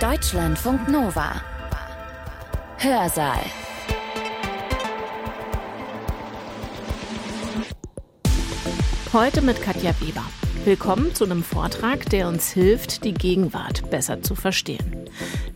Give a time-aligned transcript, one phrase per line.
[0.00, 1.40] Deutschlandfunk Nova.
[2.76, 3.40] Hörsaal.
[9.14, 10.22] Heute mit Katja Weber.
[10.66, 15.08] Willkommen zu einem Vortrag, der uns hilft, die Gegenwart besser zu verstehen.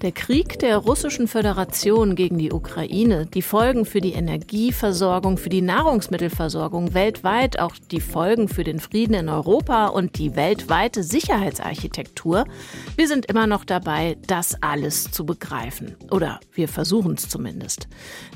[0.03, 5.61] Der Krieg der russischen Föderation gegen die Ukraine, die Folgen für die Energieversorgung, für die
[5.61, 12.47] Nahrungsmittelversorgung weltweit, auch die Folgen für den Frieden in Europa und die weltweite Sicherheitsarchitektur,
[12.97, 15.97] wir sind immer noch dabei, das alles zu begreifen.
[16.11, 17.87] Oder wir versuchen es zumindest.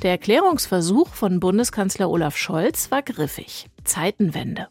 [0.03, 3.71] Der Erklärungsversuch von Bundeskanzler Olaf Scholz war griffig.
[3.85, 4.69] Zeitenwende.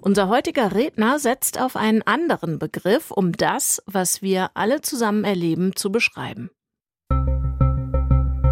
[0.00, 5.74] Unser heutiger Redner setzt auf einen anderen Begriff, um das, was wir alle zusammen erleben,
[5.76, 6.50] zu beschreiben.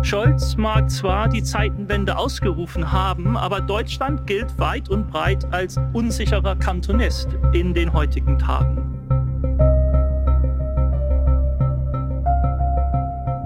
[0.04, 6.56] Scholz mag zwar die Zeitenwende ausgerufen haben, aber Deutschland gilt weit und breit als unsicherer
[6.56, 8.92] Kantonist in den heutigen Tagen.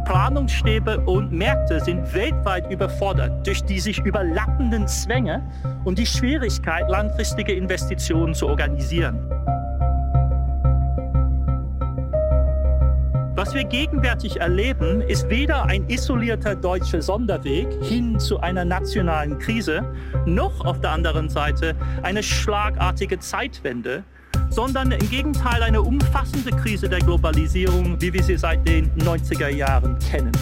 [0.07, 5.43] Planungsstäbe und Märkte sind weltweit überfordert durch die sich überlappenden Zwänge
[5.85, 9.19] und die Schwierigkeit, langfristige Investitionen zu organisieren.
[13.35, 19.83] Was wir gegenwärtig erleben, ist weder ein isolierter deutscher Sonderweg hin zu einer nationalen Krise,
[20.25, 24.05] noch auf der anderen Seite eine schlagartige Zeitwende,
[24.51, 29.99] sondern im Gegenteil eine umfassende Krise der Globalisierung, wie wir sie seit den 90er Jahren
[29.99, 30.33] kennen.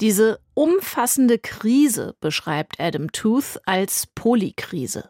[0.00, 5.08] Diese umfassende Krise beschreibt Adam Tooth als Polykrise.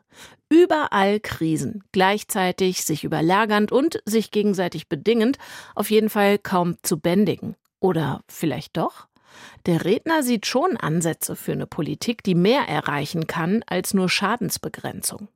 [0.48, 5.38] Überall Krisen, gleichzeitig sich überlagernd und sich gegenseitig bedingend,
[5.75, 7.56] auf jeden Fall kaum zu bändigen.
[7.81, 9.08] Oder vielleicht doch?
[9.67, 15.28] Der Redner sieht schon Ansätze für eine Politik, die mehr erreichen kann als nur Schadensbegrenzung.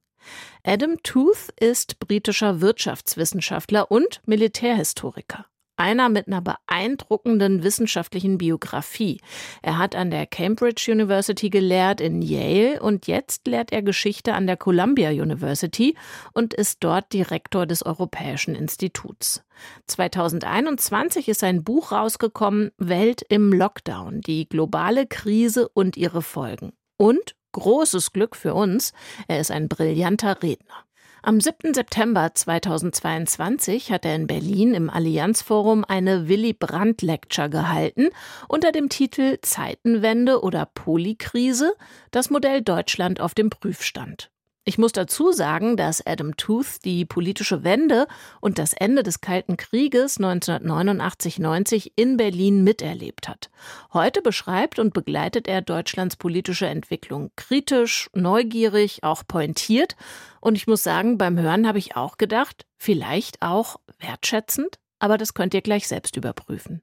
[0.62, 5.46] Adam Tooth ist britischer Wirtschaftswissenschaftler und Militärhistoriker
[5.80, 9.20] einer mit einer beeindruckenden wissenschaftlichen Biografie.
[9.62, 14.46] Er hat an der Cambridge University gelehrt, in Yale und jetzt lehrt er Geschichte an
[14.46, 15.96] der Columbia University
[16.34, 19.42] und ist dort Direktor des Europäischen Instituts.
[19.86, 26.72] 2021 ist ein Buch rausgekommen, Welt im Lockdown, die globale Krise und ihre Folgen.
[26.98, 28.92] Und großes Glück für uns,
[29.28, 30.84] er ist ein brillanter Redner.
[31.22, 31.74] Am 7.
[31.74, 38.08] September 2022 hat er in Berlin im Allianzforum eine Willy Brandt Lecture gehalten
[38.48, 41.74] unter dem Titel Zeitenwende oder Polykrise,
[42.10, 44.30] das Modell Deutschland auf dem Prüfstand.
[44.70, 48.06] Ich muss dazu sagen, dass Adam Tooth die politische Wende
[48.40, 53.50] und das Ende des Kalten Krieges 1989-90 in Berlin miterlebt hat.
[53.92, 59.96] Heute beschreibt und begleitet er Deutschlands politische Entwicklung kritisch, neugierig, auch pointiert.
[60.40, 65.34] Und ich muss sagen, beim Hören habe ich auch gedacht, vielleicht auch wertschätzend, aber das
[65.34, 66.80] könnt ihr gleich selbst überprüfen.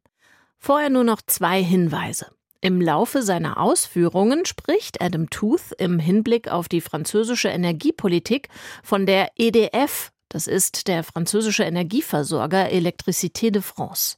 [0.60, 2.37] Vorher nur noch zwei Hinweise.
[2.60, 8.50] Im Laufe seiner Ausführungen spricht Adam Tooth im Hinblick auf die französische Energiepolitik
[8.84, 14.18] von der EDF, das ist der französische Energieversorger Electricité de France.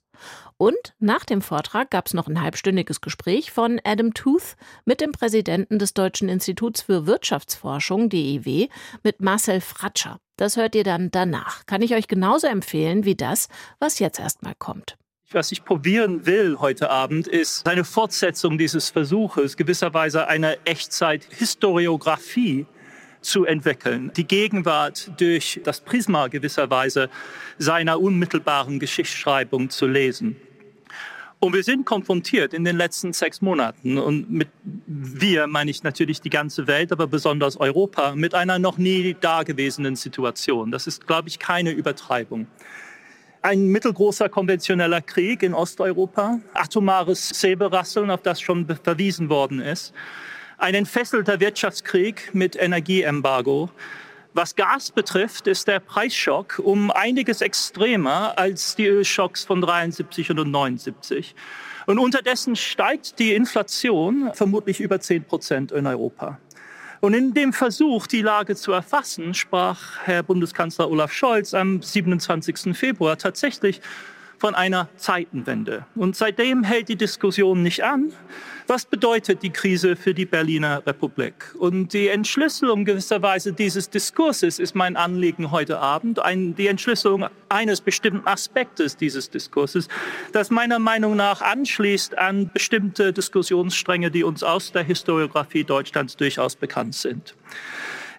[0.57, 5.13] Und nach dem Vortrag gab es noch ein halbstündiges Gespräch von Adam Tooth mit dem
[5.13, 8.67] Präsidenten des Deutschen Instituts für Wirtschaftsforschung, DEW,
[9.01, 10.19] mit Marcel Fratscher.
[10.35, 11.65] Das hört ihr dann danach.
[11.65, 13.47] Kann ich euch genauso empfehlen wie das,
[13.79, 14.98] was jetzt erstmal kommt.
[15.31, 22.65] Was ich probieren will heute Abend, ist eine Fortsetzung dieses Versuches, gewisserweise eine Echtzeit-Historiografie
[23.21, 27.11] zu entwickeln, die Gegenwart durch das Prisma gewisserweise
[27.59, 30.35] seiner unmittelbaren Geschichtsschreibung zu lesen.
[31.37, 34.47] Und wir sind konfrontiert in den letzten sechs Monaten und mit
[34.87, 39.95] wir meine ich natürlich die ganze Welt, aber besonders Europa, mit einer noch nie dagewesenen
[39.95, 40.71] Situation.
[40.71, 42.47] Das ist, glaube ich, keine Übertreibung
[43.41, 49.93] ein mittelgroßer konventioneller Krieg in Osteuropa, atomares Säbelrasseln, auf das schon verwiesen worden ist,
[50.57, 53.69] ein entfesselter Wirtschaftskrieg mit Energieembargo.
[54.33, 60.51] Was Gas betrifft, ist der Preisschock um einiges extremer als die Ölschocks von 73 und
[60.51, 61.33] 79.
[61.87, 66.37] Und unterdessen steigt die Inflation vermutlich über 10 Prozent in Europa.
[67.01, 72.75] Und in dem Versuch, die Lage zu erfassen, sprach Herr Bundeskanzler Olaf Scholz am 27.
[72.77, 73.81] Februar tatsächlich
[74.39, 75.85] von einer Zeitenwende.
[75.95, 78.13] Und seitdem hält die Diskussion nicht an.
[78.67, 81.55] Was bedeutet die Krise für die Berliner Republik?
[81.57, 87.81] Und die Entschlüsselung gewisserweise dieses Diskurses ist mein Anliegen heute Abend, ein, die Entschlüsselung eines
[87.81, 89.87] bestimmten Aspektes dieses Diskurses,
[90.33, 96.55] das meiner Meinung nach anschließt an bestimmte Diskussionsstränge, die uns aus der Historiografie Deutschlands durchaus
[96.55, 97.35] bekannt sind.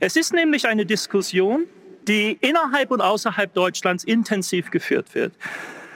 [0.01, 1.67] Es ist nämlich eine Diskussion,
[2.09, 5.33] die innerhalb und außerhalb Deutschlands intensiv geführt wird.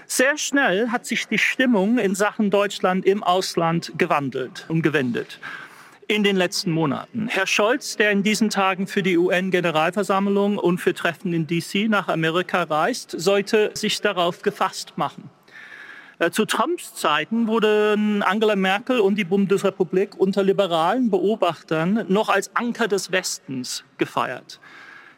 [0.07, 5.41] Sehr schnell hat sich die Stimmung in Sachen Deutschland im Ausland gewandelt und gewendet
[6.07, 7.29] in den letzten Monaten.
[7.29, 12.09] Herr Scholz, der in diesen Tagen für die UN-Generalversammlung und für Treffen in DC nach
[12.09, 15.31] Amerika reist, sollte sich darauf gefasst machen.
[16.19, 22.55] Äh, zu Trumps Zeiten wurden Angela Merkel und die Bundesrepublik unter liberalen Beobachtern noch als
[22.55, 24.61] Anker des Westens gefeiert.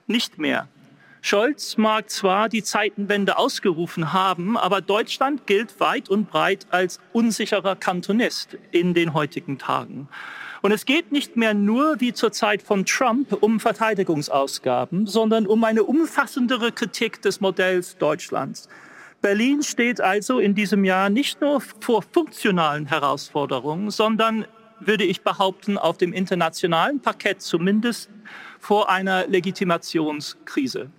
[0.06, 0.68] Nicht mehr.
[1.26, 7.74] Scholz mag zwar die Zeitenwende ausgerufen haben, aber Deutschland gilt weit und breit als unsicherer
[7.74, 10.08] Kantonist in den heutigen Tagen.
[10.62, 15.64] Und es geht nicht mehr nur wie zur Zeit von Trump um Verteidigungsausgaben, sondern um
[15.64, 18.68] eine umfassendere Kritik des Modells Deutschlands.
[19.20, 24.46] Berlin steht also in diesem Jahr nicht nur vor funktionalen Herausforderungen, sondern,
[24.78, 28.10] würde ich behaupten, auf dem internationalen Parkett zumindest
[28.60, 30.92] vor einer Legitimationskrise.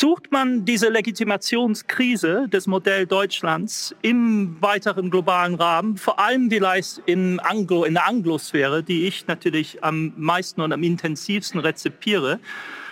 [0.00, 7.40] Sucht man diese Legitimationskrise des Modells Deutschlands im weiteren globalen Rahmen, vor allem vielleicht im
[7.42, 12.38] Anglo, in der Anglosphäre, die ich natürlich am meisten und am intensivsten rezipiere,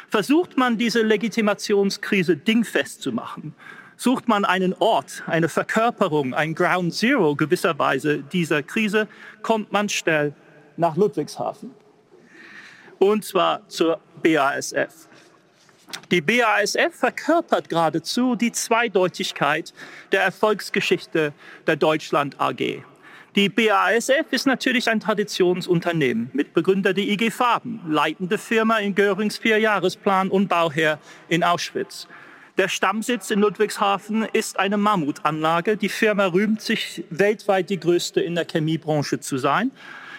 [0.08, 3.54] versucht man diese Legitimationskrise dingfest zu machen.
[3.96, 9.06] Sucht man einen Ort, eine Verkörperung, ein Ground Zero gewisserweise dieser Krise,
[9.42, 10.34] kommt man schnell
[10.76, 11.70] nach Ludwigshafen.
[12.98, 15.06] Und zwar zur BASF.
[16.10, 19.74] Die BASF verkörpert geradezu die Zweideutigkeit
[20.12, 21.32] der Erfolgsgeschichte
[21.66, 22.82] der Deutschland AG.
[23.34, 30.28] Die BASF ist natürlich ein Traditionsunternehmen, Mitbegründer der IG Farben, leitende Firma in Görings Vierjahresplan
[30.28, 30.98] und Bauherr
[31.28, 32.08] in Auschwitz.
[32.56, 35.76] Der Stammsitz in Ludwigshafen ist eine Mammutanlage.
[35.76, 39.70] Die Firma rühmt sich weltweit die größte in der Chemiebranche zu sein.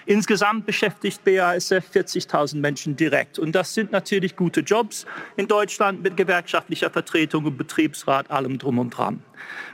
[0.07, 3.39] Insgesamt beschäftigt BASF 40.000 Menschen direkt.
[3.39, 5.06] Und das sind natürlich gute Jobs
[5.36, 9.21] in Deutschland mit gewerkschaftlicher Vertretung und Betriebsrat, allem drum und dran.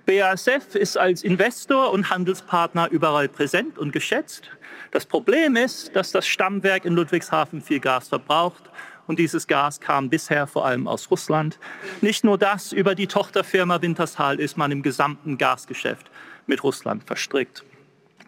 [0.07, 4.49] BASF ist als Investor und Handelspartner überall präsent und geschätzt.
[4.89, 8.63] Das Problem ist, dass das Stammwerk in Ludwigshafen viel Gas verbraucht
[9.05, 11.59] und dieses Gas kam bisher vor allem aus Russland.
[12.01, 16.09] Nicht nur das, über die Tochterfirma Wintershall ist man im gesamten Gasgeschäft
[16.47, 17.63] mit Russland verstrickt.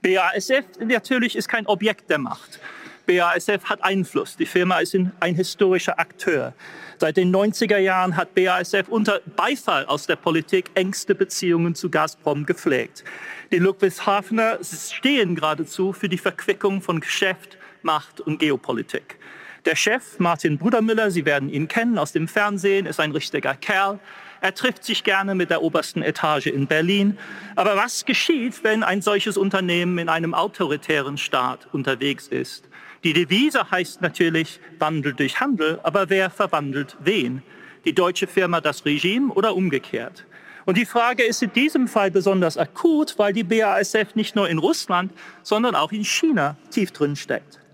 [0.06, 2.60] BASF natürlich ist kein Objekt der Macht.
[3.08, 4.38] BASF hat Einfluss.
[4.38, 6.54] Die Firma ist ein historischer Akteur.
[7.00, 12.46] Seit den 90er Jahren hat BASF unter Beifall aus der Politik engste Beziehungen zu Gazprom
[12.46, 13.04] gepflegt.
[13.52, 19.18] Die Ludwigshafener stehen geradezu für die Verquickung von Geschäft, Macht und Geopolitik.
[19.66, 24.00] Der Chef, Martin Brudermüller, Sie werden ihn kennen aus dem Fernsehen, ist ein richtiger Kerl.
[24.46, 27.18] Er trifft sich gerne mit der obersten Etage in Berlin.
[27.56, 32.70] Aber was geschieht, wenn ein solches Unternehmen in einem autoritären Staat unterwegs ist?
[33.04, 37.42] Die Devise heißt natürlich Wandel durch Handel, aber wer verwandelt wen?
[37.86, 40.28] Die deutsche Firma das Regime oder umgekehrt?
[40.66, 44.60] Und die Frage ist in diesem Fall besonders akut, weil die BASF nicht nur in
[44.60, 45.12] Russland,
[45.42, 47.65] sondern auch in China tief drin steckt.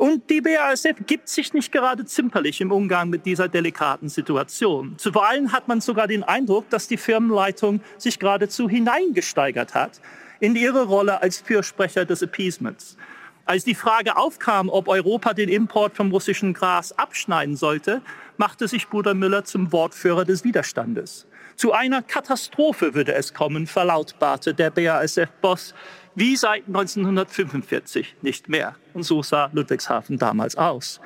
[0.00, 4.96] Und die BASF gibt sich nicht gerade zimperlich im Umgang mit dieser delikaten Situation.
[4.96, 10.00] Zuweilen hat man sogar den Eindruck, dass die Firmenleitung sich geradezu hineingesteigert hat
[10.40, 12.96] in ihre Rolle als Fürsprecher des Appeasements.
[13.44, 18.00] Als die Frage aufkam, ob Europa den Import vom russischen Gras abschneiden sollte,
[18.38, 21.26] machte sich Bruder Müller zum Wortführer des Widerstandes.
[21.56, 25.74] Zu einer Katastrophe würde es kommen, verlautbarte der BASF-Boss,
[26.14, 28.76] wie seit 1945 nicht mehr.
[28.94, 31.00] Und so sah Ludwigshafen damals aus.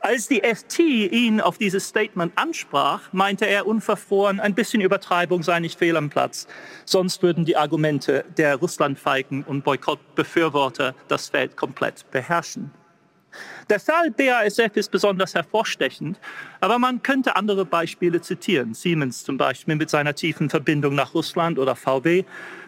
[0.00, 5.60] Als die FT ihn auf dieses Statement ansprach, meinte er unverfroren, ein bisschen Übertreibung sei
[5.60, 6.48] nicht fehl am Platz.
[6.84, 12.72] Sonst würden die Argumente der Russlandfeigen und Boykottbefürworter das Feld komplett beherrschen.
[13.70, 16.18] Der Fall BASF ist besonders hervorstechend,
[16.60, 18.74] aber man könnte andere Beispiele zitieren.
[18.74, 22.24] Siemens zum Beispiel mit seiner tiefen Verbindung nach Russland oder VW,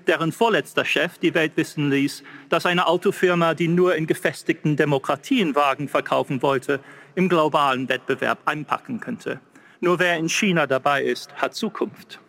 [0.06, 5.54] deren vorletzter Chef die Welt wissen ließ, dass eine Autofirma, die nur in gefestigten Demokratien
[5.54, 6.80] Wagen verkaufen wollte,
[7.14, 9.40] im globalen Wettbewerb einpacken könnte.
[9.80, 12.20] Nur wer in China dabei ist, hat Zukunft.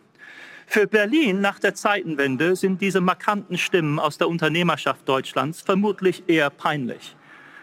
[0.67, 6.49] Für Berlin nach der Zeitenwende sind diese markanten Stimmen aus der Unternehmerschaft Deutschlands vermutlich eher
[6.49, 7.15] peinlich.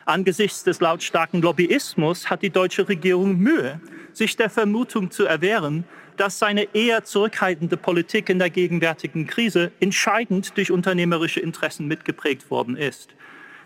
[0.04, 3.80] Angesichts des lautstarken Lobbyismus hat die deutsche Regierung Mühe,
[4.12, 5.84] sich der Vermutung zu erwehren,
[6.16, 12.76] dass seine eher zurückhaltende Politik in der gegenwärtigen Krise entscheidend durch unternehmerische Interessen mitgeprägt worden
[12.76, 13.14] ist.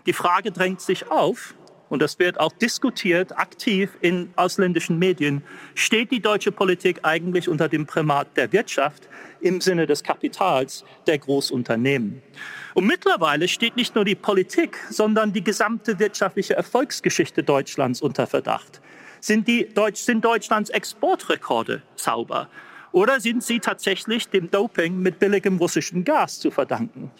[0.05, 1.55] Die Frage drängt sich auf,
[1.89, 5.43] und das wird auch diskutiert aktiv in ausländischen Medien,
[5.75, 9.07] steht die deutsche Politik eigentlich unter dem Primat der Wirtschaft
[9.39, 12.21] im Sinne des Kapitals der Großunternehmen?
[12.73, 18.81] Und mittlerweile steht nicht nur die Politik, sondern die gesamte wirtschaftliche Erfolgsgeschichte Deutschlands unter Verdacht.
[19.19, 22.49] Sind, die Deutsch, sind Deutschlands Exportrekorde sauber?
[22.91, 27.11] Oder sind sie tatsächlich dem Doping mit billigem russischem Gas zu verdanken?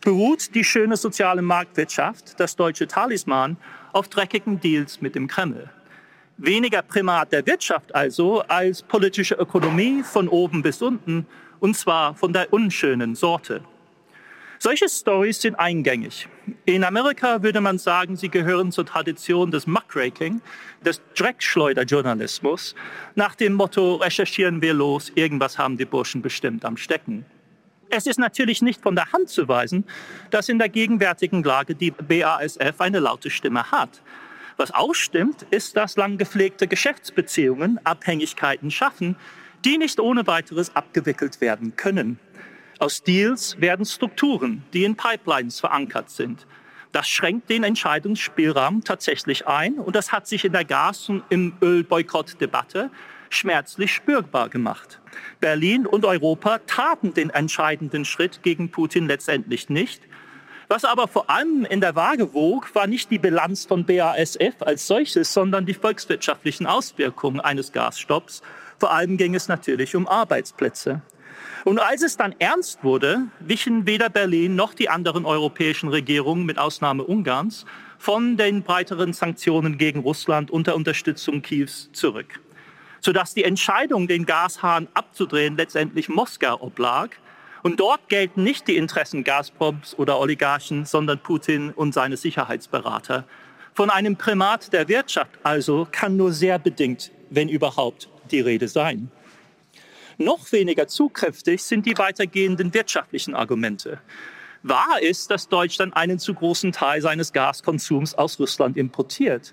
[0.00, 3.56] Beruht die schöne soziale Marktwirtschaft, das deutsche Talisman,
[3.94, 5.70] auf dreckigen Deals mit dem Kreml?
[6.36, 11.26] Weniger Primat der Wirtschaft also als politische Ökonomie von oben bis unten,
[11.60, 13.62] und zwar von der unschönen Sorte.
[14.58, 16.28] Solche Stories sind eingängig.
[16.64, 20.40] In Amerika würde man sagen, sie gehören zur Tradition des Muckraking,
[20.84, 22.74] des Dreckschleuderjournalismus,
[23.14, 27.26] nach dem Motto, recherchieren wir los, irgendwas haben die Burschen bestimmt am Stecken.
[27.96, 29.84] Es ist natürlich nicht von der Hand zu weisen,
[30.30, 34.02] dass in der gegenwärtigen Lage die BASF eine laute Stimme hat.
[34.56, 39.14] Was auch stimmt, ist, dass lang gepflegte Geschäftsbeziehungen Abhängigkeiten schaffen,
[39.64, 42.18] die nicht ohne weiteres abgewickelt werden können.
[42.80, 46.48] Aus Deals werden Strukturen, die in Pipelines verankert sind.
[46.90, 51.56] Das schränkt den Entscheidungsspielraum tatsächlich ein und das hat sich in der Gas- und im
[51.62, 52.90] Ölboykott-Debatte
[53.34, 55.00] schmerzlich spürbar gemacht.
[55.40, 60.02] Berlin und Europa taten den entscheidenden Schritt gegen Putin letztendlich nicht.
[60.68, 64.86] Was aber vor allem in der Waage wog, war nicht die Bilanz von BASF als
[64.86, 68.42] solches, sondern die volkswirtschaftlichen Auswirkungen eines Gasstopps.
[68.78, 71.02] Vor allem ging es natürlich um Arbeitsplätze.
[71.64, 76.58] Und als es dann ernst wurde, wichen weder Berlin noch die anderen europäischen Regierungen, mit
[76.58, 77.64] Ausnahme Ungarns,
[77.98, 82.40] von den breiteren Sanktionen gegen Russland unter Unterstützung Kiews zurück.
[83.04, 87.10] Sodass die Entscheidung, den Gashahn abzudrehen, letztendlich Moskau oblag.
[87.62, 93.24] Und dort gelten nicht die Interessen Gazproms oder Oligarchen, sondern Putin und seine Sicherheitsberater.
[93.74, 99.10] Von einem Primat der Wirtschaft also kann nur sehr bedingt, wenn überhaupt, die Rede sein.
[100.16, 103.98] Noch weniger zugkräftig sind die weitergehenden wirtschaftlichen Argumente.
[104.62, 109.52] Wahr ist, dass Deutschland einen zu großen Teil seines Gaskonsums aus Russland importiert.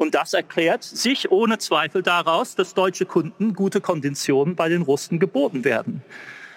[0.00, 5.18] Und das erklärt sich ohne Zweifel daraus, dass deutsche Kunden gute Konditionen bei den Russen
[5.18, 6.02] geboten werden.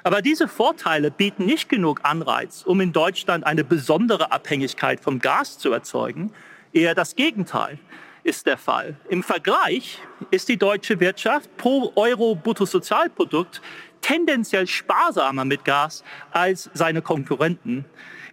[0.06, 5.58] Aber diese Vorteile bieten nicht genug Anreiz, um in Deutschland eine besondere Abhängigkeit vom Gas
[5.58, 6.32] zu erzeugen.
[6.72, 7.80] Eher das Gegenteil
[8.24, 8.96] ist der Fall.
[9.10, 10.00] Im Vergleich
[10.32, 13.62] ist die deutsche Wirtschaft pro Euro Bruttosozialprodukt
[14.00, 17.84] tendenziell sparsamer mit Gas als seine Konkurrenten.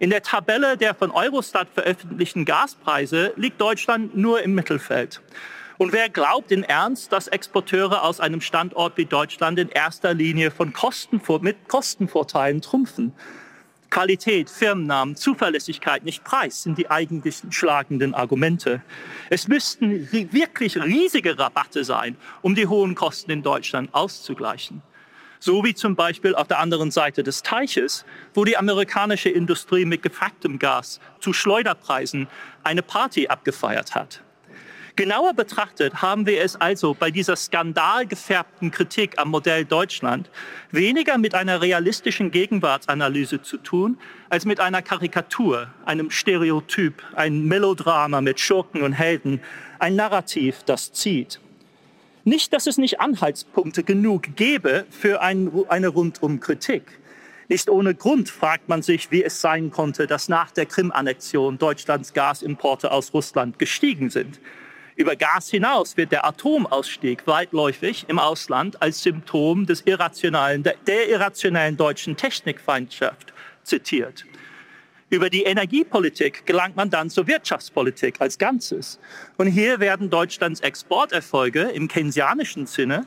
[0.01, 5.21] In der Tabelle der von Eurostat veröffentlichten Gaspreise liegt Deutschland nur im Mittelfeld.
[5.77, 10.53] Und wer glaubt in Ernst, dass Exporteure aus einem Standort wie Deutschland in erster Linie
[10.53, 13.13] von Kostenvor mit Kostenvorteilen trumpfen?
[13.91, 18.81] Qualität, Firmennamen, Zuverlässigkeit, nicht Preis sind die eigentlichen schlagenden Argumente.
[19.29, 24.81] Es müssten wirklich riesige Rabatte sein, um die hohen Kosten in Deutschland auszugleichen.
[25.43, 28.05] So wie zum Beispiel auf der anderen Seite des Teiches,
[28.35, 32.29] wo die amerikanische Industrie mit gefracktem Gas zu Schleuderpreisen
[32.63, 34.23] eine Party abgefeiert hat.
[34.97, 40.29] Genauer betrachtet haben wir es also bei dieser skandalgefärbten Kritik am Modell Deutschland
[40.73, 48.21] weniger mit einer realistischen Gegenwartsanalyse zu tun, als mit einer Karikatur, einem Stereotyp, ein Melodrama
[48.21, 49.41] mit Schurken und Helden,
[49.79, 51.41] ein Narrativ, das zieht.
[52.25, 56.83] Nicht, dass es nicht Anhaltspunkte genug gäbe für ein, eine Rundum-Kritik.
[57.49, 62.13] Nicht ohne Grund fragt man sich, wie es sein konnte, dass nach der Krim-Annexion Deutschlands
[62.13, 64.39] Gasimporte aus Russland gestiegen sind.
[64.97, 71.77] Über Gas hinaus wird der Atomausstieg weitläufig im Ausland als Symptom des irrationalen, der irrationellen
[71.77, 73.33] deutschen Technikfeindschaft
[73.65, 74.27] zitiert.
[75.11, 78.99] Über die Energiepolitik gelangt man dann zur Wirtschaftspolitik als Ganzes.
[79.37, 83.07] Und hier werden Deutschlands Exporterfolge im keynesianischen Sinne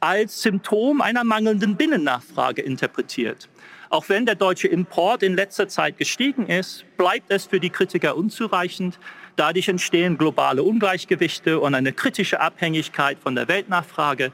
[0.00, 3.48] als Symptom einer mangelnden Binnennachfrage interpretiert.
[3.88, 8.16] Auch wenn der deutsche Import in letzter Zeit gestiegen ist, bleibt es für die Kritiker
[8.16, 8.98] unzureichend,
[9.36, 14.30] Dadurch entstehen globale Ungleichgewichte und eine kritische Abhängigkeit von der Weltnachfrage.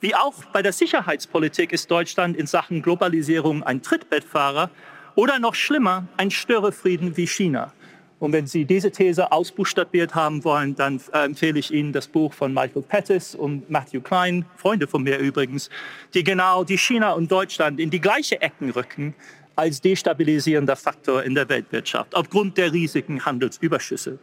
[0.00, 4.70] Wie auch bei der Sicherheitspolitik ist Deutschland in Sachen Globalisierung ein Trittbettfahrer
[5.14, 7.72] oder noch schlimmer, ein Störefrieden wie China.
[8.20, 12.32] Und wenn Sie diese These ausbuchstabiert haben wollen, dann äh, empfehle ich Ihnen das Buch
[12.32, 15.68] von Michael Pettis und Matthew Klein, Freunde von mir übrigens,
[16.14, 19.14] die genau die China und Deutschland in die gleiche Ecken rücken
[19.56, 24.18] als destabilisierender Faktor in der Weltwirtschaft aufgrund der riesigen Handelsüberschüsse.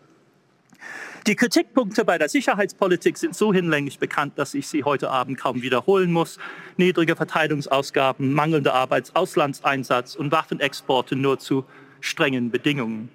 [1.28, 5.62] Die Kritikpunkte bei der Sicherheitspolitik sind so hinlänglich bekannt, dass ich sie heute Abend kaum
[5.62, 6.40] wiederholen muss.
[6.78, 11.64] Niedrige Verteidigungsausgaben, mangelnder Arbeitsauslandseinsatz und Waffenexporte nur zu
[12.00, 13.10] strengen Bedingungen.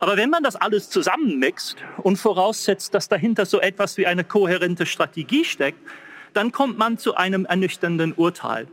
[0.00, 4.84] Aber wenn man das alles zusammenmixt und voraussetzt, dass dahinter so etwas wie eine kohärente
[4.84, 5.80] Strategie steckt,
[6.34, 8.68] dann kommt man zu einem ernüchternden Urteil.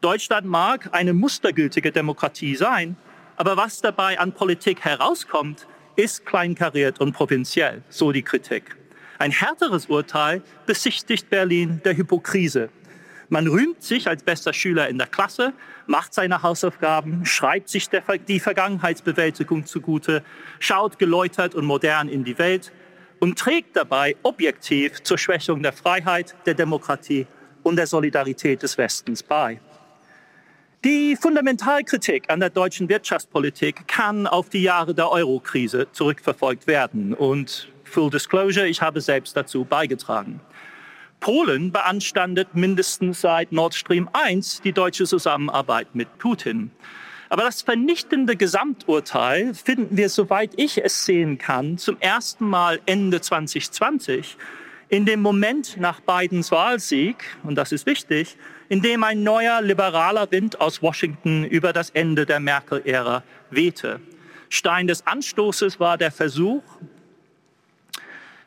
[0.00, 2.96] Deutschland mag eine mustergültige Demokratie sein,
[3.36, 5.68] aber was dabei an Politik herauskommt,
[6.00, 8.76] ist kleinkariert und provinziell, so die Kritik.
[9.18, 12.70] Ein härteres Urteil besichtigt Berlin der Hypokrise.
[13.28, 15.52] Man rühmt sich als bester Schüler in der Klasse,
[15.86, 20.24] macht seine Hausaufgaben, schreibt sich der, die Vergangenheitsbewältigung zugute,
[20.58, 22.72] schaut geläutert und modern in die Welt
[23.18, 27.26] und trägt dabei objektiv zur Schwächung der Freiheit, der Demokratie
[27.62, 29.60] und der Solidarität des Westens bei.
[30.82, 37.12] Die Fundamentalkritik an der deutschen Wirtschaftspolitik kann auf die Jahre der Euro-Krise zurückverfolgt werden.
[37.12, 40.40] Und Full Disclosure, ich habe selbst dazu beigetragen.
[41.20, 46.70] Polen beanstandet mindestens seit Nord Stream 1 die deutsche Zusammenarbeit mit Putin.
[47.28, 53.20] Aber das vernichtende Gesamturteil finden wir, soweit ich es sehen kann, zum ersten Mal Ende
[53.20, 54.38] 2020
[54.88, 58.38] in dem Moment nach Bidens Wahlsieg, und das ist wichtig,
[58.70, 64.00] in dem ein neuer liberaler Wind aus Washington über das Ende der Merkel-Ära wehte.
[64.48, 66.62] Stein des Anstoßes war der Versuch,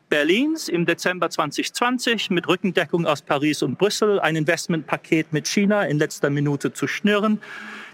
[0.08, 5.98] Berlins im Dezember 2020 mit Rückendeckung aus Paris und Brüssel ein Investmentpaket mit China in
[5.98, 7.38] letzter Minute zu schnüren.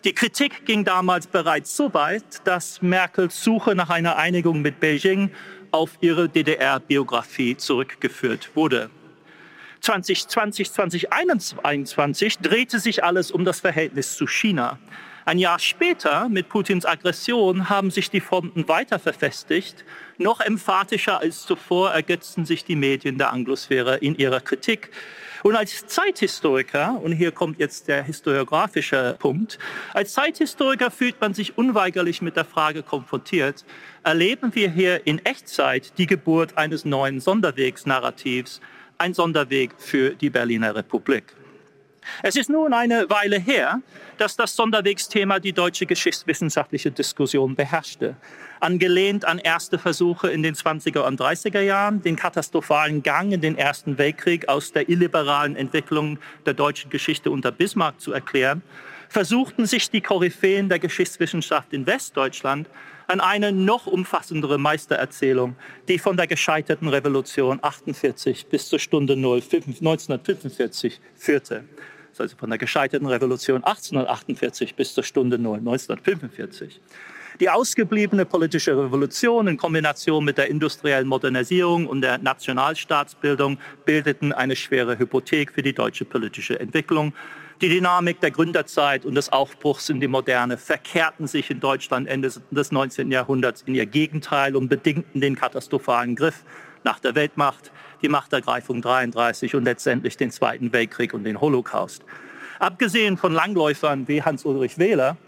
[0.04, 5.32] Die Kritik ging damals bereits so weit, dass Merkels Suche nach einer Einigung mit Beijing
[5.72, 8.88] auf ihre DDR-Biografie zurückgeführt wurde.
[9.80, 14.78] 2020, 2021 drehte sich alles um das Verhältnis zu China.
[15.26, 19.84] Ein Jahr später, mit Putins Aggression, haben sich die Fronten weiter verfestigt.
[20.18, 24.90] Noch emphatischer als zuvor ergötzten sich die Medien der Anglosphäre in ihrer Kritik.
[25.42, 29.58] Und als Zeithistoriker, und hier kommt jetzt der historiografische Punkt,
[29.94, 33.64] als Zeithistoriker fühlt man sich unweigerlich mit der Frage konfrontiert,
[34.02, 38.60] erleben wir hier in Echtzeit die Geburt eines neuen Sonderwegsnarrativs,
[39.00, 41.24] ein Sonderweg für die Berliner Republik.
[42.22, 43.80] Es ist nun eine Weile her,
[44.18, 48.16] dass das Sonderwegsthema die deutsche geschichtswissenschaftliche Diskussion beherrschte.
[48.58, 53.56] Angelehnt an erste Versuche in den 20er und 30er Jahren, den katastrophalen Gang in den
[53.56, 58.62] Ersten Weltkrieg aus der illiberalen Entwicklung der deutschen Geschichte unter Bismarck zu erklären,
[59.08, 62.68] versuchten sich die Koryphäen der Geschichtswissenschaft in Westdeutschland
[63.10, 65.56] an eine noch umfassendere Meistererzählung,
[65.88, 71.64] die von der gescheiterten Revolution 48 bis zur Stunde 0 1945 führte.
[72.16, 76.80] Also von der gescheiterten Revolution 1848 bis zur Stunde 0 1945.
[77.40, 84.54] Die ausgebliebene politische Revolution in Kombination mit der industriellen Modernisierung und der Nationalstaatsbildung bildeten eine
[84.54, 87.12] schwere Hypothek für die deutsche politische Entwicklung.
[87.60, 92.32] Die Dynamik der Gründerzeit und des Aufbruchs in die Moderne verkehrten sich in Deutschland Ende
[92.50, 93.10] des 19.
[93.10, 96.42] Jahrhunderts in ihr Gegenteil und bedingten den katastrophalen Griff
[96.84, 97.70] nach der Weltmacht,
[98.00, 102.02] die Machtergreifung 33 und letztendlich den Zweiten Weltkrieg und den Holocaust.
[102.60, 105.18] Abgesehen von Langläufern wie Hans-Ulrich Wähler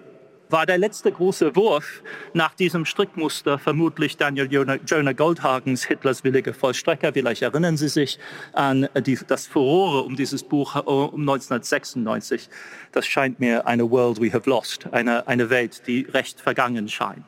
[0.53, 2.03] war der letzte große Wurf
[2.35, 7.13] nach diesem Strickmuster vermutlich Daniel Jonah Goldhagens Hitlers willige Vollstrecker.
[7.13, 8.19] Vielleicht erinnern Sie sich
[8.53, 12.51] an die, das Furore um dieses Buch äh, um 1996.
[12.93, 17.25] Das scheint mir eine World we have lost, eine, eine Welt, die recht vergangen scheint.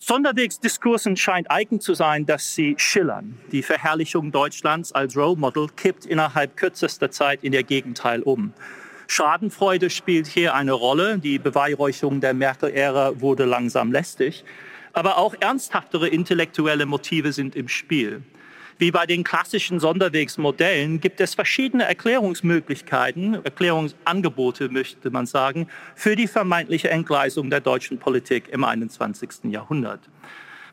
[0.00, 3.38] Sonderwegsdiskursen scheint eigen zu sein, dass sie schillern.
[3.50, 8.52] Die Verherrlichung Deutschlands als Role Model kippt innerhalb kürzester Zeit in ihr Gegenteil um.
[9.10, 11.18] Schadenfreude spielt hier eine Rolle.
[11.18, 14.44] Die Beweihräucherung der Merkel-Ära wurde langsam lästig.
[14.92, 18.22] Aber auch ernsthaftere intellektuelle Motive sind im Spiel.
[18.76, 25.66] Wie bei den klassischen Sonderwegsmodellen gibt es verschiedene Erklärungsmöglichkeiten, Erklärungsangebote möchte man sagen,
[25.96, 29.50] für die vermeintliche Entgleisung der deutschen Politik im 21.
[29.50, 30.00] Jahrhundert.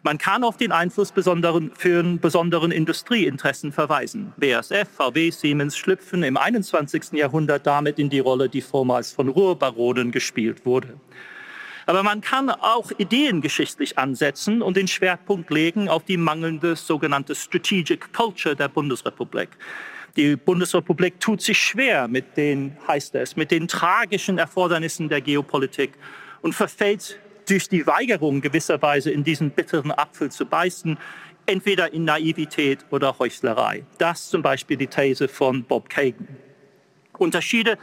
[0.05, 4.33] Man kann auf den Einfluss besonderen, für besonderen Industrieinteressen verweisen.
[4.37, 7.13] BASF, VW, Siemens schlüpfen im 21.
[7.13, 10.99] Jahrhundert damit in die Rolle, die vormals von Ruhrbaronen gespielt wurde.
[11.87, 18.13] Aber man kann auch ideengeschichtlich ansetzen und den Schwerpunkt legen auf die mangelnde sogenannte Strategic
[18.13, 19.49] Culture der Bundesrepublik.
[20.17, 25.93] Die Bundesrepublik tut sich schwer mit den, heißt es, mit den tragischen Erfordernissen der Geopolitik
[26.43, 30.97] und verfällt durch die Weigerung gewisserweise in diesen bitteren Apfel zu beißen,
[31.45, 33.85] entweder in Naivität oder Heuchlerei.
[33.97, 36.27] Das zum Beispiel die These von Bob Kagan.
[37.17, 37.77] Unterschiede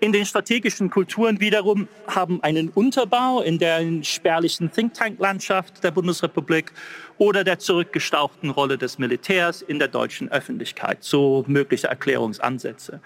[0.00, 6.72] in den strategischen Kulturen wiederum haben einen Unterbau in der spärlichen Think Tank-Landschaft der Bundesrepublik
[7.18, 10.98] oder der zurückgestauchten Rolle des Militärs in der deutschen Öffentlichkeit.
[11.02, 13.00] So mögliche Erklärungsansätze.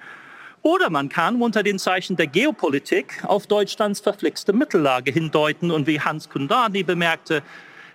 [0.63, 6.01] Oder man kann unter den Zeichen der Geopolitik auf Deutschlands verflixte Mittellage hindeuten und wie
[6.01, 7.43] Hans Kundani bemerkte,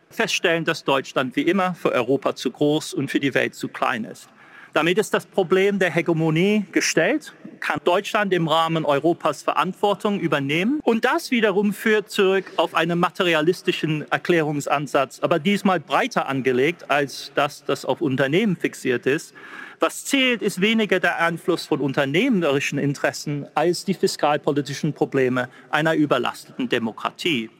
[0.09, 4.03] feststellen, dass Deutschland wie immer für Europa zu groß und für die Welt zu klein
[4.03, 4.27] ist.
[4.73, 10.79] Damit ist das Problem der Hegemonie gestellt, kann Deutschland im Rahmen Europas Verantwortung übernehmen.
[10.83, 17.63] Und das wiederum führt zurück auf einen materialistischen Erklärungsansatz, aber diesmal breiter angelegt als das,
[17.63, 19.33] das auf Unternehmen fixiert ist
[19.79, 26.67] Was zählt, ist weniger der Einfluss von unternehmerischen Interessen als die fiskalpolitischen Probleme einer überlasteten
[26.67, 27.51] Demokratie.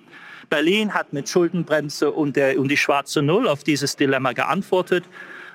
[0.49, 5.03] Berlin hat mit Schuldenbremse und, der, und die schwarze Null auf dieses Dilemma geantwortet.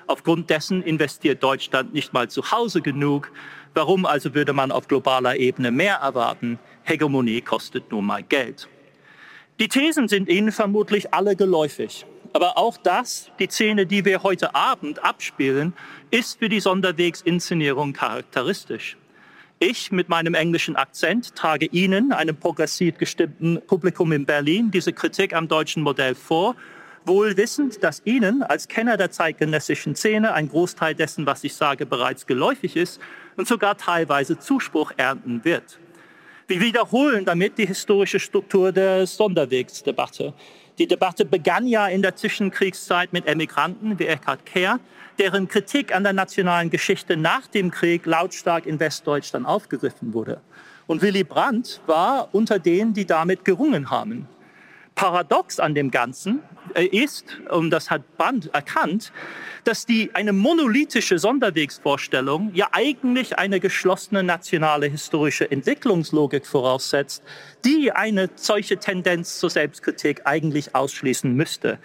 [0.07, 3.31] Aufgrund dessen investiert Deutschland nicht mal zu Hause genug.
[3.73, 6.59] Warum also würde man auf globaler Ebene mehr erwarten?
[6.83, 8.69] Hegemonie kostet nun mal Geld.
[9.59, 12.05] Die Thesen sind Ihnen vermutlich alle geläufig.
[12.33, 15.73] Aber auch das, die Szene, die wir heute Abend abspielen,
[16.09, 18.97] ist für die Sonderwegsinszenierung charakteristisch.
[19.59, 25.33] Ich mit meinem englischen Akzent trage Ihnen, einem progressiv gestimmten Publikum in Berlin, diese Kritik
[25.33, 26.55] am deutschen Modell vor,
[27.05, 31.85] wohl wissend, dass Ihnen als Kenner der zeitgenössischen Szene ein Großteil dessen, was ich sage,
[31.85, 32.99] bereits geläufig ist
[33.37, 35.79] und sogar teilweise Zuspruch ernten wird.
[36.47, 40.33] Wir wiederholen damit die historische Struktur der Sonderwegsdebatte.
[40.79, 44.79] Die Debatte begann ja in der Zwischenkriegszeit mit Emigranten wie Eckhard Kehr,
[45.19, 50.41] deren Kritik an der nationalen Geschichte nach dem Krieg lautstark in Westdeutschland aufgegriffen wurde.
[50.87, 54.27] Und Willy Brandt war unter denen, die damit gerungen haben.
[54.95, 56.41] Paradox an dem Ganzen
[56.75, 59.11] äh, ist, und das hat Brandt erkannt,
[59.63, 67.23] dass die, eine monolithische Sonderwegsvorstellung ja eigentlich eine geschlossene nationale historische Entwicklungslogik voraussetzt,
[67.65, 71.79] die eine solche Tendenz zur Selbstkritik eigentlich ausschließen müsste.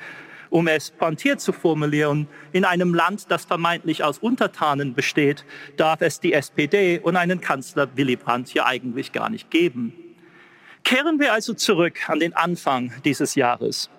[0.50, 5.44] Um es pointiert zu formulieren, in einem Land, das vermeintlich aus Untertanen besteht,
[5.76, 10.07] darf es die SPD und einen Kanzler Willy Brandt hier eigentlich gar nicht geben.
[10.88, 13.90] Kehren wir also zurück an den Anfang dieses Jahres.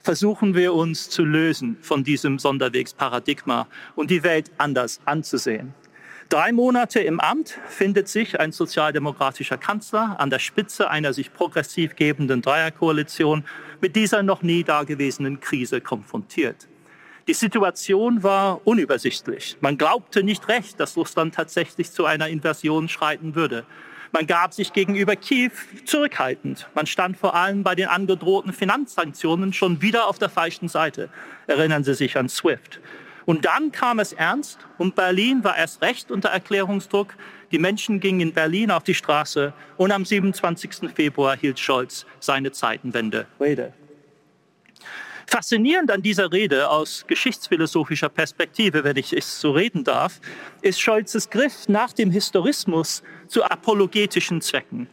[0.00, 5.72] Versuchen wir uns zu lösen von diesem Sonderwegsparadigma und die Welt anders anzusehen.
[6.28, 11.94] Drei Monate im Amt findet sich ein sozialdemokratischer Kanzler an der Spitze einer sich progressiv
[11.94, 13.44] gebenden Dreierkoalition
[13.80, 16.66] mit dieser noch nie dagewesenen Krise konfrontiert.
[17.28, 19.58] Die Situation war unübersichtlich.
[19.60, 23.64] Man glaubte nicht recht, dass Russland tatsächlich zu einer Invasion schreiten würde.
[24.16, 25.50] Man gab sich gegenüber Kiew
[25.84, 26.70] zurückhaltend.
[26.74, 31.10] Man stand vor allem bei den angedrohten Finanzsanktionen schon wieder auf der falschen Seite.
[31.46, 32.80] Erinnern Sie sich an SWIFT.
[33.26, 37.12] Und dann kam es ernst und Berlin war erst recht unter Erklärungsdruck.
[37.52, 40.90] Die Menschen gingen in Berlin auf die Straße und am 27.
[40.94, 43.74] Februar hielt Scholz seine Zeitenwende-Rede.
[45.28, 50.20] Faszinierend an dieser Rede aus geschichtsphilosophischer Perspektive, wenn ich es so reden darf,
[50.62, 54.88] ist Scholzes Griff nach dem Historismus zu apologetischen Zwecken.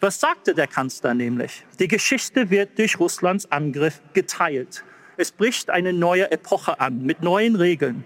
[0.00, 1.64] Was sagte der Kanzler nämlich?
[1.80, 4.84] Die Geschichte wird durch Russlands Angriff geteilt.
[5.16, 8.04] Es bricht eine neue Epoche an mit neuen Regeln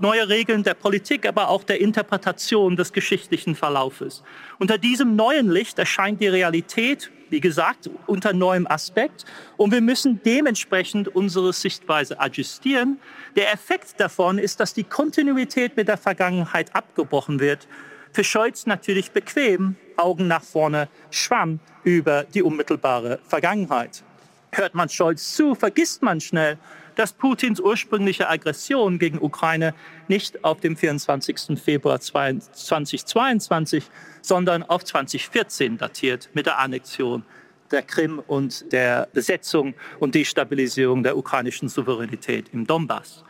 [0.00, 4.22] neue Regeln der Politik, aber auch der Interpretation des geschichtlichen Verlaufes.
[4.58, 9.24] Unter diesem neuen Licht erscheint die Realität, wie gesagt, unter neuem Aspekt
[9.56, 12.98] und wir müssen dementsprechend unsere Sichtweise adjustieren.
[13.36, 17.68] Der Effekt davon ist, dass die Kontinuität mit der Vergangenheit abgebrochen wird.
[18.12, 24.02] Für Scholz natürlich bequem, Augen nach vorne, Schwamm über die unmittelbare Vergangenheit.
[24.52, 26.58] Hört man Scholz zu, vergisst man schnell,
[26.98, 29.72] dass Putins ursprüngliche Aggression gegen Ukraine
[30.08, 31.56] nicht auf dem 24.
[31.56, 33.84] Februar 2022,
[34.20, 37.22] sondern auf 2014 datiert mit der Annexion
[37.70, 43.22] der Krim und der Besetzung und Destabilisierung der ukrainischen Souveränität im Donbass.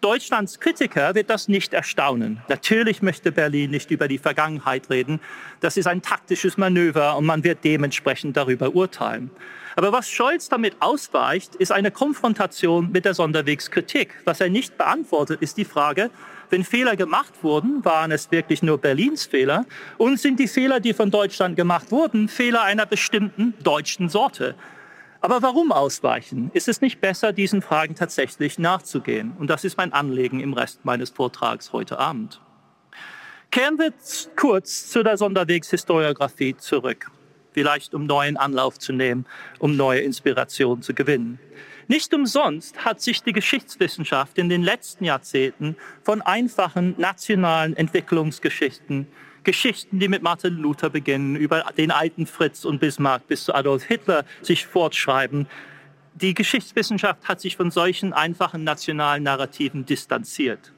[0.00, 2.42] Deutschlands Kritiker wird das nicht erstaunen.
[2.48, 5.20] Natürlich möchte Berlin nicht über die Vergangenheit reden.
[5.60, 9.30] Das ist ein taktisches Manöver und man wird dementsprechend darüber urteilen.
[9.76, 14.14] Aber was Scholz damit ausweicht, ist eine Konfrontation mit der Sonderwegskritik.
[14.24, 16.10] Was er nicht beantwortet, ist die Frage,
[16.50, 19.64] wenn Fehler gemacht wurden, waren es wirklich nur Berlins Fehler?
[19.96, 24.54] Und sind die Fehler, die von Deutschland gemacht wurden, Fehler einer bestimmten deutschen Sorte?
[25.22, 26.50] Aber warum ausweichen?
[26.52, 29.32] Ist es nicht besser, diesen Fragen tatsächlich nachzugehen?
[29.38, 32.40] Und das ist mein Anliegen im Rest meines Vortrags heute Abend.
[33.50, 33.92] Kehren wir
[34.36, 37.10] kurz zu der Sonderwegshistoriografie zurück
[37.52, 39.26] vielleicht um neuen Anlauf zu nehmen,
[39.58, 41.38] um neue Inspiration zu gewinnen.
[41.88, 49.06] Nicht umsonst hat sich die Geschichtswissenschaft in den letzten Jahrzehnten von einfachen nationalen Entwicklungsgeschichten,
[49.44, 53.82] Geschichten, die mit Martin Luther beginnen, über den alten Fritz und Bismarck bis zu Adolf
[53.82, 55.48] Hitler sich fortschreiben,
[56.14, 60.72] die Geschichtswissenschaft hat sich von solchen einfachen nationalen Narrativen distanziert.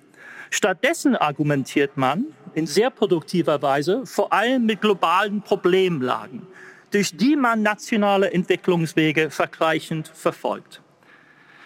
[0.50, 6.46] Stattdessen argumentiert man in sehr produktiver Weise vor allem mit globalen Problemlagen
[6.94, 10.80] durch die man nationale Entwicklungswege vergleichend verfolgt.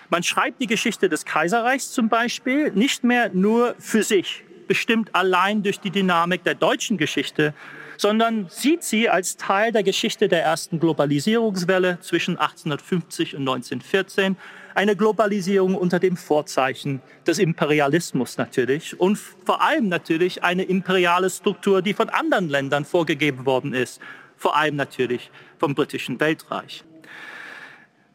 [0.09, 5.63] Man schreibt die Geschichte des Kaiserreichs zum Beispiel nicht mehr nur für sich, bestimmt allein
[5.63, 7.53] durch die Dynamik der deutschen Geschichte,
[7.99, 14.37] sondern sieht sie als Teil der Geschichte der ersten Globalisierungswelle zwischen 1850 und 1914.
[14.75, 21.83] Eine Globalisierung unter dem Vorzeichen des Imperialismus natürlich und vor allem natürlich eine imperiale Struktur,
[21.83, 24.01] die von anderen Ländern vorgegeben worden ist,
[24.39, 26.85] vor allem natürlich vom britischen Weltreich.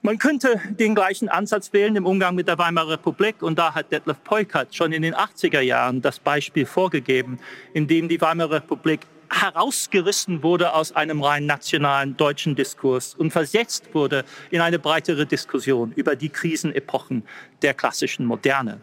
[0.01, 3.91] Man könnte den gleichen Ansatz wählen im Umgang mit der Weimarer Republik und da hat
[3.91, 7.39] Detlef Peukert schon in den 80er Jahren das Beispiel vorgegeben,
[7.73, 13.93] in dem die Weimarer Republik herausgerissen wurde aus einem rein nationalen deutschen Diskurs und versetzt
[13.93, 17.23] wurde in eine breitere Diskussion über die Krisenepochen
[17.61, 18.81] der klassischen Moderne.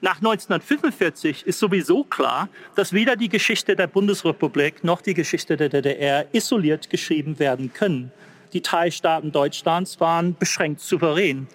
[0.00, 5.68] Nach 1945 ist sowieso klar, dass weder die Geschichte der Bundesrepublik noch die Geschichte der
[5.68, 8.12] DDR isoliert geschrieben werden können
[8.54, 11.48] die Teilstaaten Deutschlands waren beschränkt souverän.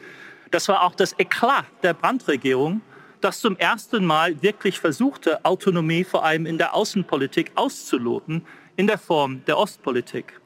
[0.51, 2.81] Das war auch das Eklat der Brandregierung,
[3.21, 8.97] das zum ersten Mal wirklich versuchte, Autonomie vor allem in der Außenpolitik auszuloten, in der
[8.97, 10.38] Form der Ostpolitik.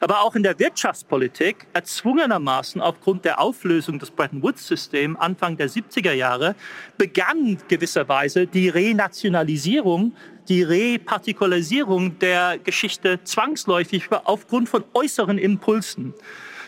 [0.00, 6.12] Aber auch in der Wirtschaftspolitik erzwungenermaßen aufgrund der Auflösung des Bretton Woods-Systems Anfang der 70er
[6.12, 6.54] Jahre
[6.96, 10.12] begann gewisserweise die Renationalisierung
[10.48, 16.14] die Repartikularisierung der Geschichte zwangsläufig aufgrund von äußeren Impulsen.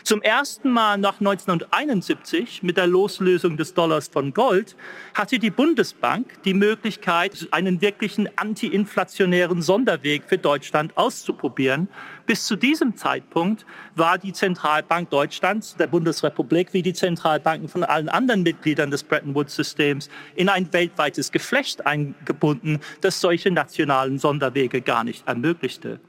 [0.03, 4.75] Zum ersten Mal nach 1971 mit der Loslösung des Dollars von Gold
[5.13, 11.87] hatte die Bundesbank die Möglichkeit, einen wirklichen antiinflationären Sonderweg für Deutschland auszuprobieren.
[12.25, 18.09] Bis zu diesem Zeitpunkt war die Zentralbank Deutschlands, der Bundesrepublik, wie die Zentralbanken von allen
[18.09, 25.03] anderen Mitgliedern des Bretton Woods-Systems in ein weltweites Geflecht eingebunden, das solche nationalen Sonderwege gar
[25.03, 25.99] nicht ermöglichte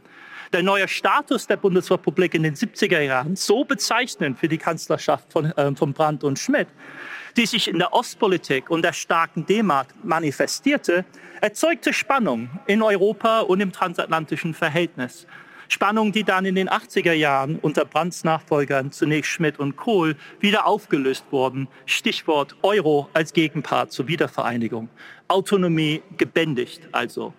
[0.52, 5.46] der neue Status der Bundesrepublik in den 70er Jahren so bezeichnend für die Kanzlerschaft von,
[5.46, 6.68] äh, von Brandt und Schmidt,
[7.36, 11.04] die sich in der Ostpolitik und der starken D-Mark manifestierte,
[11.40, 15.26] erzeugte Spannung in Europa und im transatlantischen Verhältnis.
[15.68, 20.66] Spannung, die dann in den 80er Jahren unter Brandts Nachfolgern, zunächst Schmidt und Kohl, wieder
[20.66, 21.66] aufgelöst wurden.
[21.86, 24.90] Stichwort Euro als Gegenpart zur Wiedervereinigung.
[25.28, 27.32] Autonomie gebändigt also.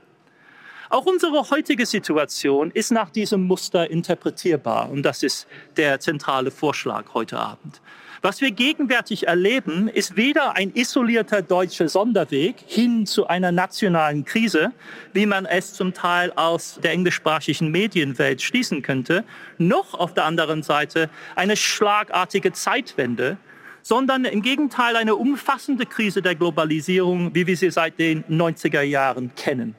[0.94, 7.16] Auch unsere heutige Situation ist nach diesem Muster interpretierbar und das ist der zentrale Vorschlag
[7.16, 7.82] heute Abend.
[8.22, 14.72] Was wir gegenwärtig erleben, ist weder ein isolierter deutscher Sonderweg hin zu einer nationalen Krise,
[15.14, 19.24] wie man es zum Teil aus der englischsprachigen Medienwelt schließen könnte,
[19.58, 23.38] noch auf der anderen Seite eine schlagartige Zeitwende,
[23.82, 29.34] sondern im Gegenteil eine umfassende Krise der Globalisierung, wie wir sie seit den 90er Jahren
[29.34, 29.74] kennen.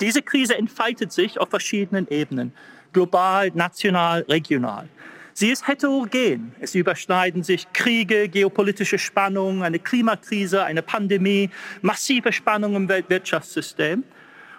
[0.00, 2.52] Diese Krise entfaltet sich auf verschiedenen Ebenen,
[2.92, 4.88] global, national, regional.
[5.36, 6.54] Sie ist heterogen.
[6.60, 11.50] Es überschneiden sich Kriege, geopolitische Spannungen, eine Klimakrise, eine Pandemie,
[11.82, 14.04] massive Spannungen im Weltwirtschaftssystem.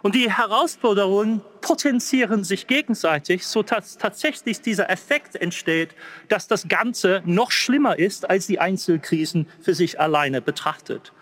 [0.02, 5.96] Und die Herausforderungen potenzieren sich gegenseitig, so dass tatsächlich dieser Effekt entsteht,
[6.28, 11.14] dass das Ganze noch schlimmer ist, als die Einzelkrisen für sich alleine betrachtet.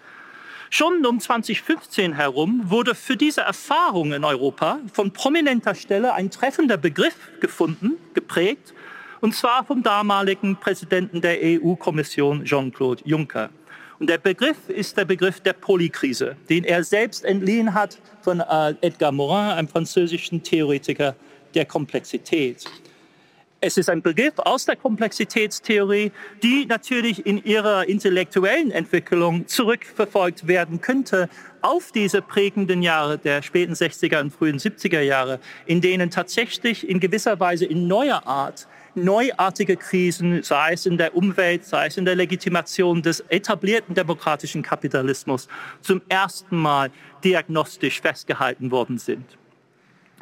[0.76, 6.78] Schon um 2015 herum wurde für diese Erfahrung in Europa von prominenter Stelle ein treffender
[6.78, 8.74] Begriff gefunden, geprägt,
[9.22, 13.52] und zwar vom damaligen Präsidenten der EU-Kommission Jean-Claude Juncker.
[14.00, 18.74] Und der Begriff ist der Begriff der Polykrise, den er selbst entliehen hat von äh,
[18.82, 21.16] Edgar Morin, einem französischen Theoretiker
[21.54, 22.66] der Komplexität.
[23.65, 26.12] Es ist ein Begriff aus der Komplexitätstheorie,
[26.43, 31.30] die natürlich in ihrer intellektuellen Entwicklung zurückverfolgt werden könnte
[31.62, 36.99] auf diese prägenden Jahre der späten 60er und frühen 70er Jahre, in denen tatsächlich in
[36.99, 42.04] gewisser Weise in neuer Art neuartige Krisen, sei es in der Umwelt, sei es in
[42.04, 45.47] der Legitimation des etablierten demokratischen Kapitalismus,
[45.80, 46.91] zum ersten Mal
[47.23, 49.38] diagnostisch festgehalten worden sind.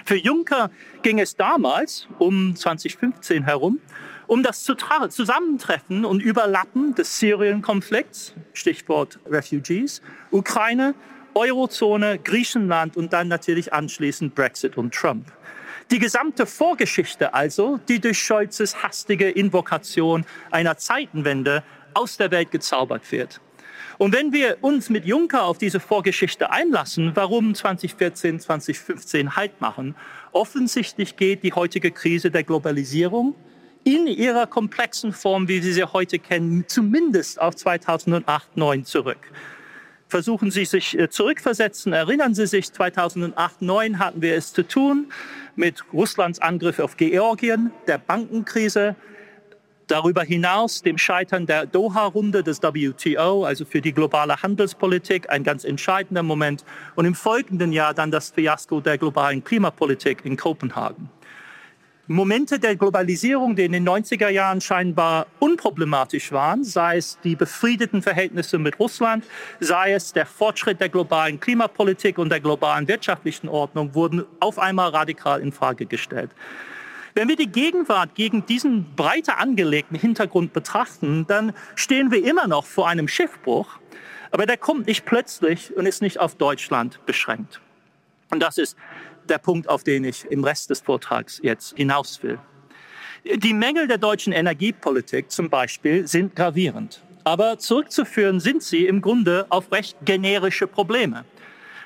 [0.06, 0.72] Für Juncker
[1.04, 3.80] ging es damals, um 2015 herum,
[4.28, 10.96] um das Zusammentreffen und Überlappen des Syrien-Konflikts, Stichwort Refugees, Ukraine,
[11.34, 15.32] Eurozone, Griechenland und dann natürlich anschließend Brexit und Trump.
[15.92, 23.12] Die gesamte Vorgeschichte also, die durch Scholzes hastige Invokation einer Zeitenwende aus der Welt gezaubert
[23.12, 23.42] wird.
[24.02, 29.94] Und wenn wir uns mit Juncker auf diese Vorgeschichte einlassen, warum 2014, 2015 Halt machen,
[30.32, 33.36] offensichtlich geht die heutige Krise der Globalisierung
[33.84, 39.20] in ihrer komplexen Form, wie wir sie heute kennen, zumindest auf 2008, 2009 zurück.
[40.08, 41.94] Versuchen Sie sich äh, zurückversetzen.
[41.94, 45.12] Erinnern Sie sich, 2008, 2009 hatten wir es zu tun
[45.56, 48.96] mit Russlands Angriff auf Georgien, der Bankenkrise,
[49.91, 55.65] Darüber hinaus dem Scheitern der Doha-Runde des WTO, also für die globale Handelspolitik, ein ganz
[55.65, 56.63] entscheidender Moment.
[56.95, 61.10] Und im folgenden Jahr dann das Fiasko der globalen Klimapolitik in Kopenhagen.
[62.08, 68.01] Momente der Globalisierung, die in den 90er Jahren scheinbar unproblematisch waren, sei es die befriedeten
[68.01, 69.25] Verhältnisse mit Russland,
[69.60, 74.91] sei es der Fortschritt der globalen Klimapolitik und der globalen wirtschaftlichen Ordnung, wurden auf einmal
[74.91, 76.32] radikal in Frage gestellt.
[77.13, 82.65] Wenn wir die Gegenwart gegen diesen breiter angelegten Hintergrund betrachten, dann stehen wir immer noch
[82.65, 83.80] vor einem Schiffbruch,
[84.32, 87.60] aber der kommt nicht plötzlich und ist nicht auf Deutschland beschränkt.
[88.30, 88.78] Und das ist
[89.28, 92.39] der Punkt, auf den ich im Rest des Vortrags jetzt hinaus will.
[93.26, 97.04] Die Mängel der deutschen Energiepolitik zum Beispiel sind gravierend.
[97.24, 101.26] Aber zurückzuführen sind sie im Grunde auf recht generische Probleme.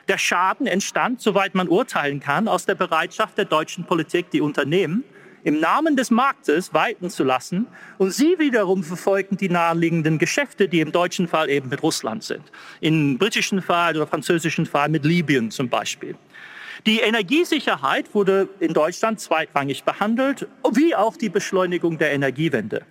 [0.08, 5.04] Der Schaden entstand, soweit man urteilen kann, aus der Bereitschaft der deutschen Politik, die Unternehmen
[5.46, 7.68] im Namen des Marktes walten zu lassen
[8.00, 12.42] und sie wiederum verfolgen die naheliegenden Geschäfte, die im deutschen Fall eben mit Russland sind,
[12.82, 16.16] im britischen Fall oder französischen Fall mit Libyen zum Beispiel.
[16.88, 22.82] Die Energiesicherheit wurde in Deutschland zweitrangig behandelt, wie auch die Beschleunigung der Energiewende.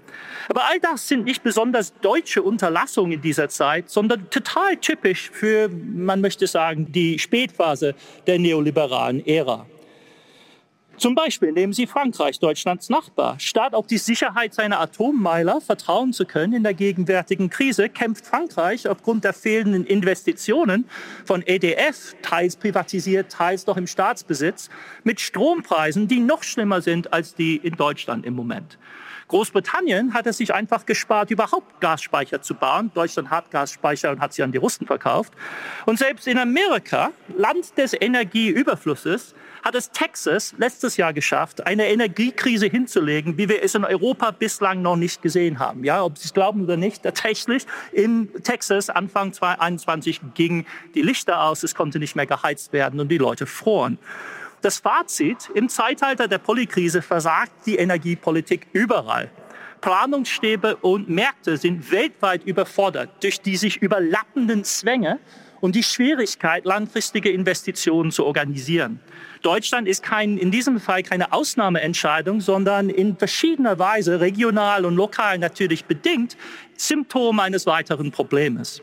[0.49, 5.69] Aber all das sind nicht besonders deutsche Unterlassungen in dieser Zeit, sondern total typisch für,
[5.69, 7.95] man möchte sagen, die Spätphase
[8.27, 9.67] der neoliberalen Ära.
[10.97, 13.39] Zum Beispiel nehmen Sie Frankreich, Deutschlands Nachbar.
[13.41, 18.89] Statt auf die Sicherheit seiner Atommeiler vertrauen zu können in der gegenwärtigen Krise, kämpft Frankreich
[18.89, 20.89] aufgrund der fehlenden Investitionen
[21.25, 24.71] von EDF, teils privatisiert, teils noch im Staatsbesitz,
[25.03, 28.79] mit Strompreisen, die noch schlimmer sind als die in Deutschland im Moment.
[29.29, 32.91] Großbritannien hat es sich einfach gespart, überhaupt Gasspeicher zu bauen.
[32.95, 35.33] Deutschland hat Gasspeicher und hat sie an die Russen verkauft.
[35.87, 42.67] Und selbst in Amerika, Land des Energieüberflusses, hat es Texas letztes Jahr geschafft, eine Energiekrise
[42.67, 45.85] hinzulegen, wie wir es in Europa bislang noch nicht gesehen haben.
[45.85, 51.43] Ja, ob Sie es glauben oder nicht, tatsächlich in Texas Anfang 2021 gingen die Lichter
[51.43, 53.99] aus, es konnte nicht mehr geheizt werden und die Leute froren.
[54.61, 59.31] Das Fazit, im Zeitalter der Polykrise versagt die Energiepolitik überall.
[59.81, 65.21] Planungsstäbe und Märkte sind weltweit überfordert durch die sich überlappenden Zwänge
[65.61, 69.01] und die Schwierigkeit, langfristige Investitionen zu organisieren.
[69.45, 75.39] Deutschland ist kein, in diesem Fall keine Ausnahmeentscheidung, sondern in verschiedener Weise, regional und lokal
[75.39, 76.37] natürlich bedingt,
[76.77, 78.81] Symptom eines weiteren Problems.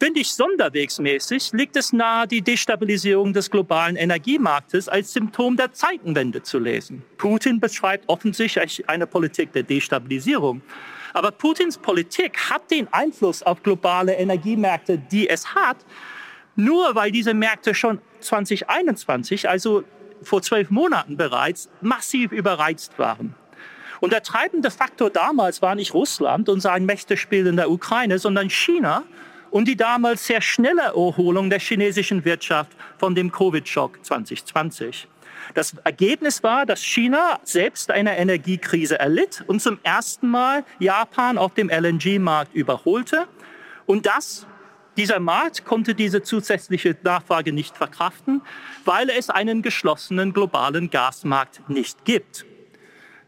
[0.00, 6.42] Finde ich sonderwegsmäßig, liegt es nahe, die Destabilisierung des globalen Energiemarktes als Symptom der Zeitenwende
[6.42, 7.04] zu lesen.
[7.16, 10.60] Putin beschreibt offensichtlich eine Politik der Destabilisierung.
[11.12, 15.76] Aber Putins Politik hat den Einfluss auf globale Energiemärkte, die es hat,
[16.56, 19.84] nur weil diese Märkte schon 2021, also
[20.22, 23.34] vor zwölf Monaten bereits, massiv überreizt waren.
[24.00, 28.50] Und der treibende Faktor damals war nicht Russland und sein Mächtespiel in der Ukraine, sondern
[28.50, 29.04] China
[29.50, 35.06] und die damals sehr schnelle Erholung der chinesischen Wirtschaft von dem Covid-Schock 2020.
[35.54, 41.54] Das Ergebnis war, dass China selbst eine Energiekrise erlitt und zum ersten Mal Japan auf
[41.54, 43.26] dem LNG-Markt überholte.
[43.86, 44.46] Und das,
[44.96, 48.42] dieser Markt konnte diese zusätzliche Nachfrage nicht verkraften,
[48.84, 52.44] weil es einen geschlossenen globalen Gasmarkt nicht gibt.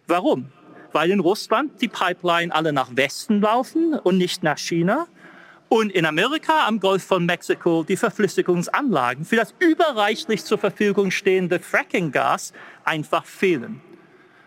[0.06, 0.52] Warum?
[0.92, 5.06] Weil in Russland die Pipeline alle nach Westen laufen und nicht nach China
[5.68, 11.58] und in Amerika am Golf von Mexiko die Verflüssigungsanlagen für das überreichlich zur Verfügung stehende
[11.58, 12.52] Fracking-Gas
[12.84, 13.80] einfach fehlen.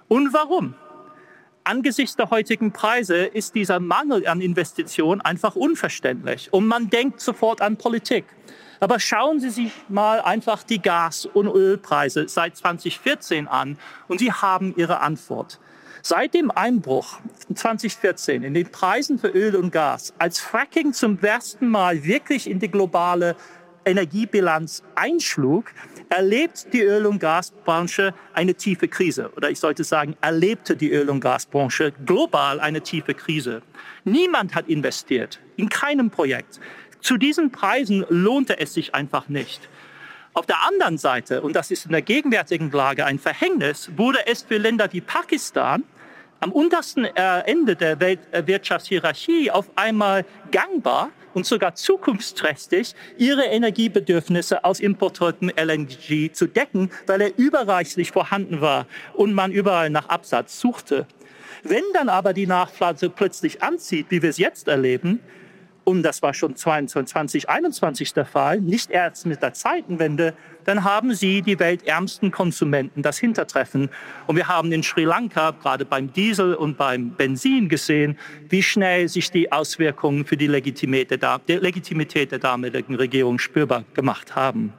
[0.07, 0.75] Und warum?
[1.67, 6.47] Angesichts der heutigen Preise ist dieser Mangel an Investitionen einfach unverständlich.
[6.53, 8.23] Und man denkt sofort an Politik.
[8.79, 13.77] Aber schauen Sie sich mal einfach die Gas- und Ölpreise seit 2014 an
[14.07, 15.59] und Sie haben Ihre Antwort.
[16.01, 17.19] Seit dem Einbruch
[17.53, 22.59] 2014 in den Preisen für Öl und Gas, als Fracking zum ersten Mal wirklich in
[22.59, 23.35] die globale
[23.87, 25.71] Energiebilanz einschlug,
[26.09, 29.31] erlebt die Öl- und Gasbranche eine tiefe Krise.
[29.35, 33.61] Oder ich sollte sagen, erlebte die Öl- und Gasbranche global eine tiefe Krise.
[34.03, 36.59] Niemand hat investiert, in keinem Projekt.
[37.01, 39.69] Zu diesen Preisen lohnte es sich einfach nicht.
[40.33, 44.43] Auf der anderen Seite, und das ist in der gegenwärtigen Lage ein Verhängnis, wurde es
[44.43, 45.83] für Länder wie Pakistan,
[46.39, 54.79] am untersten äh, Ende der Weltwirtschaftshierarchie auf einmal gangbar und sogar zukunftsträchtig, ihre Energiebedürfnisse aus
[54.79, 61.05] importiertem LNG zu decken, weil er überreichlich vorhanden war und man überall nach Absatz suchte.
[61.61, 65.19] Wenn dann aber die Nachfrage plötzlich anzieht, wie wir es jetzt erleben,
[65.87, 70.33] und das war schon 2021 der Fall, nicht erst mit der Zeitenwende,
[70.65, 73.89] dann haben sie die weltärmsten Konsumenten das Hintertreffen.
[74.25, 78.19] Und wir haben in Sri Lanka gerade beim Diesel und beim Benzin gesehen,
[78.49, 84.73] wie schnell sich die Auswirkungen für die Legitimität der damaligen Regierung spürbar gemacht haben.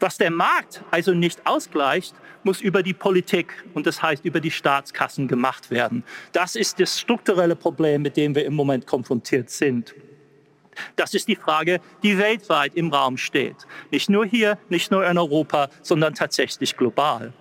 [0.00, 4.50] Was der Markt also nicht ausgleicht, muss über die Politik und das heißt über die
[4.50, 6.02] Staatskassen gemacht werden.
[6.32, 9.94] Das ist das strukturelle Problem, mit dem wir im Moment konfrontiert sind.
[10.96, 13.56] Das ist die Frage, die weltweit im Raum steht.
[13.90, 17.32] Nicht nur hier, nicht nur in Europa, sondern tatsächlich global.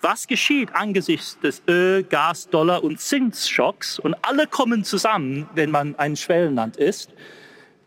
[0.00, 3.98] Was geschieht angesichts des Öl, Gas, Dollar und Zinsschocks?
[3.98, 7.10] Und alle kommen zusammen, wenn man ein Schwellenland ist.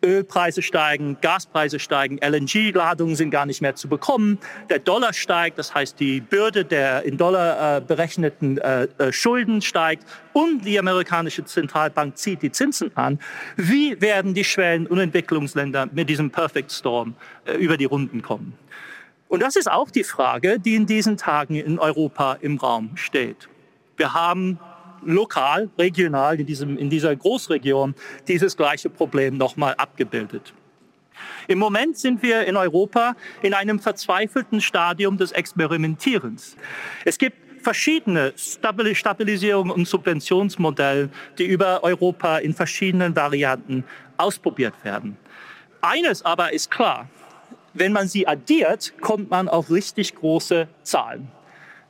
[0.08, 4.40] Ölpreise steigen, Gaspreise steigen, LNG-Ladungen sind gar nicht mehr zu bekommen,
[4.70, 9.62] der Dollar steigt, das heißt die Bürde der in Dollar äh, berechneten äh, äh, Schulden
[9.62, 13.20] steigt und die amerikanische Zentralbank zieht die Zinsen an.
[13.58, 18.54] Wie werden die Schwellen- und Entwicklungsländer mit diesem Perfect Storm äh, über die Runden kommen?
[19.28, 23.50] Und das ist auch die Frage, die in diesen Tagen in Europa im Raum steht.
[23.98, 24.60] Wir haben
[25.04, 27.96] lokal, regional in, diesem, in dieser Großregion
[28.28, 30.54] dieses gleiche Problem nochmal abgebildet.
[31.48, 36.56] Im Moment sind wir in Europa in einem verzweifelten Stadium des Experimentierens.
[37.06, 43.84] Es gibt verschiedene Stabilisierung und Subventionsmodelle, die über Europa in verschiedenen Varianten
[44.18, 45.18] ausprobiert werden.
[45.82, 47.10] Eines aber ist klar,
[47.74, 51.30] wenn man sie addiert, kommt man auf richtig große Zahlen.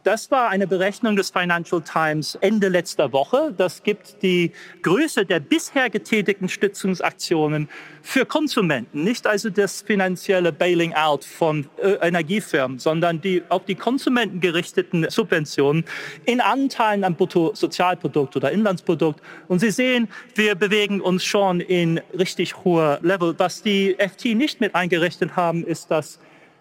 [0.07, 3.53] Das war eine Berechnung des Financial Times Ende letzter Woche.
[3.57, 7.67] Das gibt die Größe der bisher getätigten Stützungsaktionen
[8.03, 13.75] für Konsumenten, nicht also das finanzielle Bailing out von äh, Energiefirmen, sondern die auf die
[13.75, 15.83] Konsumenten gerichteten Subventionen
[16.23, 19.21] in Anteilen am Bruttosozialprodukt oder Inlandsprodukt.
[19.49, 23.35] Und Sie sehen, wir bewegen uns schon in richtig hoher Level.
[23.37, 26.17] Was die FT nicht mit eingerechnet haben, ist, dass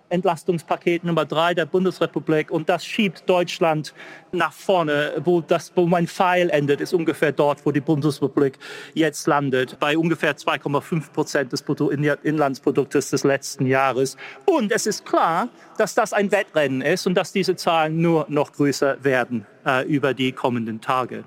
[0.08, 3.94] Entlastungspaket Nummer drei der Bundesrepublik und das schiebt Deutschland
[4.32, 8.58] nach vorne, wo, das, wo mein Pfeil endet, ist ungefähr dort, wo die Bundesrepublik
[8.94, 14.16] jetzt landet, bei ungefähr 2,5 Prozent des Bruttoinlandsproduktes des letzten Jahres.
[14.44, 15.48] Und es ist klar,
[15.78, 20.14] dass das ein Wettrennen ist und dass diese Zahlen nur noch größer werden äh, über
[20.14, 21.24] die kommenden Tage.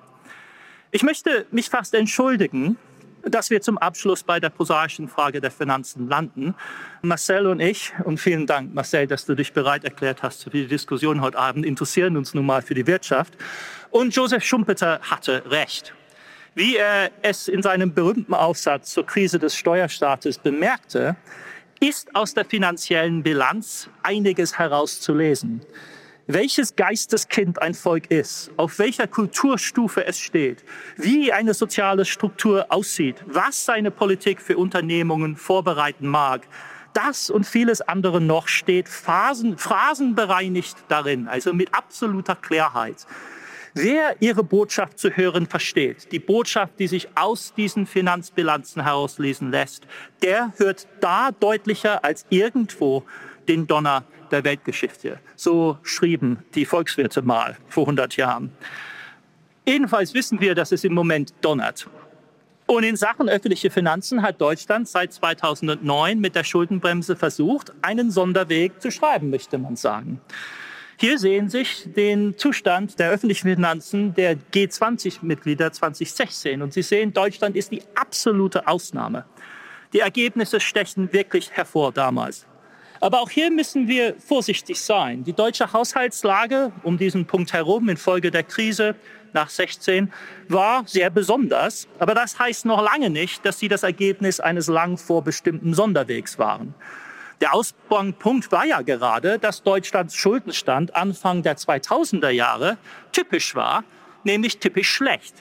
[0.92, 2.78] Ich möchte mich fast entschuldigen,
[3.24, 6.56] dass wir zum Abschluss bei der prosaischen Frage der Finanzen landen.
[7.02, 10.68] Marcel und ich, und vielen Dank, Marcel, dass du dich bereit erklärt hast für die
[10.68, 13.36] Diskussion heute Abend, interessieren uns nun mal für die Wirtschaft.
[13.90, 15.94] Und Josef Schumpeter hatte recht.
[16.56, 21.16] Wie er es in seinem berühmten Aufsatz zur Krise des Steuerstaates bemerkte,
[21.80, 25.62] ist aus der finanziellen Bilanz einiges herauszulesen
[26.30, 30.64] welches Geisteskind ein Volk ist, auf welcher Kulturstufe es steht,
[30.96, 36.48] wie eine soziale Struktur aussieht, was seine Politik für Unternehmungen vorbereiten mag.
[36.94, 43.08] Das und vieles andere noch steht phasen, phrasenbereinigt darin, also mit absoluter Klarheit.
[43.74, 49.88] Wer ihre Botschaft zu hören versteht, die Botschaft, die sich aus diesen Finanzbilanzen herauslesen lässt,
[50.22, 53.04] der hört da deutlicher als irgendwo
[53.48, 55.20] den Donner der Weltgeschichte.
[55.36, 58.52] So schrieben die Volkswirte mal vor 100 Jahren.
[59.66, 61.88] Jedenfalls wissen wir, dass es im Moment donnert.
[62.66, 68.80] Und in Sachen öffentliche Finanzen hat Deutschland seit 2009 mit der Schuldenbremse versucht, einen Sonderweg
[68.80, 70.22] zu schreiben, möchte man sagen.
[70.98, 76.62] Hier sehen Sie den Zustand der öffentlichen Finanzen der G20-Mitglieder 2016.
[76.62, 79.26] Und Sie sehen, Deutschland ist die absolute Ausnahme.
[79.94, 82.46] Die Ergebnisse stechen wirklich hervor damals.
[83.02, 85.24] Aber auch hier müssen wir vorsichtig sein.
[85.24, 88.96] Die deutsche Haushaltslage um diesen Punkt herum infolge der Krise
[89.32, 90.12] nach 16
[90.48, 91.88] war sehr besonders.
[92.00, 96.74] Aber das heißt noch lange nicht, dass sie das Ergebnis eines lang vorbestimmten Sonderwegs waren.
[97.42, 102.78] Der Ausgangspunkt war ja gerade, dass Deutschlands Schuldenstand Anfang der 2000er Jahre
[103.14, 103.86] typisch war,
[104.26, 105.36] nämlich typisch schlecht.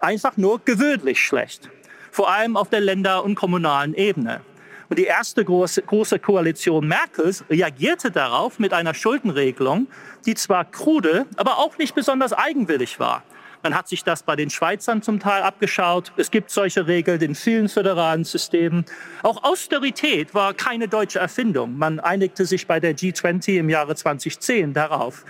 [0.00, 1.68] Einfach nur gewöhnlich schlecht.
[2.10, 4.40] Vor allem auf der Länder- und kommunalen Ebene.
[4.88, 9.86] Und die erste große, große Koalition Merkels reagierte darauf mit einer Schuldenregelung,
[10.24, 13.22] die zwar krude, aber auch nicht besonders eigenwillig war.
[13.62, 16.12] Man hat sich das bei den Schweizern zum Teil abgeschaut.
[16.16, 18.84] Es gibt solche Regeln in vielen föderalen Systemen.
[19.22, 21.76] Auch Austerität war keine deutsche Erfindung.
[21.76, 25.24] Man einigte sich bei der G20 im Jahre 2010 darauf.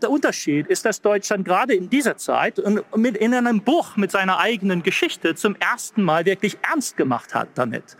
[0.00, 2.82] Der Unterschied ist, dass Deutschland gerade in dieser Zeit und
[3.16, 7.96] in einem Bruch mit seiner eigenen Geschichte zum ersten Mal wirklich ernst gemacht hat damit.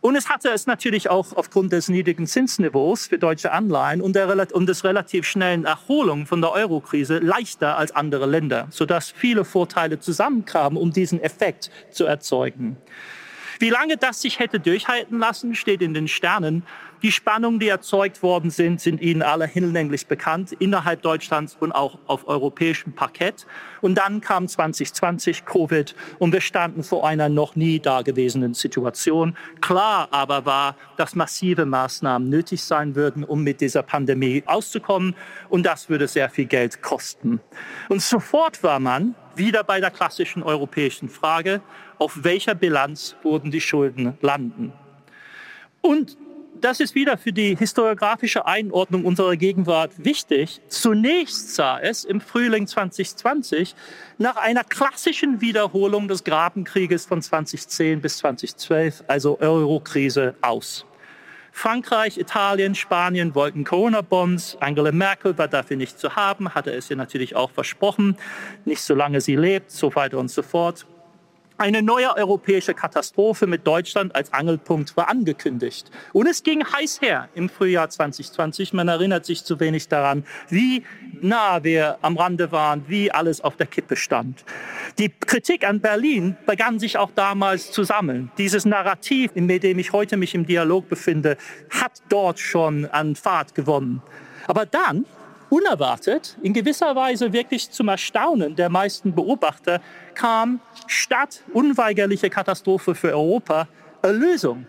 [0.00, 4.54] Und es hatte es natürlich auch aufgrund des niedrigen Zinsniveaus für deutsche Anleihen und, der,
[4.54, 10.00] und des relativ schnellen Erholung von der Eurokrise leichter als andere Länder, sodass viele Vorteile
[10.00, 12.78] zusammenkamen, um diesen Effekt zu erzeugen.
[13.60, 16.62] Wie lange das sich hätte durchhalten lassen, steht in den Sternen.
[17.02, 21.98] Die Spannungen, die erzeugt worden sind, sind Ihnen alle hinlänglich bekannt, innerhalb Deutschlands und auch
[22.06, 23.46] auf europäischem Parkett.
[23.82, 29.36] Und dann kam 2020 Covid und wir standen vor einer noch nie dagewesenen Situation.
[29.60, 35.14] Klar aber war, dass massive Maßnahmen nötig sein würden, um mit dieser Pandemie auszukommen.
[35.50, 37.40] Und das würde sehr viel Geld kosten.
[37.90, 41.60] Und sofort war man wieder bei der klassischen europäischen Frage,
[42.00, 44.72] auf welcher Bilanz wurden die Schulden landen.
[45.82, 46.16] Und
[46.60, 50.60] das ist wieder für die historiografische Einordnung unserer Gegenwart wichtig.
[50.68, 53.74] Zunächst sah es im Frühling 2020
[54.18, 60.86] nach einer klassischen Wiederholung des Grabenkrieges von 2010 bis 2012, also Eurokrise, aus.
[61.52, 64.58] Frankreich, Italien, Spanien wollten Corona-Bonds.
[64.60, 68.16] Angela Merkel war dafür nicht zu haben, hatte es ihr natürlich auch versprochen.
[68.64, 70.86] Nicht solange sie lebt, so weiter und so fort.
[71.60, 75.90] Eine neue europäische Katastrophe mit Deutschland als Angelpunkt war angekündigt.
[76.14, 78.72] Und es ging heiß her im Frühjahr 2020.
[78.72, 80.84] Man erinnert sich zu wenig daran, wie
[81.20, 84.42] nah wir am Rande waren, wie alles auf der Kippe stand.
[84.98, 88.32] Die Kritik an Berlin begann sich auch damals zu sammeln.
[88.38, 91.36] Dieses Narrativ, in dem ich heute mich im Dialog befinde,
[91.68, 94.00] hat dort schon an Fahrt gewonnen.
[94.46, 95.04] Aber dann
[95.50, 99.80] unerwartet, in gewisser Weise wirklich zum Erstaunen der meisten Beobachter,
[100.14, 103.68] kam statt unweigerliche Katastrophe für Europa
[104.02, 104.66] Erlösung.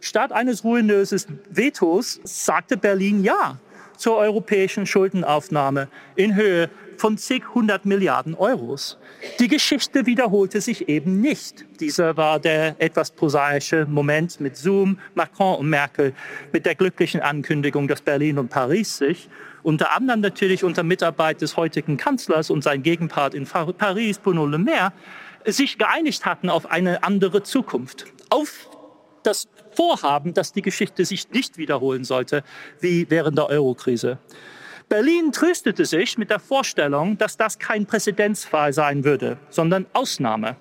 [0.00, 3.58] Statt eines ruinösen Vetos sagte Berlin Ja
[3.96, 8.98] zur europäischen Schuldenaufnahme in Höhe von zig hundert Milliarden Euros.
[9.38, 11.64] Die Geschichte wiederholte sich eben nicht.
[11.78, 16.14] Dieser war der etwas prosaische Moment mit Zoom, Macron und Merkel,
[16.52, 19.28] mit der glücklichen Ankündigung, dass Berlin und Paris sich
[19.62, 24.58] unter anderem natürlich unter Mitarbeit des heutigen Kanzlers und sein Gegenpart in Paris, Bruno Le
[24.58, 24.92] Maire,
[25.46, 28.68] sich geeinigt hatten auf eine andere Zukunft, auf
[29.22, 32.42] das Vorhaben, dass die Geschichte sich nicht wiederholen sollte
[32.80, 34.18] wie während der Eurokrise.
[34.88, 40.56] Berlin tröstete sich mit der Vorstellung, dass das kein Präzedenzfall sein würde, sondern Ausnahme.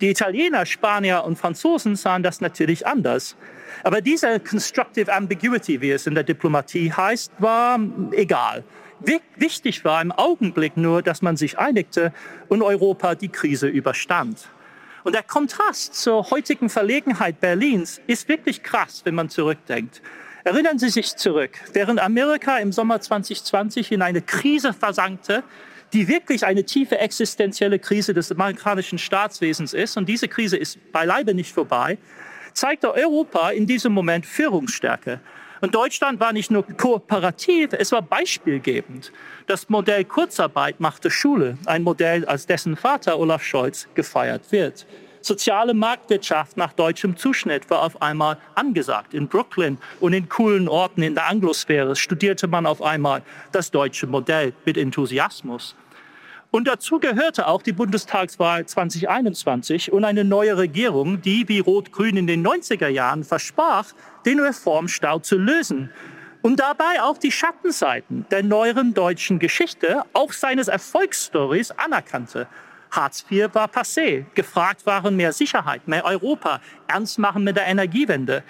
[0.00, 3.36] Die Italiener, Spanier und Franzosen sahen das natürlich anders.
[3.84, 7.78] Aber diese Constructive Ambiguity, wie es in der Diplomatie heißt, war
[8.12, 8.64] egal.
[9.36, 12.12] Wichtig war im Augenblick nur, dass man sich einigte
[12.48, 14.48] und Europa die Krise überstand.
[15.04, 20.02] Und der Kontrast zur heutigen Verlegenheit Berlins ist wirklich krass, wenn man zurückdenkt.
[20.44, 25.42] Erinnern Sie sich zurück, während Amerika im Sommer 2020 in eine Krise versankte,
[25.92, 31.34] die wirklich eine tiefe existenzielle Krise des amerikanischen Staatswesens ist, und diese Krise ist beileibe
[31.34, 31.98] nicht vorbei,
[32.52, 35.20] zeigte Europa in diesem Moment Führungsstärke.
[35.60, 39.12] Und Deutschland war nicht nur kooperativ, es war beispielgebend.
[39.46, 44.86] Das Modell Kurzarbeit machte Schule, ein Modell, als dessen Vater Olaf Scholz gefeiert wird.
[45.22, 49.12] Soziale Marktwirtschaft nach deutschem Zuschnitt war auf einmal angesagt.
[49.12, 53.22] In Brooklyn und in coolen Orten in der Anglosphäre studierte man auf einmal
[53.52, 55.76] das deutsche Modell mit Enthusiasmus.
[56.50, 62.26] Und dazu gehörte auch die Bundestagswahl 2021 und eine neue Regierung, die wie Rot-Grün in
[62.26, 63.92] den 90er Jahren versprach,
[64.26, 65.90] den Reformstau zu lösen
[66.42, 72.48] und dabei auch die Schattenseiten der neueren deutschen Geschichte, auch seines Erfolgsstories anerkannte.
[72.90, 74.24] Hartz IV war passé.
[74.34, 78.42] Gefragt waren mehr Sicherheit, mehr Europa, ernst machen mit der Energiewende.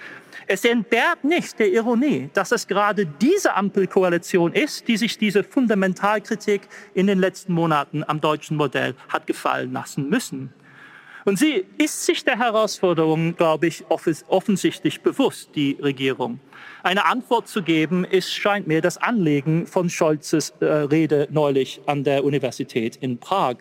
[0.47, 6.61] Es entbehrt nicht der Ironie, dass es gerade diese Ampelkoalition ist, die sich diese Fundamentalkritik
[6.93, 10.53] in den letzten Monaten am deutschen Modell hat gefallen lassen müssen.
[11.23, 16.39] Und sie ist sich der Herausforderung, glaube ich, offensichtlich bewusst, die Regierung.
[16.81, 22.03] Eine Antwort zu geben, ist, scheint mir, das Anliegen von Scholzes äh, Rede neulich an
[22.03, 23.57] der Universität in Prag.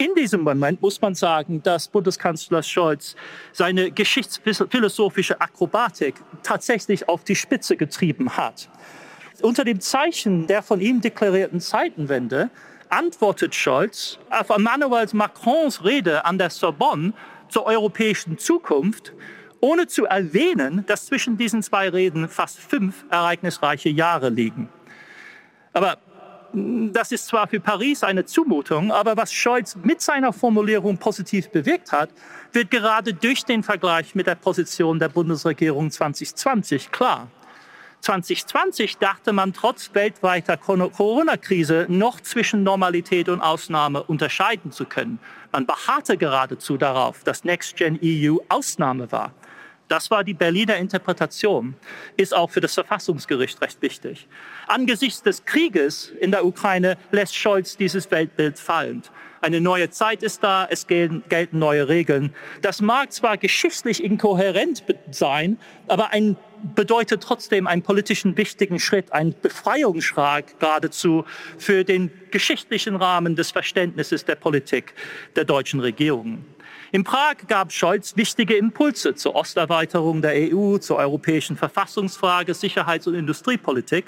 [0.00, 3.16] In diesem Moment muss man sagen, dass Bundeskanzler Scholz
[3.52, 8.70] seine geschichtsphilosophische Akrobatik tatsächlich auf die Spitze getrieben hat.
[9.42, 12.48] Unter dem Zeichen der von ihm deklarierten Zeitenwende
[12.88, 17.12] antwortet Scholz auf Emmanuel Macrons Rede an der Sorbonne
[17.50, 19.12] zur europäischen Zukunft,
[19.60, 24.70] ohne zu erwähnen, dass zwischen diesen zwei Reden fast fünf ereignisreiche Jahre liegen.
[25.74, 25.98] Aber
[26.52, 31.92] das ist zwar für Paris eine Zumutung, aber was Scholz mit seiner Formulierung positiv bewirkt
[31.92, 32.10] hat,
[32.52, 37.28] wird gerade durch den Vergleich mit der Position der Bundesregierung 2020 klar.
[38.00, 45.18] 2020 dachte man trotz weltweiter Corona-Krise noch zwischen Normalität und Ausnahme unterscheiden zu können.
[45.52, 49.32] Man beharrte geradezu darauf, dass Next Gen EU Ausnahme war.
[49.90, 51.74] Das war die Berliner Interpretation,
[52.16, 54.28] ist auch für das Verfassungsgericht recht wichtig.
[54.68, 59.02] Angesichts des Krieges in der Ukraine lässt Scholz dieses Weltbild fallen.
[59.40, 62.32] Eine neue Zeit ist da, es gelten, gelten neue Regeln.
[62.62, 66.36] Das mag zwar geschichtlich inkohärent sein, aber ein
[66.74, 71.24] bedeutet trotzdem einen politischen wichtigen Schritt, einen Befreiungsschlag geradezu
[71.58, 74.94] für den geschichtlichen Rahmen des Verständnisses der Politik
[75.36, 76.44] der deutschen Regierung.
[76.92, 83.14] In Prag gab Scholz wichtige Impulse zur Osterweiterung der EU, zur europäischen Verfassungsfrage, Sicherheits- und
[83.14, 84.06] Industriepolitik,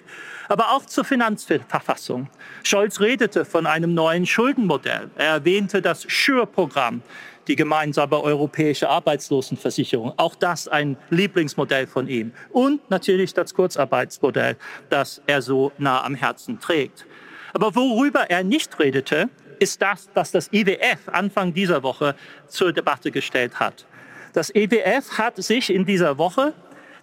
[0.49, 2.29] aber auch zur Finanzverfassung.
[2.65, 5.13] Scholz redete von einem neuen Schuldenmodell.
[5.15, 7.03] Er erwähnte das Schür-Programm,
[7.47, 10.15] die gemeinsame europäische Arbeitslosenversicherung.
[10.17, 12.33] Auch das ein Lieblingsmodell von ihm.
[12.51, 14.57] Und natürlich das Kurzarbeitsmodell,
[14.91, 17.07] das er so nah am Herzen trägt.
[17.53, 19.29] Aber worüber er nicht redete,
[19.63, 22.17] ist das, was das IWF Anfang dieser Woche
[22.49, 23.87] zur Debatte gestellt hat.
[24.33, 26.53] Das IWF hat sich in dieser Woche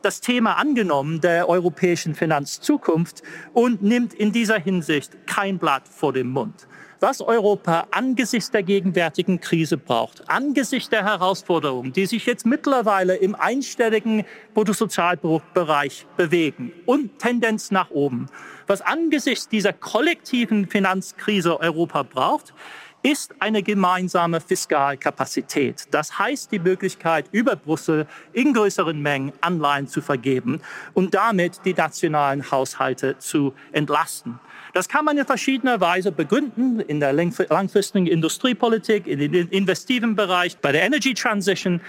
[0.02, 6.32] das Thema angenommen der europäischen Finanzzukunft und nimmt in dieser Hinsicht kein Blatt vor dem
[6.32, 6.68] Mund.
[7.02, 13.36] Was Europa angesichts der gegenwärtigen Krise braucht, angesichts der Herausforderungen, die sich jetzt mittlerweile im
[13.36, 18.26] einstelligen Bruttosozialbereich bewegen und Tendenz nach oben,
[18.68, 22.54] was angesichts dieser kollektiven Finanzkrise Europa braucht,
[23.02, 25.88] ist eine gemeinsame Fiskalkapazität.
[25.92, 30.62] Das heißt die Möglichkeit, über Brüssel in größeren Mengen Anleihen zu vergeben
[30.94, 34.40] und damit die nationalen Haushalte zu entlasten.
[34.74, 40.58] Das kann man in verschiedener Weise begründen, in der langfristigen Industriepolitik, in den investiven Bereich,
[40.58, 41.82] bei der Energy Transition.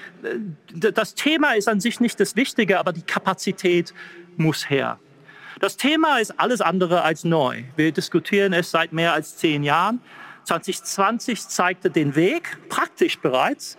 [0.73, 3.93] Das Thema ist an sich nicht das Wichtige, aber die Kapazität
[4.37, 4.99] muss her.
[5.59, 7.65] Das Thema ist alles andere als neu.
[7.77, 10.01] Wir diskutieren es seit mehr als zehn Jahren.
[10.45, 13.77] 2020 zeigte den Weg, praktisch bereits.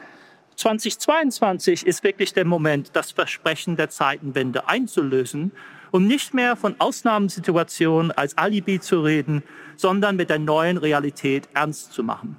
[0.56, 5.52] 2022 ist wirklich der Moment, das Versprechen der Zeitenwende einzulösen
[5.92, 9.44] und nicht mehr von Ausnahmesituationen als Alibi zu reden,
[9.76, 12.38] sondern mit der neuen Realität ernst zu machen.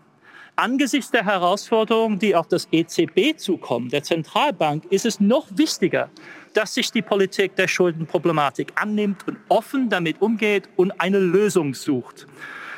[0.56, 6.10] Angesichts der Herausforderungen, die auf das EZB zukommen, der Zentralbank, ist es noch wichtiger,
[6.52, 12.26] dass sich die Politik der Schuldenproblematik annimmt und offen damit umgeht und eine Lösung sucht.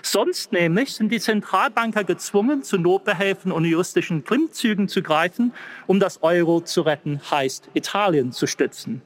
[0.06, 5.54] Sonst nämlich sind die Zentralbanker gezwungen, zu Notbehelfen und juristischen Klimmzügen zu greifen,
[5.86, 9.00] um das Euro zu retten, heißt Italien zu stützen.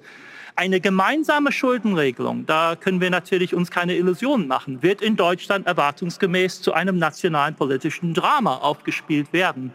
[0.57, 6.63] Eine gemeinsame Schuldenregelung, da können wir natürlich uns keine Illusionen machen, wird in Deutschland erwartungsgemäß
[6.63, 9.73] zu einem nationalen politischen Drama aufgespielt werden.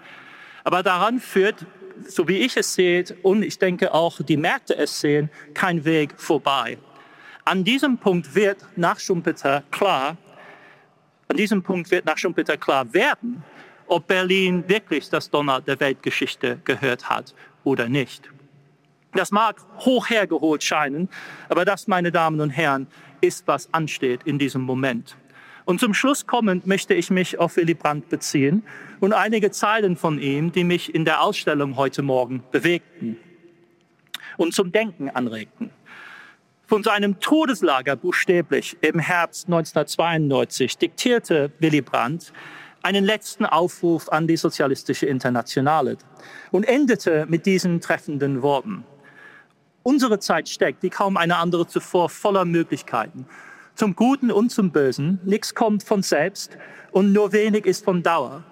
[0.65, 1.65] Aber daran führt
[2.05, 6.15] so wie ich es sehe und ich denke auch die Märkte es sehen, kein Weg
[6.17, 6.78] vorbei.
[7.45, 10.17] An diesem Punkt wird nach Schumpeter klar,
[11.34, 13.43] an diesem Punkt wird nach Schumpeter klar werden,
[13.88, 18.29] ob Berlin wirklich das Donner der Weltgeschichte gehört hat oder nicht.
[19.13, 21.09] Das mag hoch hergeholt scheinen,
[21.49, 22.86] aber das, meine Damen und Herren,
[23.19, 25.17] ist, was ansteht in diesem Moment.
[25.65, 28.61] Und zum Schluss kommend möchte ich mich auf Willy Brandt beziehen
[28.99, 33.17] und einige Zeilen von ihm, die mich in der Ausstellung heute Morgen bewegten
[34.38, 35.71] und zum Denken anregten.
[36.66, 42.32] Von seinem Todeslager buchstäblich im Herbst 1992 diktierte Willy Brandt
[42.82, 45.97] einen letzten Aufruf an die Sozialistische Internationale
[46.51, 48.86] und endete mit diesen treffenden Worten.
[49.84, 53.26] Unsere Zeit steckt, wie kaum eine andere zuvor, voller Möglichkeiten
[53.76, 55.20] zum Guten und zum Bösen.
[55.26, 56.57] Nichts kommt von selbst
[56.91, 58.43] und nur wenig ist von Dauer.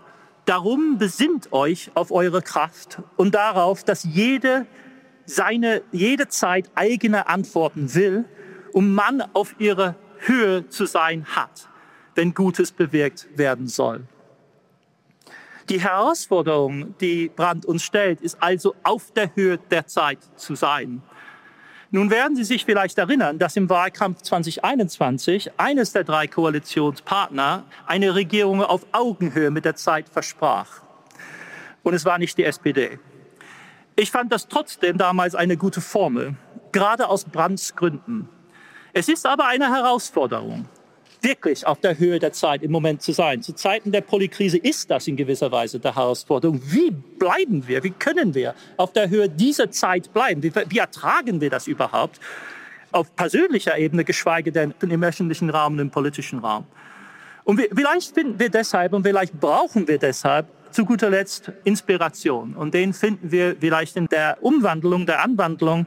[0.46, 4.66] Darum besinnt euch auf eure Kraft und darauf, dass jede
[5.26, 8.26] seine, jede Zeit eigene Antworten will
[8.74, 11.68] und man auf ihre Höhe zu sein hat,
[12.16, 14.04] wenn Gutes bewirkt werden soll.
[15.70, 21.02] Die Herausforderung, die Brand uns stellt, ist also auf der Höhe der Zeit zu sein.
[21.92, 28.16] Nun werden Sie sich vielleicht erinnern, dass im Wahlkampf 2021 eines der drei Koalitionspartner eine
[28.16, 30.82] Regierung auf Augenhöhe mit der Zeit versprach.
[31.84, 33.00] Und es war nicht die SPD.
[33.96, 36.36] Ich fand das trotzdem damals eine gute Formel,
[36.72, 38.30] gerade aus Brands Gründen.
[38.94, 40.68] Es ist aber eine Herausforderung
[41.22, 43.42] wirklich auf der Höhe der Zeit im Moment zu sein.
[43.42, 46.62] Zu Zeiten der Polykrise ist das in gewisser Weise der Herausforderung.
[46.66, 50.42] Wie bleiben wir, wie können wir auf der Höhe dieser Zeit bleiben?
[50.44, 52.20] Wie, wie ertragen wir das überhaupt?
[52.92, 56.66] Auf persönlicher Ebene, geschweige denn im öffentlichen Raum, im politischen Raum.
[57.44, 62.56] Und vielleicht finden wir deshalb und vielleicht brauchen wir deshalb zu guter Letzt Inspiration.
[62.56, 65.86] Und den finden wir vielleicht in der Umwandlung, der Anwandlung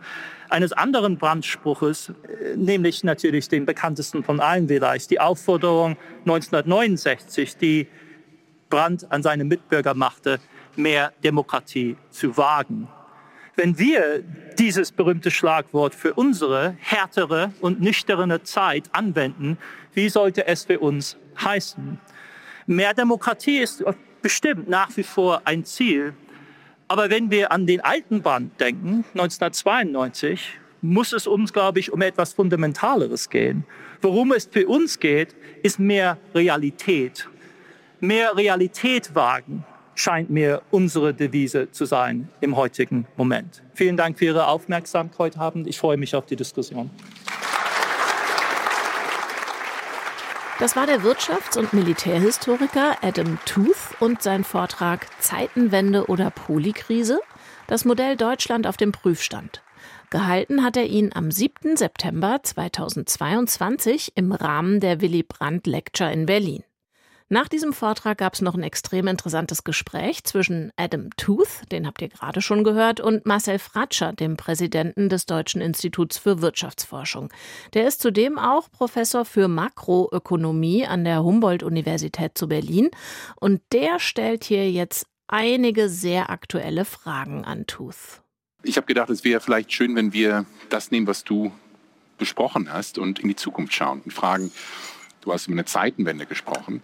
[0.50, 7.88] eines anderen Brandspruches, äh, nämlich natürlich den bekanntesten von allen vielleicht, die Aufforderung 1969, die
[8.70, 10.38] Brandt an seine Mitbürger machte,
[10.76, 12.88] mehr Demokratie zu wagen.
[13.56, 14.24] Wenn wir
[14.58, 19.58] dieses berühmte Schlagwort für unsere härtere und nüchterne Zeit anwenden,
[19.92, 22.00] wie sollte es für uns heißen?
[22.66, 23.84] Mehr Demokratie ist
[24.24, 26.14] bestimmt nach wie vor ein Ziel.
[26.88, 32.00] Aber wenn wir an den alten Band denken, 1992, muss es uns, glaube ich, um
[32.00, 33.64] etwas Fundamentaleres gehen.
[34.00, 37.28] Worum es für uns geht, ist mehr Realität.
[38.00, 39.64] Mehr Realität wagen
[39.94, 43.62] scheint mir unsere Devise zu sein im heutigen Moment.
[43.74, 45.66] Vielen Dank für Ihre Aufmerksamkeit heute Abend.
[45.66, 46.90] Ich freue mich auf die Diskussion.
[50.60, 57.20] Das war der Wirtschafts- und Militärhistoriker Adam Tooth und sein Vortrag Zeitenwende oder Polikrise?
[57.66, 59.64] Das Modell Deutschland auf dem Prüfstand.
[60.10, 61.76] Gehalten hat er ihn am 7.
[61.76, 66.62] September 2022 im Rahmen der Willy Brandt Lecture in Berlin.
[67.30, 72.02] Nach diesem Vortrag gab es noch ein extrem interessantes Gespräch zwischen Adam Tooth, den habt
[72.02, 77.32] ihr gerade schon gehört, und Marcel Fratscher, dem Präsidenten des Deutschen Instituts für Wirtschaftsforschung.
[77.72, 82.90] Der ist zudem auch Professor für Makroökonomie an der Humboldt-Universität zu Berlin.
[83.36, 88.22] Und der stellt hier jetzt einige sehr aktuelle Fragen an Tooth.
[88.62, 91.52] Ich habe gedacht, es wäre vielleicht schön, wenn wir das nehmen, was du
[92.18, 94.52] besprochen hast und in die Zukunft schauen und fragen,
[95.24, 96.82] Du hast über eine Zeitenwende gesprochen.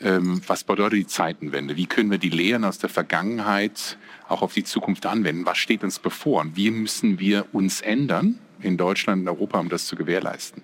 [0.00, 1.76] Ähm, was bedeutet die Zeitenwende?
[1.76, 5.44] Wie können wir die Lehren aus der Vergangenheit auch auf die Zukunft anwenden?
[5.46, 6.42] Was steht uns bevor?
[6.42, 10.62] Und wie müssen wir uns ändern in Deutschland und Europa, um das zu gewährleisten?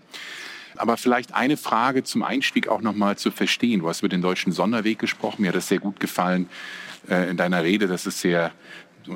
[0.76, 3.80] Aber vielleicht eine Frage zum Einstieg auch nochmal zu verstehen.
[3.80, 5.42] Du hast über den deutschen Sonderweg gesprochen.
[5.42, 6.48] Mir hat das sehr gut gefallen
[7.10, 7.88] äh, in deiner Rede.
[7.88, 8.52] Das ist sehr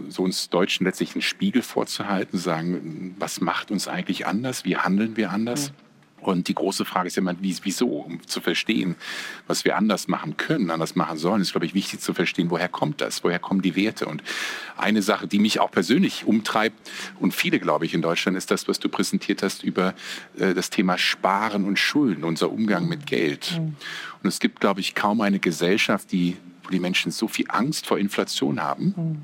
[0.08, 4.64] so uns Deutschen letztlich einen Spiegel vorzuhalten, sagen, was macht uns eigentlich anders?
[4.64, 5.70] Wie handeln wir anders?
[5.70, 5.91] Mhm.
[6.22, 7.88] Und die große Frage ist ja immer, wieso?
[7.88, 8.94] Um zu verstehen,
[9.48, 12.68] was wir anders machen können, anders machen sollen, ist, glaube ich, wichtig zu verstehen, woher
[12.68, 13.24] kommt das?
[13.24, 14.06] Woher kommen die Werte?
[14.06, 14.22] Und
[14.76, 18.68] eine Sache, die mich auch persönlich umtreibt und viele, glaube ich, in Deutschland, ist das,
[18.68, 19.94] was du präsentiert hast über
[20.38, 23.58] äh, das Thema Sparen und Schulden, unser Umgang mit Geld.
[23.58, 23.76] Mhm.
[24.22, 27.86] Und es gibt, glaube ich, kaum eine Gesellschaft, die, wo die Menschen so viel Angst
[27.86, 28.94] vor Inflation haben.
[28.96, 29.22] Mhm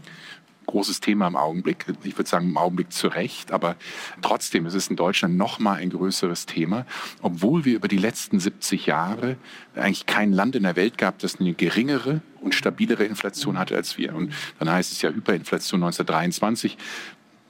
[0.69, 1.87] großes Thema im Augenblick.
[2.05, 3.77] Ich würde sagen, im Augenblick zu Recht, aber
[4.23, 6.87] trotzdem ist es in Deutschland noch mal ein größeres Thema,
[7.21, 9.37] obwohl wir über die letzten 70 Jahre
[9.75, 13.99] eigentlich kein Land in der Welt gab, das eine geringere und stabilere Inflation hatte als
[13.99, 14.15] wir.
[14.15, 16.77] Und dann heißt es ja Hyperinflation 1923.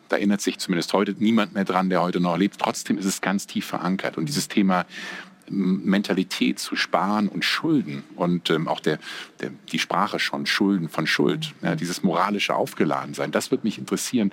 [0.08, 2.58] Da erinnert sich zumindest heute niemand mehr dran, der heute noch lebt.
[2.58, 4.16] Trotzdem ist es ganz tief verankert.
[4.16, 4.86] Und dieses Thema
[5.50, 8.98] Mentalität zu sparen und Schulden und ähm, auch der,
[9.40, 13.30] der, die Sprache schon, Schulden von Schuld, ja, dieses moralische Aufgeladensein.
[13.30, 14.32] Das würde mich interessieren,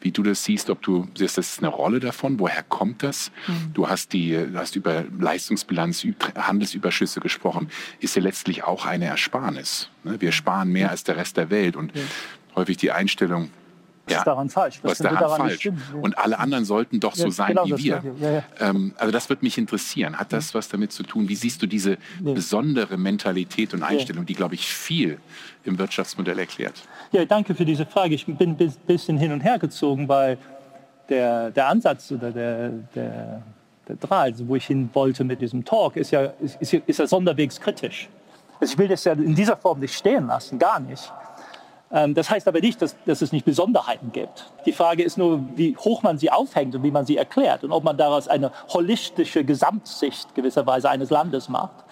[0.00, 3.30] wie du das siehst, ob du siehst, das ist eine Rolle davon, woher kommt das?
[3.46, 3.74] Mhm.
[3.74, 6.06] Du hast, die, du hast über Leistungsbilanz,
[6.36, 7.68] Handelsüberschüsse gesprochen,
[8.00, 9.88] ist ja letztlich auch eine Ersparnis.
[10.04, 10.20] Ne?
[10.20, 12.02] Wir sparen mehr als der Rest der Welt und ja.
[12.54, 13.50] häufig die Einstellung,
[14.04, 14.80] was ja, ist daran falsch?
[14.82, 15.70] Was, was daran, daran falsch?
[16.00, 18.02] Und alle anderen sollten doch so sein genau wie wir.
[18.20, 20.18] Ja, ähm, also das würde mich interessieren.
[20.18, 21.28] Hat das was damit zu tun?
[21.28, 25.18] Wie siehst du diese besondere Mentalität und Einstellung, die, glaube ich, viel
[25.64, 26.82] im Wirtschaftsmodell erklärt?
[27.12, 28.14] Ja, danke für diese Frage.
[28.14, 30.36] Ich bin ein bisschen hin und her gezogen, weil
[31.08, 33.42] der, der Ansatz oder der, der,
[33.88, 37.06] der Draht, also wo ich hin wollte mit diesem Talk, ist ja, ist, ist ja
[37.06, 38.08] sonderwegs kritisch.
[38.60, 41.12] Also ich will das ja in dieser Form nicht stehen lassen, gar nicht.
[41.92, 44.50] Ähm, das heißt aber nicht, dass, dass, es nicht Besonderheiten gibt.
[44.66, 47.72] Die Frage ist nur, wie hoch man sie aufhängt und wie man sie erklärt und
[47.72, 51.84] ob man daraus eine holistische Gesamtsicht gewisserweise eines Landes macht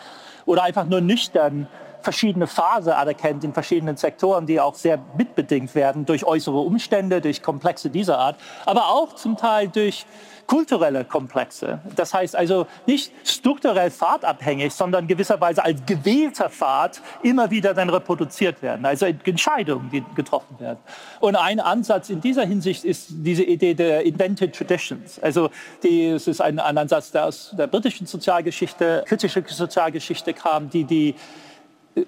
[0.47, 1.69] oder einfach nur nüchtern
[2.03, 7.43] verschiedene Phasen anerkennt in verschiedenen Sektoren, die auch sehr mitbedingt werden durch äußere Umstände, durch
[7.43, 10.07] Komplexe dieser Art, aber auch zum Teil durch
[10.51, 11.79] kulturelle Komplexe.
[11.95, 18.61] Das heißt also nicht strukturell fahrtabhängig, sondern gewisserweise als gewählter Pfad immer wieder dann reproduziert
[18.61, 18.85] werden.
[18.85, 20.81] Also Entscheidungen, die getroffen werden.
[21.21, 25.21] Und ein Ansatz in dieser Hinsicht ist diese Idee der Invented Traditions.
[25.21, 25.51] Also
[25.85, 30.83] die, es ist ein, ein Ansatz, der aus der britischen Sozialgeschichte, kritische Sozialgeschichte kam, die
[30.83, 31.15] die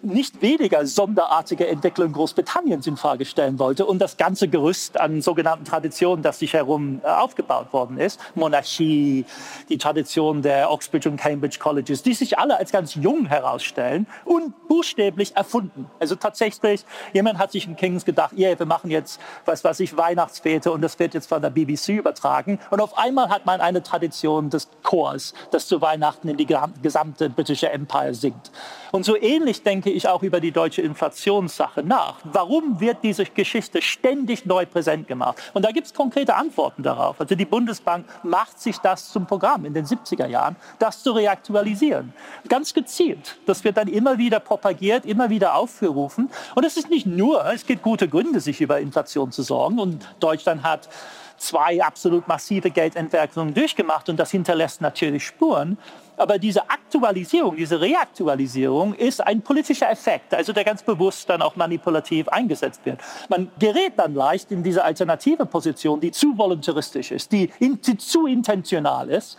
[0.03, 5.65] nicht weniger sonderartige Entwicklung Großbritanniens in Frage stellen wollte und das ganze Gerüst an sogenannten
[5.65, 9.25] Traditionen, das sich herum äh, aufgebaut worden ist, Monarchie,
[9.69, 14.69] die Tradition der Oxbridge und Cambridge Colleges, die sich alle als ganz jung herausstellen und
[14.69, 15.91] buchstäblich erfunden.
[15.99, 19.97] Also tatsächlich, jemand hat sich in Kings gedacht, yeah, wir machen jetzt, was weiß ich,
[19.97, 23.83] Weihnachtsfete und das wird jetzt von der BBC übertragen und auf einmal hat man eine
[23.83, 26.47] Tradition des Chors, das zu Weihnachten in die
[26.83, 28.53] gesamte britische Empire singt.
[28.93, 32.17] Und so ähnlich denke denke ich auch über die deutsche Inflationssache nach.
[32.25, 35.39] Warum wird diese Geschichte ständig neu präsent gemacht?
[35.55, 37.19] Und da gibt es konkrete Antworten darauf.
[37.19, 42.13] Also die Bundesbank macht sich das zum Programm in den 70er Jahren, das zu reaktualisieren.
[42.51, 43.39] Ganz gezielt.
[43.47, 46.29] Das wird dann immer wieder propagiert, immer wieder aufgerufen.
[46.55, 49.79] Und es ist nicht nur, es gibt gute Gründe, sich über Inflation zu sorgen.
[49.79, 50.91] Und Deutschland hat
[51.39, 55.79] zwei absolut massive Geldentwerfungen durchgemacht und das hinterlässt natürlich Spuren.
[56.23, 61.57] Aber diese Aktualisierung, diese Reaktualisierung ist ein politischer Effekt, also der ganz bewusst dann auch
[61.57, 63.01] manipulativ eingesetzt wird.
[63.29, 68.29] Man gerät dann leicht in diese alternative Position, die zu voluntaristisch ist, die, in, zu
[68.29, 69.37] intentional ist.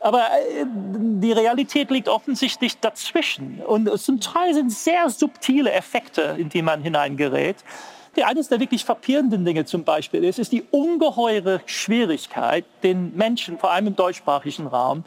[0.00, 3.60] Aber äh, die Realität liegt offensichtlich dazwischen.
[3.60, 7.56] Und zum Teil sind sehr subtile Effekte, in die man hineingerät.
[8.16, 13.58] Die eines der wirklich frappierenden Dinge zum Beispiel ist, ist die ungeheure Schwierigkeit, den Menschen,
[13.58, 15.04] vor allem im deutschsprachigen Raum,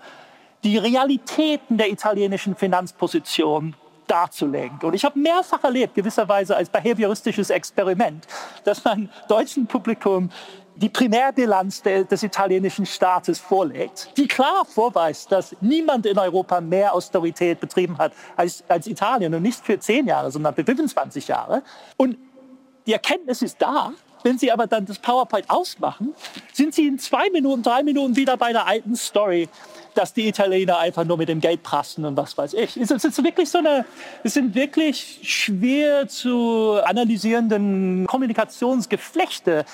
[0.68, 3.74] die Realitäten der italienischen Finanzposition
[4.06, 4.78] darzulegen.
[4.82, 8.28] Und ich habe mehrfach erlebt, gewisserweise als behavioristisches Experiment,
[8.66, 10.30] dass man deutschen Publikum
[10.76, 16.94] die Primärbilanz de, des italienischen Staates vorlegt, die klar vorweist, dass niemand in Europa mehr
[16.94, 21.64] Austerität betrieben hat als, als Italien und nicht für zehn Jahre, sondern für 25 Jahre.
[21.96, 22.18] Und
[22.86, 23.94] die Erkenntnis ist da.
[24.24, 26.14] Wenn Sie aber dann das PowerPoint ausmachen,
[26.52, 29.48] sind Sie in zwei Minuten, drei Minuten wieder bei der alten Story,
[29.98, 32.78] dass die Italiener einfach nur mit dem Geld prassen und was weiß ich.
[32.78, 33.86] Es ist wirklich so eine,
[34.24, 39.66] es sind wirklich schwer zu analysierenden Kommunikationsgeflechte,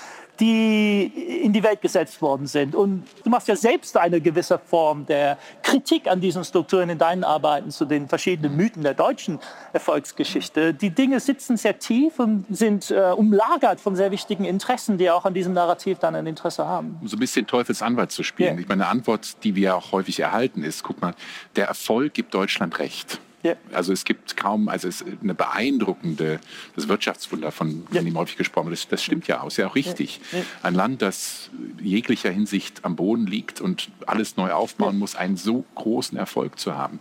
[0.44, 2.76] die in die Welt gesetzt worden sind.
[2.76, 7.24] Und du machst ja selbst eine gewisse Form der Kritik an diesen Strukturen in deinen
[7.24, 9.40] Arbeiten zu den verschiedenen Mythen der deutschen
[9.72, 10.74] Erfolgsgeschichte.
[10.74, 15.24] Die Dinge sitzen sehr tief und sind äh, umlagert von sehr wichtigen Interessen, die auch
[15.24, 16.98] an diesem Narrativ dann ein Interesse haben.
[17.00, 18.56] Um so ein bisschen Teufelsanwalt zu spielen.
[18.56, 18.62] Ja.
[18.62, 21.14] Ich meine, eine Antwort, die wir auch häufig erhalten, ist, guck mal,
[21.56, 23.20] der Erfolg gibt Deutschland recht.
[23.44, 23.56] Ja.
[23.74, 26.40] Also es gibt kaum, also es ist eine beeindruckende,
[26.76, 28.02] das Wirtschaftswunder, von, ja.
[28.02, 30.22] dem häufig gesprochen wird, das, das stimmt ja auch, ist ja auch richtig.
[30.32, 30.40] Ja.
[30.64, 31.50] Ein Land, das
[31.82, 36.76] jeglicher Hinsicht am Boden liegt und alles neu aufbauen muss, einen so großen Erfolg zu
[36.76, 37.00] haben.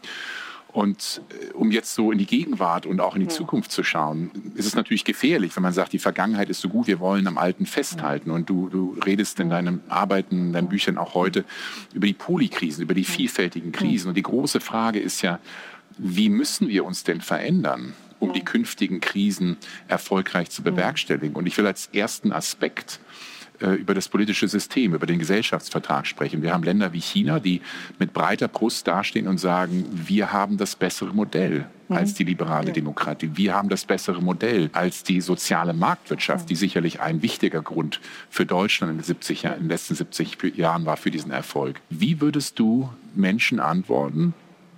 [0.73, 4.31] Und äh, um jetzt so in die Gegenwart und auch in die Zukunft zu schauen,
[4.55, 7.39] ist es natürlich gefährlich, wenn man sagt, die Vergangenheit ist so gut, wir wollen am
[7.39, 8.31] Alten festhalten.
[8.31, 11.45] Und du, du redest in deinem Arbeiten, in deinen Büchern auch heute
[11.93, 14.09] über die Polykrisen, über die vielfältigen Krisen.
[14.09, 15.39] Und die große Frage ist ja,
[15.99, 19.57] wie müssen wir uns denn verändern, um die künftigen Krisen
[19.89, 21.35] erfolgreich zu bewerkstelligen?
[21.35, 23.01] Und ich will als ersten Aspekt
[23.63, 26.43] äh, über das politische System, über den Gesellschaftsvertrag sprechen.
[26.43, 27.61] Wir haben Länder wie China, die
[27.99, 31.97] mit breiter Brust dastehen und sagen, wir haben das bessere Modell mhm.
[31.97, 33.31] als die liberale Demokratie.
[33.35, 38.47] Wir haben das bessere Modell als die soziale Marktwirtschaft, die sicherlich ein wichtiger Grund für
[38.47, 41.81] Deutschland in den, 70, in den letzten 70 Jahren war für diesen Erfolg.
[41.89, 44.35] Wie würdest du Menschen antworten,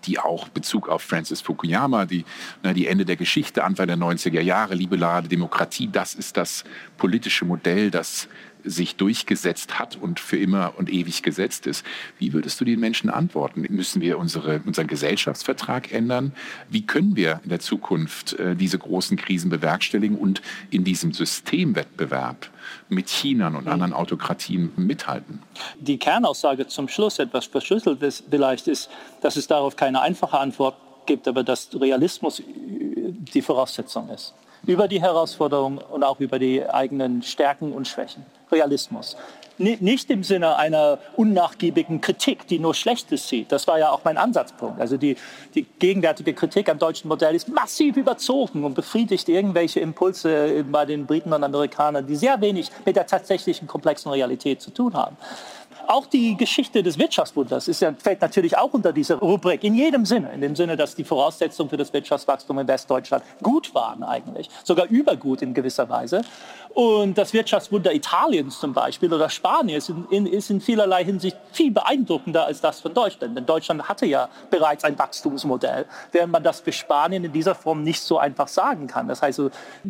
[0.06, 2.24] die auch Bezug auf Francis Fukuyama, die,
[2.62, 6.64] na, die Ende der Geschichte, Anfang der 90er Jahre, liberale Demokratie, das ist das
[6.96, 8.28] politische Modell, das
[8.64, 11.84] sich durchgesetzt hat und für immer und ewig gesetzt ist.
[12.18, 13.66] Wie würdest du den Menschen antworten?
[13.68, 16.32] Müssen wir unsere, unseren Gesellschaftsvertrag ändern?
[16.68, 22.50] Wie können wir in der Zukunft äh, diese großen Krisen bewerkstelligen und in diesem Systemwettbewerb
[22.88, 25.40] mit China und anderen Autokratien mithalten?
[25.78, 28.90] Die Kernaussage zum Schluss, etwas verschlüsselt ist, vielleicht ist,
[29.20, 34.34] dass es darauf keine einfache Antwort gibt, aber dass Realismus die Voraussetzung ist
[34.66, 38.24] über die Herausforderungen und auch über die eigenen Stärken und Schwächen.
[38.54, 39.16] Realismus.
[39.56, 43.52] Nicht im Sinne einer unnachgiebigen Kritik, die nur Schlechtes sieht.
[43.52, 44.80] Das war ja auch mein Ansatzpunkt.
[44.80, 45.16] Also die,
[45.54, 51.06] die gegenwärtige Kritik am deutschen Modell ist massiv überzogen und befriedigt irgendwelche Impulse bei den
[51.06, 55.16] Briten und Amerikanern, die sehr wenig mit der tatsächlichen komplexen Realität zu tun haben.
[55.86, 60.32] Auch die Geschichte des Wirtschaftswunders ist, fällt natürlich auch unter diese Rubrik, in jedem Sinne.
[60.32, 64.86] In dem Sinne, dass die Voraussetzungen für das Wirtschaftswachstum in Westdeutschland gut waren eigentlich, sogar
[64.86, 66.22] übergut in gewisser Weise.
[66.74, 71.70] Und das Wirtschaftswunder Italiens zum Beispiel oder Spaniens ist in, ist in vielerlei Hinsicht viel
[71.70, 73.36] beeindruckender als das von Deutschland.
[73.36, 77.84] Denn Deutschland hatte ja bereits ein Wachstumsmodell, während man das für Spanien in dieser Form
[77.84, 79.06] nicht so einfach sagen kann.
[79.06, 79.40] Das heißt,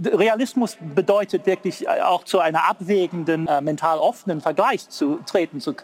[0.05, 5.73] Realismus bedeutet wirklich äh, auch zu einer abwägenden, äh, mental offenen Vergleich zu treten zu
[5.73, 5.84] können.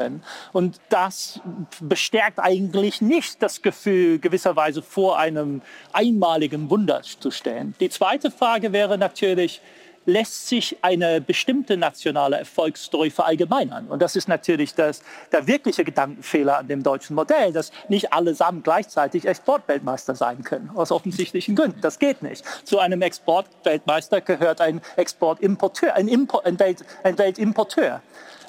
[0.52, 1.40] Und das
[1.80, 7.74] bestärkt eigentlich nicht das Gefühl, gewisserweise vor einem einmaligen Wunder zu stehen.
[7.80, 9.60] Die zweite Frage wäre natürlich,
[10.06, 13.88] lässt sich eine bestimmte nationale Erfolgsstory verallgemeinern.
[13.88, 18.64] Und das ist natürlich das, der wirkliche Gedankenfehler an dem deutschen Modell, dass nicht allesamt
[18.64, 21.80] gleichzeitig Exportweltmeister sein können, aus offensichtlichen Gründen.
[21.80, 22.44] Das geht nicht.
[22.66, 28.00] Zu einem Exportweltmeister gehört ein Exportimporteur, ein, Import, ein, Welt, ein Weltimporteur.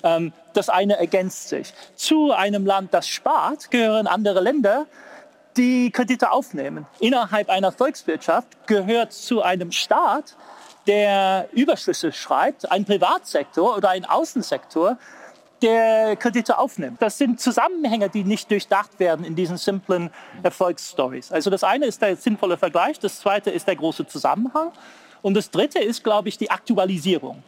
[0.04, 1.74] Ähm, das eine ergänzt sich.
[1.95, 4.88] Zu einem Land, das spart, gehören andere Länder,
[5.58, 6.86] die Kredite aufnehmen.
[6.99, 10.36] Innerhalb einer Volkswirtschaft gehört zu einem Staat,
[10.88, 14.97] der Überschüsse schreibt, ein Privatsektor oder ein Außensektor,
[15.62, 17.02] der Kredite aufnimmt.
[17.02, 20.10] Das sind Zusammenhänge, die nicht durchdacht werden in diesen simplen
[20.41, 21.32] Erfolgsstories.
[21.32, 24.72] Also das eine ist der sinnvolle Vergleich, das zweite ist der große Zusammenhang
[25.22, 27.43] und das dritte ist, glaube ich, die Aktualisierung.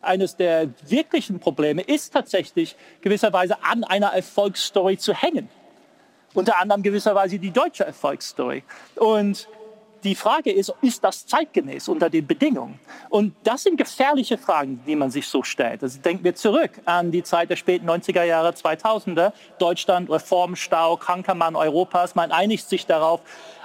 [0.00, 5.48] Eines der wirklichen Probleme ist tatsächlich gewisserweise an einer Erfolgsstory zu hängen.
[6.34, 8.62] Unter anderem gewisserweise die deutsche Erfolgsstory.
[8.96, 9.48] Und
[10.04, 12.78] die Frage ist, ist das zeitgemäß unter den Bedingungen?
[13.08, 15.82] Und das sind gefährliche Fragen, die man sich so stellt.
[15.82, 19.32] Also denken wir zurück an die Zeit der späten 90er Jahre, 2000er.
[19.58, 22.14] Deutschland, Reformstau, kranker Mann Europas.
[22.14, 23.20] Man einigt sich darauf,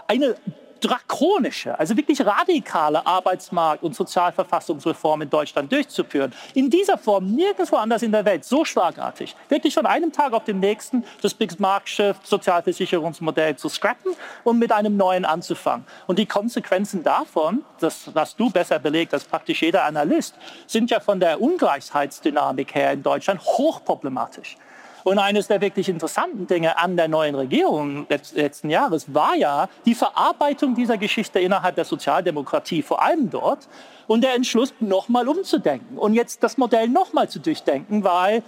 [0.07, 0.35] eine
[0.83, 6.33] drakonische, also wirklich radikale Arbeitsmarkt- und Sozialverfassungsreform in Deutschland durchzuführen.
[6.53, 9.35] In dieser Form nirgendwo anders in der Welt so schlagartig.
[9.49, 14.13] Wirklich von einem Tag auf den nächsten das Bismarck'sche Sozialversicherungsmodell zu scrappen
[14.43, 15.85] und mit einem neuen anzufangen.
[16.07, 20.35] Und die Konsequenzen davon, das hast du besser belegt als praktisch jeder Analyst,
[20.67, 24.57] sind ja von der Ungleichheitsdynamik her in Deutschland hochproblematisch.
[25.03, 29.95] Und eines der wirklich interessanten Dinge an der neuen Regierung letzten Jahres war ja die
[29.95, 33.67] Verarbeitung dieser Geschichte innerhalb der Sozialdemokratie, vor allem dort,
[34.07, 38.43] und der Entschluss, nochmal umzudenken und jetzt das Modell nochmal zu durchdenken, weil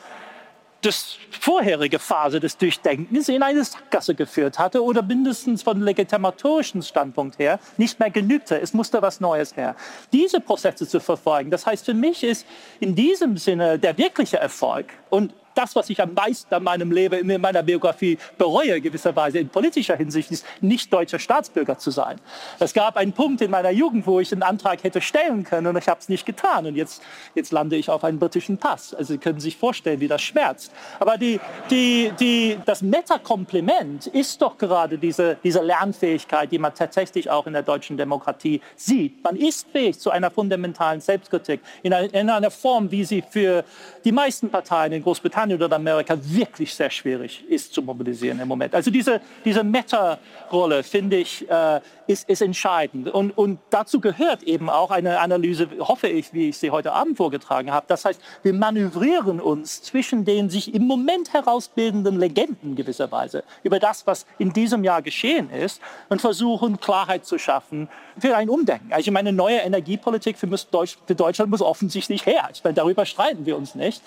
[0.81, 7.39] das vorherige Phase des Durchdenkens in eine Sackgasse geführt hatte oder mindestens von legitimatorischen Standpunkt
[7.39, 8.59] her nicht mehr genügte.
[8.59, 9.75] Es musste was Neues her.
[10.13, 12.45] Diese Prozesse zu verfolgen, das heißt für mich ist
[12.79, 17.29] in diesem Sinne der wirkliche Erfolg und das, was ich am meisten an meinem Leben,
[17.29, 22.19] in meiner Biografie bereue, gewisserweise in politischer Hinsicht, ist, nicht deutscher Staatsbürger zu sein.
[22.59, 25.77] Es gab einen Punkt in meiner Jugend, wo ich einen Antrag hätte stellen können und
[25.77, 26.65] ich habe es nicht getan.
[26.65, 27.01] Und jetzt,
[27.33, 28.93] jetzt lande ich auf einen britischen Pass.
[28.93, 30.71] Also Sie können sich vorstellen, wie das schmerzt.
[30.99, 31.39] Aber die,
[31.69, 37.53] die, die, das Meta-Kompliment ist doch gerade diese, diese Lernfähigkeit, die man tatsächlich auch in
[37.53, 39.23] der deutschen Demokratie sieht.
[39.23, 43.63] Man ist fähig zu einer fundamentalen Selbstkritik in einer, in einer Form, wie sie für
[44.03, 48.47] die meisten Parteien in Großbritannien Großbritannien oder Amerika wirklich sehr schwierig ist zu mobilisieren im
[48.47, 48.73] Moment.
[48.73, 53.09] Also diese, diese Meta-Rolle, finde ich, äh, ist, ist entscheidend.
[53.09, 57.17] Und, und dazu gehört eben auch eine Analyse, hoffe ich, wie ich sie heute Abend
[57.17, 57.85] vorgetragen habe.
[57.87, 64.05] Das heißt, wir manövrieren uns zwischen den sich im Moment herausbildenden Legenden gewisserweise über das,
[64.07, 67.89] was in diesem Jahr geschehen ist und versuchen, Klarheit zu schaffen
[68.19, 68.93] für ein Umdenken.
[68.93, 72.49] Also meine neue Energiepolitik für, für Deutschland muss offensichtlich her.
[72.53, 74.01] Ich meine, darüber streiten wir uns nicht.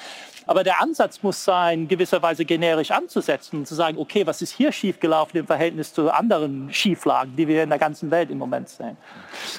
[0.48, 4.72] Aber der Ansatz muss sein, gewisserweise generisch anzusetzen und zu sagen, okay, was ist hier
[4.72, 8.96] schiefgelaufen im Verhältnis zu anderen Schieflagen, die wir in der ganzen Welt im Moment sehen.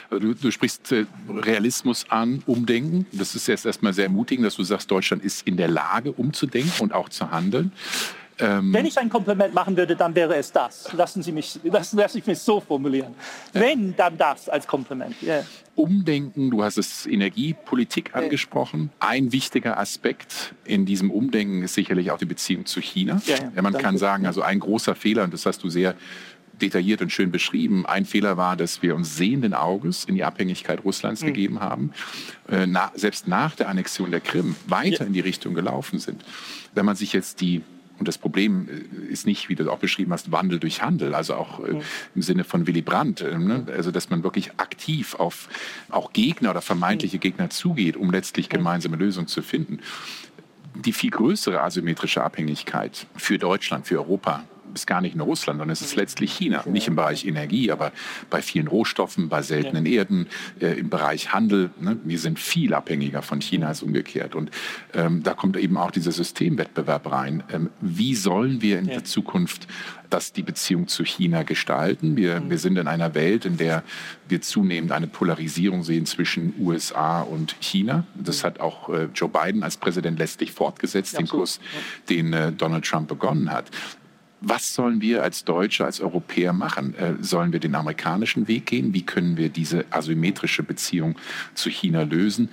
[0.10, 3.06] Du, du sprichst äh, Realismus an, Umdenken.
[3.12, 6.72] Das ist jetzt erstmal sehr ermutigend, dass du sagst, Deutschland ist in der Lage, umzudenken
[6.80, 7.72] und auch zu handeln.
[8.40, 10.92] Ähm Wenn ich ein Kompliment machen würde, dann wäre es das.
[10.94, 13.14] Lassen Sie mich, lassen, lassen Sie mich so formulieren.
[13.54, 15.16] Wenn, dann das als Kompliment.
[15.22, 15.44] Yeah.
[15.80, 18.92] Umdenken, du hast es Energiepolitik angesprochen.
[19.00, 23.22] Ein wichtiger Aspekt in diesem Umdenken ist sicherlich auch die Beziehung zu China.
[23.26, 23.62] Ja, ja.
[23.62, 23.80] Man Danke.
[23.80, 25.96] kann sagen, also ein großer Fehler, und das hast du sehr
[26.62, 27.86] detailliert und schön beschrieben.
[27.86, 31.28] Ein Fehler war, dass wir uns sehenden Auges in die Abhängigkeit Russlands mhm.
[31.28, 31.92] gegeben haben,
[32.50, 35.06] äh, na, selbst nach der Annexion der Krim weiter ja.
[35.06, 36.26] in die Richtung gelaufen sind.
[36.74, 37.62] Wenn man sich jetzt die
[38.00, 41.36] und das Problem äh, ist nicht, wie du auch beschrieben hast, Wandel durch Handel, also
[41.36, 41.82] auch äh,
[42.16, 43.66] im Sinne von Willy Brandt, äh, ne?
[43.76, 45.50] also dass man wirklich aktiv auf
[45.90, 49.80] auch Gegner oder vermeintliche Gegner zugeht, um letztlich gemeinsame Lösungen zu finden.
[50.76, 54.44] Die viel größere asymmetrische Abhängigkeit für Deutschland, für Europa,
[54.74, 56.64] ist gar nicht nur Russland, sondern es ist letztlich China.
[56.68, 57.92] Nicht im Bereich Energie, aber
[58.30, 60.28] bei vielen Rohstoffen, bei seltenen Erden,
[60.60, 61.70] äh, im Bereich Handel.
[61.80, 61.98] Ne?
[62.04, 64.36] Wir sind viel abhängiger von China als umgekehrt.
[64.36, 64.52] Und
[64.94, 67.44] ähm, da kommt eben auch dieser Systemwettbewerb rein.
[67.52, 69.68] Ähm, wie sollen wir in der Zukunft
[70.10, 72.18] das die Beziehung zu China gestalten?
[72.18, 72.50] Wir, mhm.
[72.50, 73.84] wir sind in einer Welt, in der
[74.28, 78.06] wir zunehmend eine Polarisierung sehen zwischen USA und China.
[78.16, 78.48] Das mhm.
[78.48, 81.60] hat auch äh, Joe Biden als Präsident letztlich fortgesetzt, ja, den Kurs,
[82.10, 83.72] den äh, Donald Trump begonnen hat
[84.42, 86.96] was sollen wir als Deutsche, als Europäer machen?
[86.96, 88.94] Äh, sollen wir den amerikanischen Weg gehen?
[88.94, 91.16] Wie können wir diese asymmetrische Beziehung
[91.56, 92.50] zu China lösen?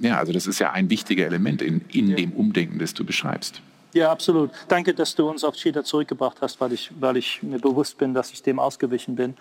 [0.00, 2.16] Ja, also das ist ja ein wichtiger Element in, in ja.
[2.16, 3.62] dem Umdenken, das du beschreibst.
[3.92, 4.50] Ja, absolut.
[4.66, 8.12] Danke, dass du uns auf China zurückgebracht hast, weil ich, weil ich mir bewusst bin,
[8.12, 9.36] dass ich dem ausgewichen bin.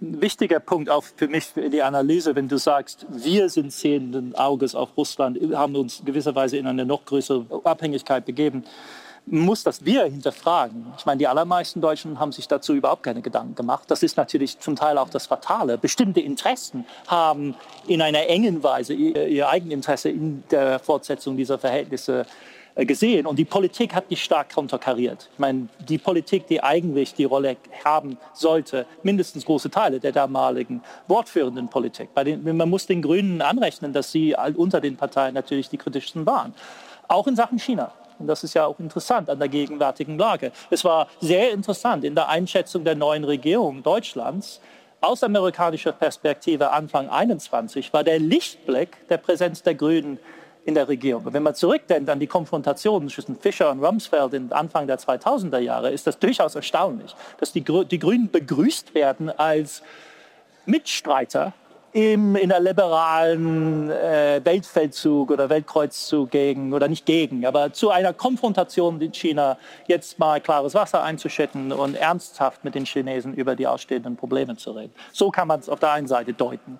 [0.00, 4.34] Ein wichtiger Punkt auch für mich für die Analyse, wenn du sagst, wir sind sehenden
[4.34, 8.64] Auges auf Russland, haben uns gewisserweise in eine noch größere Abhängigkeit begeben
[9.26, 10.92] muss das wir hinterfragen.
[10.98, 13.84] Ich meine, die allermeisten Deutschen haben sich dazu überhaupt keine Gedanken gemacht.
[13.88, 15.78] Das ist natürlich zum Teil auch das Fatale.
[15.78, 17.54] Bestimmte Interessen haben
[17.86, 22.26] in einer engen Weise ihr, ihr Eigeninteresse in der Fortsetzung dieser Verhältnisse
[22.74, 25.28] äh, gesehen und die Politik hat die stark konterkariert.
[25.32, 30.82] Ich meine, die Politik, die eigentlich die Rolle haben sollte, mindestens große Teile der damaligen
[31.06, 32.08] wortführenden Politik.
[32.16, 36.54] Den, man muss den Grünen anrechnen, dass sie unter den Parteien natürlich die kritischsten waren.
[37.08, 37.92] Auch in Sachen China.
[38.22, 40.52] Und das ist ja auch interessant an der gegenwärtigen Lage.
[40.70, 44.60] Es war sehr interessant in der Einschätzung der neuen Regierung Deutschlands,
[45.00, 50.20] aus amerikanischer Perspektive Anfang 21 war der Lichtblick der Präsenz der Grünen
[50.64, 51.24] in der Regierung.
[51.24, 55.58] Und wenn man zurückdenkt an die Konfrontation zwischen Fischer und Rumsfeld in Anfang der 2000er
[55.58, 59.82] Jahre, ist das durchaus erstaunlich, dass die Grünen begrüßt werden als
[60.66, 61.52] Mitstreiter
[61.92, 68.14] im, in der liberalen äh, Weltfeldzug oder Weltkreuzzug gegen, oder nicht gegen, aber zu einer
[68.14, 73.66] Konfrontation mit China jetzt mal klares Wasser einzuschütten und ernsthaft mit den Chinesen über die
[73.66, 74.94] ausstehenden Probleme zu reden.
[75.12, 76.78] So kann man es auf der einen Seite deuten.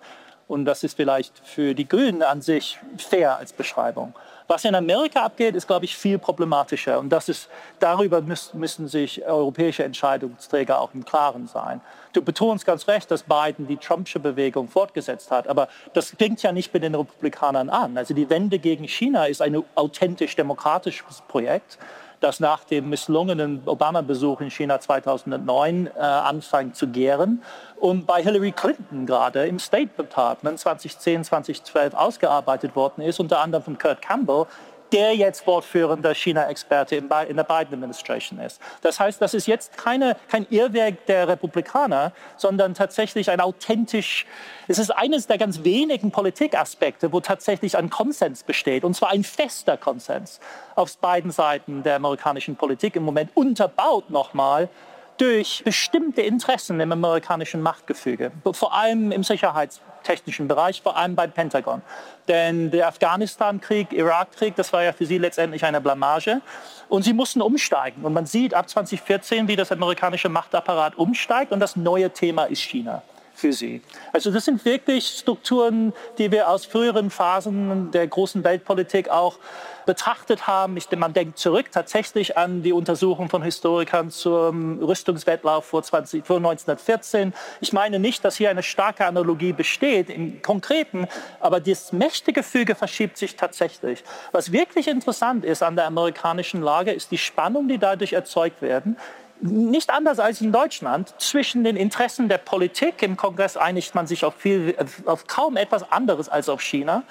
[0.49, 4.15] Und das ist vielleicht für die Grünen an sich fair als Beschreibung.
[4.49, 6.99] Was in Amerika abgeht, ist, glaube ich, viel problematischer.
[6.99, 11.81] Und das ist, darüber müssen, sich europäische Entscheidungsträger auch im Klaren sein.
[12.13, 15.49] Du betonst ganz recht, dass Biden die Trumpsche Bewegung fortgesetzt hat.
[15.49, 17.97] Aber das klingt ja nicht bei den Republikanern an.
[17.97, 21.79] Also die Wende gegen China ist ein authentisch demokratisches Projekt
[22.23, 27.43] das nach dem misslungenen Obama-Besuch in China 2009 äh, anfängt zu gären
[27.81, 33.65] und bei Hillary Clinton gerade im State Department 2010, 2012 ausgearbeitet worden ist, unter anderem
[33.65, 34.47] von Kurt Campbell,
[34.93, 38.61] der jetzt wortführender China-Experte in der Biden-Administration ist.
[38.83, 44.27] Das heißt, das ist jetzt keine, kein Irrwerk der Republikaner, sondern tatsächlich ein authentisch,
[44.69, 49.25] es ist eines der ganz wenigen Politikaspekte, wo tatsächlich ein Konsens besteht, und zwar ein
[49.25, 50.41] fester Konsens
[50.75, 54.69] auf beiden Seiten der amerikanischen Politik im Moment unterbaut nochmal
[55.23, 61.81] durch bestimmte Interessen im amerikanischen Machtgefüge, vor allem im sicherheitstechnischen Bereich, vor allem beim Pentagon.
[62.27, 66.41] Denn der Afghanistan-Krieg, Irak-Krieg, das war ja für sie letztendlich eine Blamage.
[66.89, 68.05] Und sie mussten umsteigen.
[68.05, 71.53] Und man sieht ab 2014, wie das amerikanische Machtapparat umsteigt.
[71.53, 73.03] Und das neue Thema ist China
[73.35, 73.83] für sie.
[74.13, 79.39] Also das sind wirklich Strukturen, die wir aus früheren Phasen der großen Weltpolitik auch
[79.87, 80.77] betrachtet haben.
[80.77, 86.37] Ich, man denkt zurück tatsächlich an die Untersuchung von Historikern zum Rüstungswettlauf vor, 20, vor
[86.37, 87.33] 1914.
[87.61, 91.09] Ich meine nicht, dass hier eine starke Analogie besteht im Konkreten,
[91.41, 94.05] aber das Mächtegefüge verschiebt sich tatsächlich.
[94.31, 98.97] Was wirklich interessant ist an der amerikanischen Lage, ist die Spannung, die dadurch erzeugt werden
[99.43, 104.25] nicht anders als in Deutschland, zwischen den Interessen der Politik, im Kongress einigt man sich
[104.25, 104.75] auf, viel,
[105.05, 107.03] auf kaum etwas anderes als auf China,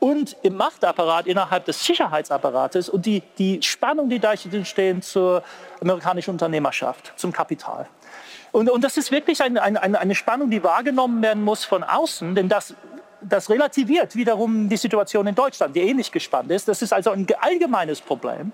[0.00, 5.42] und im Machtapparat innerhalb des Sicherheitsapparates und die, die Spannung, die da entstehen zur
[5.80, 7.86] amerikanischen Unternehmerschaft, zum Kapital.
[8.52, 12.34] Und, und das ist wirklich eine, eine, eine Spannung, die wahrgenommen werden muss von außen,
[12.34, 12.74] denn das
[13.26, 16.68] das relativiert wiederum die Situation in Deutschland, die ähnlich gespannt ist.
[16.68, 18.52] Das ist also ein allgemeines Problem.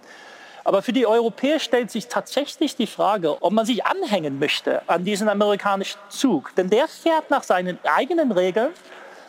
[0.64, 5.04] Aber für die Europäer stellt sich tatsächlich die Frage, ob man sich anhängen möchte an
[5.04, 6.54] diesen amerikanischen Zug.
[6.56, 8.70] Denn der fährt nach seinen eigenen Regeln.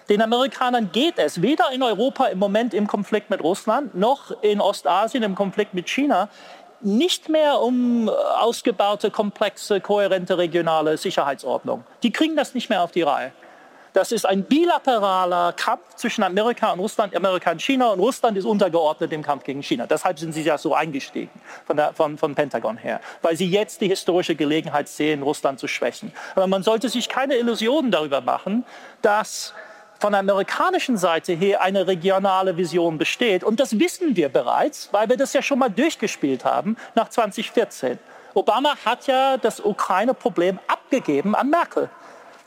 [0.09, 4.59] Den Amerikanern geht es weder in Europa im Moment im Konflikt mit Russland noch in
[4.59, 6.27] Ostasien im Konflikt mit China
[6.84, 11.84] nicht mehr um ausgebaute, komplexe, kohärente regionale Sicherheitsordnung.
[12.03, 13.32] Die kriegen das nicht mehr auf die Reihe.
[13.94, 17.89] Das ist ein bilateraler Kampf zwischen Amerika und Russland, Amerika und China.
[17.89, 19.86] Und Russland ist untergeordnet dem Kampf gegen China.
[19.86, 21.32] Deshalb sind sie ja so eingestiegen
[21.66, 25.68] von, der, von, von Pentagon her, weil sie jetzt die historische Gelegenheit sehen, Russland zu
[25.68, 26.14] schwächen.
[26.36, 28.64] Aber man sollte sich keine Illusionen darüber machen,
[29.02, 29.54] dass
[30.00, 33.44] von der amerikanischen Seite her eine regionale Vision besteht.
[33.44, 38.00] Und das wissen wir bereits, weil wir das ja schon mal durchgespielt haben nach 2014.
[38.34, 41.89] Obama hat ja das Ukraine-Problem abgegeben an Merkel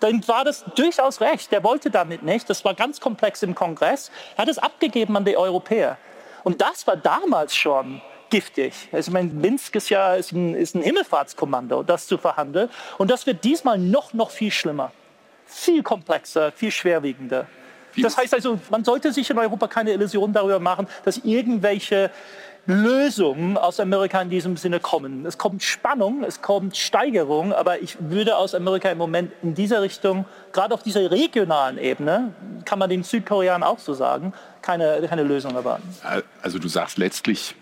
[0.00, 1.52] dann war das durchaus recht.
[1.52, 2.48] Der wollte damit nicht.
[2.50, 4.10] Das war ganz komplex im Kongress.
[4.36, 5.96] Er hat es abgegeben an die Europäer.
[6.42, 8.88] Und das war damals schon giftig.
[8.92, 12.68] Also ich meine, Minsk ist ja ist ein, ist ein Himmelfahrtskommando, das zu verhandeln.
[12.98, 14.92] Und das wird diesmal noch, noch viel schlimmer.
[15.46, 17.46] Viel komplexer, viel schwerwiegender.
[17.96, 22.10] Das heißt also, man sollte sich in Europa keine Illusionen darüber machen, dass irgendwelche
[22.66, 25.26] Lösungen aus Amerika in diesem Sinne kommen.
[25.26, 29.82] Es kommt Spannung, es kommt Steigerung, aber ich würde aus Amerika im Moment in dieser
[29.82, 32.32] Richtung, gerade auf dieser regionalen Ebene,
[32.64, 35.88] kann man den Südkoreanern auch so sagen, keine, keine Lösung erwarten.
[36.40, 37.54] Also du sagst letztlich,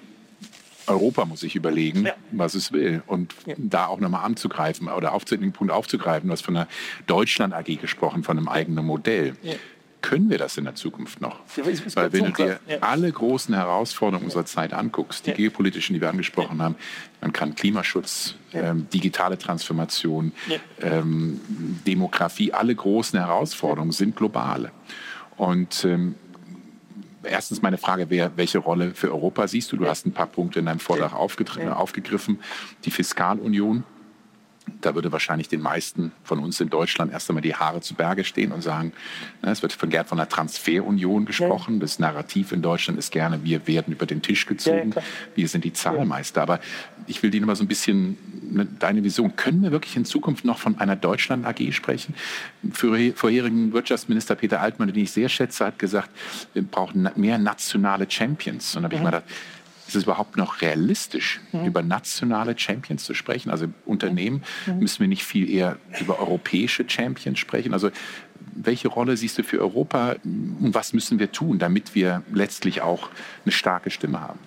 [0.86, 2.14] Europa muss sich überlegen, ja.
[2.30, 3.03] was es will.
[3.07, 3.55] Und ja.
[3.59, 6.68] da auch nochmal anzugreifen oder auf den Punkt aufzugreifen, du hast von der
[7.07, 9.34] Deutschland AG gesprochen, von einem eigenen Modell.
[9.42, 9.55] Ja
[10.03, 11.40] können wir das in der Zukunft noch?
[11.95, 15.37] Weil wenn du dir alle großen Herausforderungen unserer Zeit anguckst, die ja.
[15.37, 16.64] geopolitischen, die wir angesprochen ja.
[16.64, 16.76] haben,
[17.20, 18.70] man kann Klimaschutz, ja.
[18.70, 20.33] ähm, digitale Transformation,
[20.80, 21.41] ähm,
[21.87, 24.72] Demografie, alle großen Herausforderungen sind globale.
[25.37, 26.16] Und ähm,
[27.22, 29.76] erstens meine Frage wäre, welche Rolle für Europa siehst du?
[29.76, 32.41] Du hast ein paar Punkte in deinem Vortrag aufgegriffen.
[32.84, 33.84] Die Fiskalunion,
[34.80, 38.25] da würde wahrscheinlich den meisten von uns in Deutschland erst einmal die Haare zu Berge
[38.25, 38.93] stehen und sagen,
[39.43, 41.80] ne, es wird von Gerd von der Transferunion gesprochen.
[41.80, 44.95] Das Narrativ in Deutschland ist gerne, wir werden über den Tisch gezogen,
[45.34, 46.43] wir sind die Zahlmeister.
[46.43, 46.61] Aber
[47.07, 48.17] ich will dir mal so ein bisschen
[48.51, 49.37] ne, deine Vision.
[49.37, 52.14] Können wir wirklich in Zukunft noch von einer Deutschland AG sprechen?
[52.72, 56.11] Für vorherigen Wirtschaftsminister Peter Altmann, den ich sehr schätze, hat gesagt,
[56.55, 58.76] wir brauchen mehr nationale Champions.
[58.76, 59.25] Und da habe ich mal gedacht,
[59.92, 61.66] ist es überhaupt noch realistisch, mhm.
[61.66, 63.50] über nationale Champions zu sprechen?
[63.50, 64.78] Also Unternehmen mhm.
[64.80, 67.72] müssen wir nicht viel eher über europäische Champions sprechen?
[67.72, 67.90] Also
[68.54, 73.08] welche Rolle siehst du für Europa und was müssen wir tun, damit wir letztlich auch
[73.44, 74.38] eine starke Stimme haben?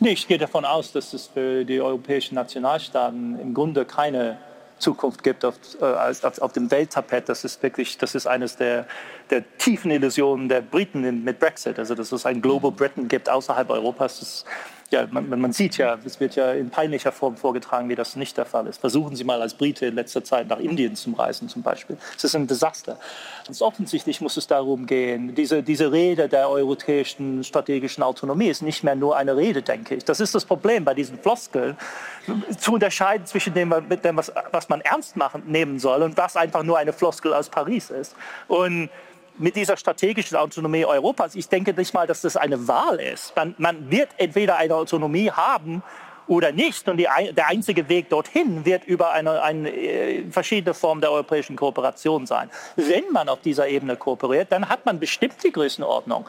[0.00, 4.38] Nee, ich gehe davon aus, dass es für die europäischen Nationalstaaten im Grunde keine
[4.78, 7.28] Zukunft gibt auf, äh, auf, auf, dem Welttapet.
[7.28, 8.86] Das ist wirklich, das ist eines der,
[9.30, 11.78] der tiefen Illusionen der Briten mit Brexit.
[11.78, 14.20] Also dass es ein Global Britain gibt außerhalb Europas.
[14.20, 14.44] Das
[14.90, 18.36] ja, man, man, sieht ja, es wird ja in peinlicher Form vorgetragen, wie das nicht
[18.36, 18.80] der Fall ist.
[18.80, 21.96] Versuchen Sie mal als Brite in letzter Zeit nach Indien zu reisen zum Beispiel.
[22.16, 22.98] Es ist ein Desaster.
[23.44, 28.84] Ganz offensichtlich muss es darum gehen, diese, diese Rede der europäischen strategischen Autonomie ist nicht
[28.84, 30.04] mehr nur eine Rede, denke ich.
[30.04, 31.76] Das ist das Problem bei diesen Floskeln,
[32.58, 36.62] zu unterscheiden zwischen dem, dem was, was man ernst machen, nehmen soll und was einfach
[36.62, 38.14] nur eine Floskel aus Paris ist.
[38.48, 38.88] Und
[39.38, 43.34] mit dieser strategischen Autonomie Europas, ich denke nicht mal, dass das eine Wahl ist.
[43.36, 45.82] Man, man wird entweder eine Autonomie haben
[46.26, 46.88] oder nicht.
[46.88, 51.56] Und die, der einzige Weg dorthin wird über eine, eine äh, verschiedene Form der europäischen
[51.56, 52.50] Kooperation sein.
[52.76, 56.26] Wenn man auf dieser Ebene kooperiert, dann hat man bestimmt die Größenordnung,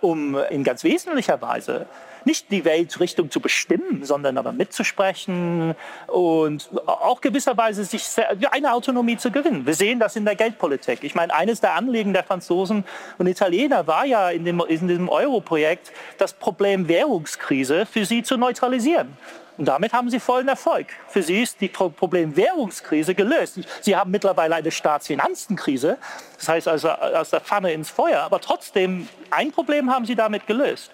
[0.00, 1.86] um in ganz wesentlicher Weise
[2.24, 5.74] nicht die Weltrichtung zu bestimmen, sondern aber mitzusprechen
[6.06, 8.04] und auch gewisserweise sich
[8.50, 9.66] eine Autonomie zu gewinnen.
[9.66, 11.02] Wir sehen das in der Geldpolitik.
[11.02, 12.84] Ich meine, eines der Anliegen der Franzosen
[13.18, 18.36] und Italiener war ja in, dem, in diesem Euro-Projekt, das Problem Währungskrise für sie zu
[18.36, 19.16] neutralisieren.
[19.60, 20.86] Und damit haben sie vollen Erfolg.
[21.08, 23.60] Für sie ist die Problem Währungskrise gelöst.
[23.82, 25.98] Sie haben mittlerweile eine Staatsfinanzenkrise,
[26.38, 30.46] das heißt also aus der Pfanne ins Feuer, aber trotzdem ein Problem haben sie damit
[30.46, 30.92] gelöst.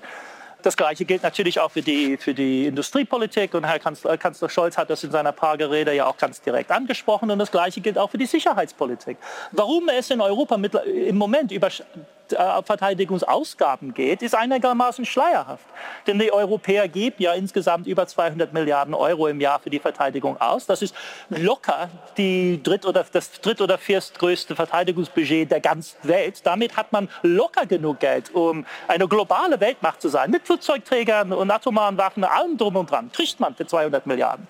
[0.63, 3.55] Das Gleiche gilt natürlich auch für die, für die Industriepolitik.
[3.55, 7.31] Und Herr Kanzler, Kanzler Scholz hat das in seiner Prager-Rede ja auch ganz direkt angesprochen.
[7.31, 9.17] Und das Gleiche gilt auch für die Sicherheitspolitik.
[9.53, 11.83] Warum es in Europa im Moment über äh,
[12.33, 15.65] Verteidigungsausgaben geht, ist einigermaßen schleierhaft.
[16.07, 20.41] Denn die Europäer geben ja insgesamt über 200 Milliarden Euro im Jahr für die Verteidigung
[20.41, 20.67] aus.
[20.67, 20.95] Das ist
[21.29, 26.41] locker die dritt oder, das dritt- oder viertgrößte Verteidigungsbudget der ganzen Welt.
[26.45, 30.31] Damit hat man locker genug Geld, um eine globale Weltmacht zu sein.
[30.31, 33.11] Mit Flugzeugträgern und atomaren Waffen, allem drum und dran.
[33.13, 34.47] Kriegt man für 200 Milliarden.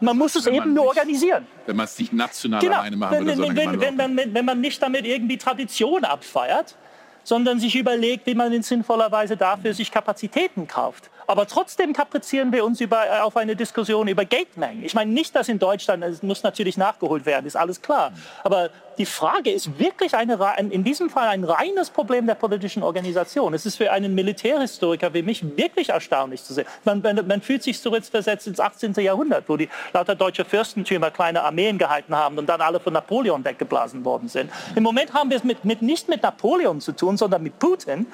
[0.00, 1.46] Man muss es eben nur organisieren.
[1.66, 2.78] Wenn man es nicht national genau.
[2.78, 6.76] alleine machen würde, wenn, wenn, wenn, man, wenn man nicht damit irgendwie Tradition abfeiert,
[7.24, 11.10] sondern sich überlegt, wie man in sinnvoller Weise dafür sich Kapazitäten kauft.
[11.26, 14.84] Aber trotzdem kaprizieren wir uns über, äh, auf eine Diskussion über Geldmengen.
[14.84, 18.12] Ich meine nicht, dass in Deutschland, es muss natürlich nachgeholt werden, ist alles klar.
[18.44, 23.54] Aber die Frage ist wirklich eine, in diesem Fall ein reines Problem der politischen Organisation.
[23.54, 26.66] Es ist für einen Militärhistoriker wie mich wirklich erstaunlich zu sehen.
[26.84, 28.92] Man, man, man fühlt sich zurückversetzt ins 18.
[28.94, 33.44] Jahrhundert, wo die lauter deutsche Fürstentümer kleine Armeen gehalten haben und dann alle von Napoleon
[33.44, 34.50] weggeblasen worden sind.
[34.74, 38.06] Im Moment haben wir es mit, mit, nicht mit Napoleon zu tun, sondern mit Putin.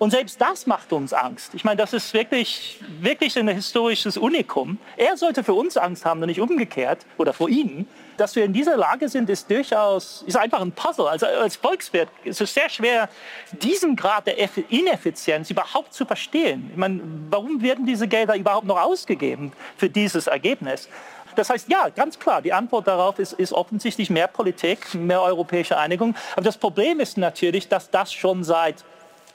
[0.00, 1.52] Und selbst das macht uns Angst.
[1.52, 4.78] Ich meine, das ist wirklich, wirklich ein historisches Unikum.
[4.96, 7.86] Er sollte für uns Angst haben und nicht umgekehrt oder vor Ihnen.
[8.16, 11.06] Dass wir in dieser Lage sind, ist durchaus, ist einfach ein Puzzle.
[11.06, 13.10] Also als Volkswirt ist es sehr schwer,
[13.52, 14.38] diesen Grad der
[14.70, 16.70] Ineffizienz überhaupt zu verstehen.
[16.70, 20.88] Ich meine, warum werden diese Gelder überhaupt noch ausgegeben für dieses Ergebnis?
[21.36, 25.76] Das heißt, ja, ganz klar, die Antwort darauf ist, ist, offensichtlich mehr Politik, mehr europäische
[25.76, 26.16] Einigung.
[26.32, 28.82] Aber das Problem ist natürlich, dass das schon seit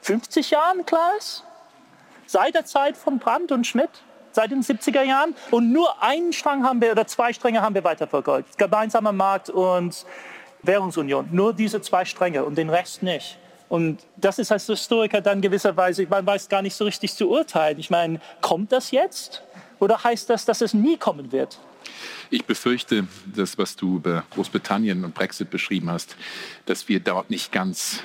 [0.06, 1.42] 50 Jahren klar ist,
[2.26, 3.90] seit der Zeit von Brandt und Schmidt,
[4.30, 5.34] seit den 70er Jahren.
[5.50, 8.56] Und nur einen Strang haben wir, oder zwei Stränge haben wir weiterverfolgt.
[8.56, 10.06] Gemeinsamer Markt und
[10.62, 11.28] Währungsunion.
[11.32, 13.36] Nur diese zwei Stränge und den Rest nicht.
[13.68, 17.80] Und das ist als Historiker dann gewisserweise, man weiß gar nicht so richtig zu urteilen.
[17.80, 19.42] Ich meine, kommt das jetzt?
[19.80, 21.58] Oder heißt das, dass es nie kommen wird?
[22.30, 26.16] Ich befürchte, das, was du über Großbritannien und Brexit beschrieben hast,
[26.64, 28.04] dass wir dort nicht ganz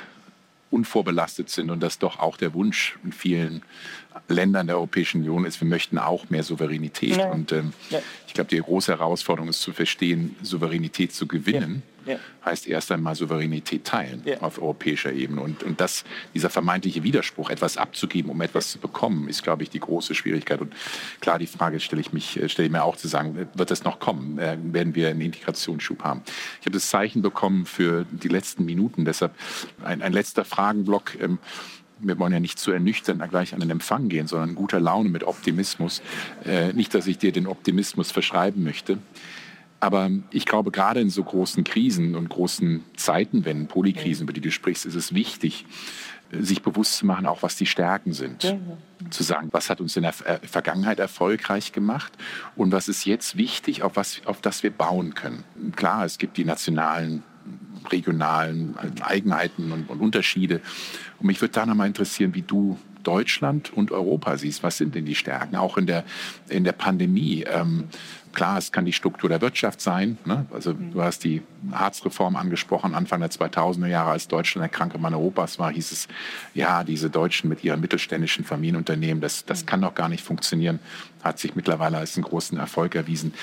[0.72, 3.62] unvorbelastet sind und dass doch auch der Wunsch in vielen
[4.28, 7.18] Ländern der Europäischen Union ist, wir möchten auch mehr Souveränität.
[7.18, 7.32] Ja.
[7.32, 8.00] Und ähm, ja.
[8.28, 12.18] ich glaube, die große Herausforderung ist zu verstehen, Souveränität zu gewinnen ja.
[12.46, 14.42] heißt erst einmal Souveränität teilen ja.
[14.42, 15.42] auf europäischer Ebene.
[15.42, 16.04] Und, und das,
[16.34, 20.62] dieser vermeintliche Widerspruch, etwas abzugeben, um etwas zu bekommen, ist, glaube ich, die große Schwierigkeit.
[20.62, 20.74] Und
[21.20, 24.00] klar, die Frage stelle ich, mich, stelle ich mir auch zu sagen, wird das noch
[24.00, 24.38] kommen?
[24.38, 26.22] Äh, werden wir einen Integrationsschub haben?
[26.60, 29.34] Ich habe das Zeichen bekommen für die letzten Minuten, deshalb
[29.84, 31.20] ein, ein letzter Fragenblock.
[31.20, 31.40] Ähm,
[32.04, 35.24] wir wollen ja nicht zu ernüchternd gleich an den Empfang gehen, sondern guter Laune mit
[35.24, 36.02] Optimismus.
[36.46, 38.98] Äh, nicht, dass ich dir den Optimismus verschreiben möchte.
[39.82, 44.52] Aber ich glaube, gerade in so großen Krisen und großen Zeitenwenden, Polykrisen, über die du
[44.52, 45.66] sprichst, ist es wichtig,
[46.32, 48.44] sich bewusst zu machen, auch was die Stärken sind.
[48.44, 49.10] Ja, ja.
[49.10, 52.14] Zu sagen, was hat uns in der äh, Vergangenheit erfolgreich gemacht
[52.56, 55.44] und was ist jetzt wichtig, auf, was, auf das wir bauen können.
[55.76, 57.24] Klar, es gibt die nationalen
[57.92, 60.62] regionalen Eigenheiten und, und Unterschiede.
[61.20, 64.62] Und mich würde da nochmal interessieren, wie du Deutschland und Europa siehst.
[64.64, 66.04] Was sind denn die Stärken, auch in der,
[66.50, 67.44] in der Pandemie?
[67.48, 67.86] Ähm,
[68.34, 70.18] Klar, es kann die Struktur der Wirtschaft sein.
[70.26, 70.46] Ne?
[70.52, 71.42] Also du hast die
[71.72, 76.08] Harzreform angesprochen, Anfang der 2000er Jahre, als Deutschland der kranke Mann Europas war, hieß es,
[76.54, 80.80] ja, diese Deutschen mit ihren mittelständischen Familienunternehmen, das, das kann doch gar nicht funktionieren.
[81.24, 83.34] Hat sich mittlerweile als einen großen Erfolg erwiesen.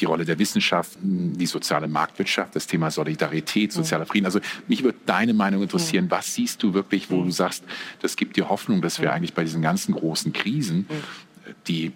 [0.00, 4.26] Die Rolle der Wissenschaft, die soziale Marktwirtschaft, das Thema Solidarität, sozialer Frieden.
[4.26, 6.06] Also mich würde deine Meinung interessieren.
[6.10, 7.64] Was siehst du wirklich, wo du sagst,
[8.00, 10.86] das gibt dir Hoffnung, dass wir eigentlich bei diesen ganzen großen Krisen,
[11.68, 11.92] die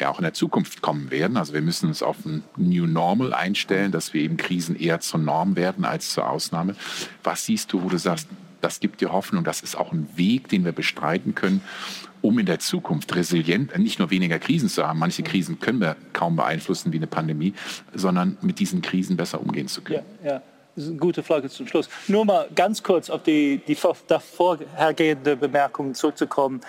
[0.00, 1.36] ja auch in der Zukunft kommen werden.
[1.36, 5.20] Also wir müssen uns auf ein New Normal einstellen, dass wir eben Krisen eher zur
[5.20, 6.76] Norm werden als zur Ausnahme.
[7.22, 8.28] Was siehst du, wo du sagst,
[8.60, 11.60] das gibt dir Hoffnung, das ist auch ein Weg, den wir bestreiten können,
[12.22, 15.96] um in der Zukunft resilient, nicht nur weniger Krisen zu haben, manche Krisen können wir
[16.12, 17.54] kaum beeinflussen wie eine Pandemie,
[17.94, 20.02] sondern mit diesen Krisen besser umgehen zu können.
[20.24, 20.42] Ja, ja.
[20.74, 21.88] Das ist eine gute Frage zum Schluss.
[22.06, 26.60] Nur mal ganz kurz auf die, die vorhergehende Bemerkung zurückzukommen.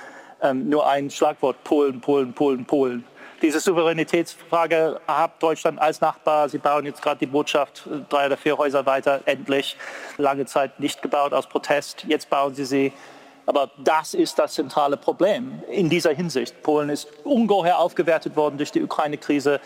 [0.41, 3.04] Ähm, nur ein Schlagwort, Polen, Polen, Polen, Polen
[3.41, 6.49] diese Souveränitätsfrage hat Deutschland als Nachbar.
[6.49, 9.77] Sie bauen jetzt gerade die Botschaft drei oder vier Häuser weiter, endlich.
[10.18, 12.05] Lange Zeit nicht gebaut aus Protest.
[12.07, 12.93] Jetzt bauen sie sie.
[13.45, 16.61] Aber das ist das zentrale Problem in dieser Hinsicht.
[16.64, 19.61] Polen ist ungeheuer aufgewertet worden durch die Ukraine-Krise,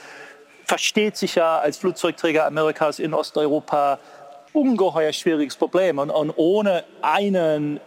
[0.65, 3.99] versteht sich ja als Flugzeugträger Amerikas in Osteuropa.
[4.53, 5.97] Ungeheuer schwieriges Problem.
[5.97, 7.79] Und, und ohne einen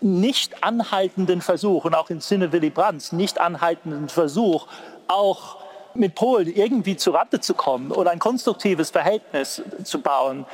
[0.00, 4.66] nicht anhaltenden Versuch, und auch im Sinne Willy Brandts, nicht anhaltenden Versuch,
[5.08, 5.56] auch
[5.94, 10.46] mit Polen irgendwie zu Rande zu kommen oder ein konstruktives Verhältnis zu bauen,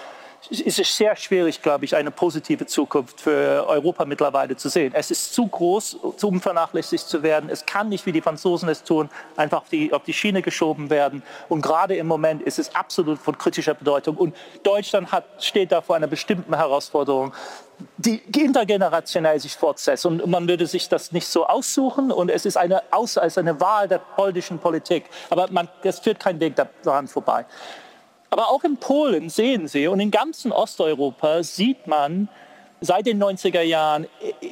[0.51, 4.93] ist es sehr schwierig, glaube ich, eine positive Zukunft für Europa mittlerweile zu sehen.
[4.95, 7.49] Es ist zu groß, um vernachlässigt zu werden.
[7.49, 10.91] Es kann nicht, wie die Franzosen es tun, einfach auf die, auf die Schiene geschoben
[10.91, 11.23] werden.
[11.49, 14.17] Und gerade im Moment ist es absolut von kritischer Bedeutung.
[14.17, 17.33] Und Deutschland hat, steht da vor einer bestimmten Herausforderung,
[17.97, 20.07] die intergenerationell sich fortsetzt.
[20.07, 22.11] Und man würde sich das nicht so aussuchen.
[22.11, 25.05] Und es ist eine, aus, als eine Wahl der polnischen Politik.
[25.31, 27.47] Aber man, es führt kein Weg daran vorbei.
[28.33, 32.31] Aber auch in Polen sehen Sie und in ganzen Osteuropa sieht man
[32.81, 34.07] seit den 90er Jahren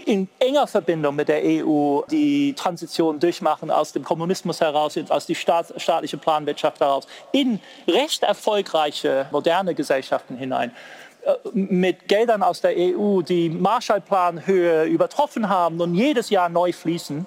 [0.05, 5.35] in enger Verbindung mit der EU die Transition durchmachen aus dem Kommunismus heraus, aus die
[5.35, 7.59] Staat, staatliche Planwirtschaft heraus, in
[7.89, 10.73] recht erfolgreiche moderne Gesellschaften hinein
[11.24, 17.24] äh, mit Geldern aus der EU, die Marshallplanhöhe übertroffen haben und jedes Jahr neu fließen.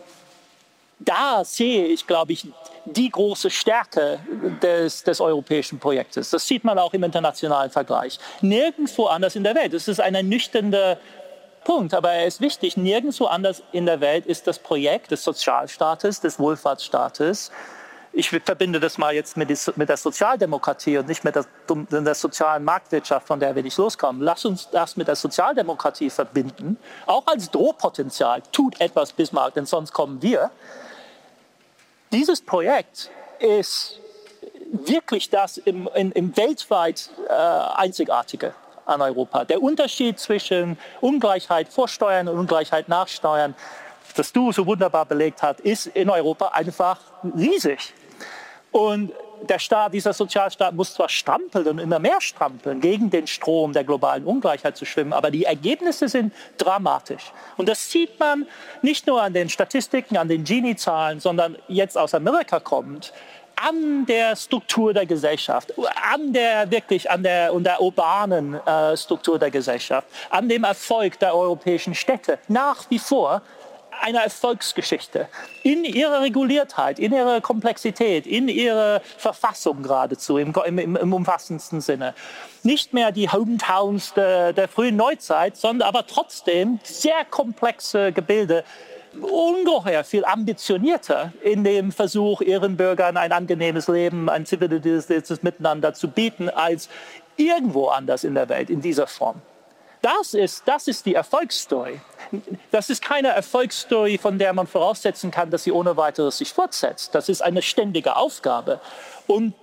[1.06, 2.48] Da sehe ich, glaube ich,
[2.86, 4.20] die große Stärke
[4.62, 6.30] des, des europäischen Projektes.
[6.30, 8.20] Das sieht man auch im internationalen Vergleich.
[8.42, 9.74] Nirgendwo anders in der Welt.
[9.74, 10.98] Das ist ein ernüchternder
[11.64, 12.78] Punkt, aber er ist wichtig.
[12.78, 17.52] Nirgendwo anders in der Welt ist das Projekt des Sozialstaates, des Wohlfahrtsstaates,
[18.16, 22.64] ich verbinde das mal jetzt mit, der Sozialdemokratie und nicht mit der, mit der, sozialen
[22.64, 24.22] Marktwirtschaft, von der wir nicht loskommen.
[24.22, 26.78] Lass uns das mit der Sozialdemokratie verbinden,
[27.08, 28.44] auch als Drohpotenzial.
[28.52, 30.52] Tut etwas, Bismarck, denn sonst kommen wir.
[32.14, 33.10] Dieses Projekt
[33.40, 33.99] ist
[34.72, 38.53] wirklich das im, im, im weltweit äh, Einzigartige
[38.85, 39.45] an Europa.
[39.45, 43.56] Der Unterschied zwischen Ungleichheit vor Steuern und Ungleichheit nach Steuern,
[44.15, 46.99] das du so wunderbar belegt hast, ist in Europa einfach
[47.35, 47.95] riesig.
[48.72, 49.11] Und
[49.49, 53.84] der Staat, dieser Sozialstaat muss zwar strampeln und immer mehr strampeln, gegen den Strom der
[53.84, 57.32] globalen Ungleichheit zu schwimmen, aber die Ergebnisse sind dramatisch.
[57.57, 58.45] Und das sieht man
[58.82, 63.14] nicht nur an den Statistiken, an den Gini-Zahlen, sondern jetzt aus Amerika kommt,
[63.56, 65.74] an der Struktur der Gesellschaft,
[66.11, 71.20] an der wirklich an der, und der urbanen äh, Struktur der Gesellschaft, an dem Erfolg
[71.20, 73.41] der europäischen Städte nach wie vor
[74.04, 75.28] einer Erfolgsgeschichte.
[75.64, 82.14] In ihrer Reguliertheit, in ihrer Komplexität, in ihrer Verfassung geradezu, im, im, im umfassendsten Sinne.
[82.64, 88.64] Nicht mehr die Hometowns der, der frühen Neuzeit, sondern aber trotzdem sehr komplexe Gebilde,
[89.22, 96.10] ungeheuer viel ambitionierter in dem Versuch, ihren Bürgern ein angenehmes Leben, ein zivilisiertes Miteinander zu
[96.10, 96.90] bieten, als
[97.38, 99.42] irgendwo anders in der Welt in dieser Form.
[100.04, 102.02] Das ist, das ist die Erfolgsstory.
[102.72, 107.16] Das ist keine Erfolgsstory, von der man voraussetzen kann, dass sie ohne weiteres sich fortsetzt.
[107.16, 108.82] Das ist eine ständige Aufgabe.
[109.28, 109.54] Und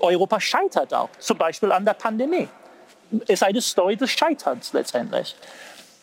[0.00, 2.48] Europa scheitert auch, zum Beispiel an der Pandemie.
[3.28, 5.36] Ist eine Story des Scheiterns letztendlich.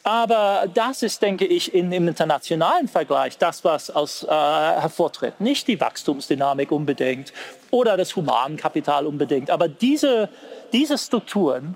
[0.03, 5.41] Aber das ist, denke ich, in, im internationalen Vergleich das, was aus, äh, hervortritt.
[5.41, 7.33] Nicht die Wachstumsdynamik unbedingt
[7.71, 10.29] oder das Humankapital unbedingt, aber diese,
[10.71, 11.75] diese Strukturen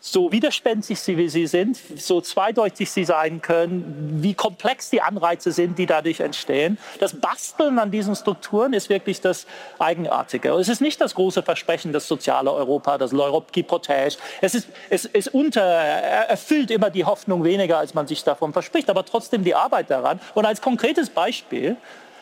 [0.00, 5.52] so widerspenstig sie wie sie sind, so zweideutig sie sein können, wie komplex die Anreize
[5.52, 6.78] sind, die dadurch entstehen.
[7.00, 9.46] Das Basteln an diesen Strukturen ist wirklich das
[9.78, 10.50] Eigenartige.
[10.50, 14.18] es ist nicht das große Versprechen, das soziale Europa, das L'Europe protège.
[14.40, 18.90] Es, ist, es, es unter, erfüllt immer die Hoffnung weniger, als man sich davon verspricht,
[18.90, 20.20] aber trotzdem die Arbeit daran.
[20.34, 21.76] Und als konkretes Beispiel,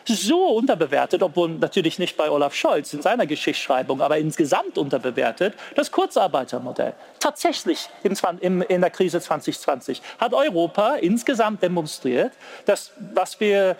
[0.07, 5.91] so unterbewertet, obwohl natürlich nicht bei Olaf Scholz in seiner Geschichtsschreibung, aber insgesamt unterbewertet, das
[5.91, 6.93] Kurzarbeitermodell.
[7.19, 12.31] Tatsächlich in, der Krise 2020 hat Europa insgesamt demonstriert,
[12.65, 13.75] dass was wir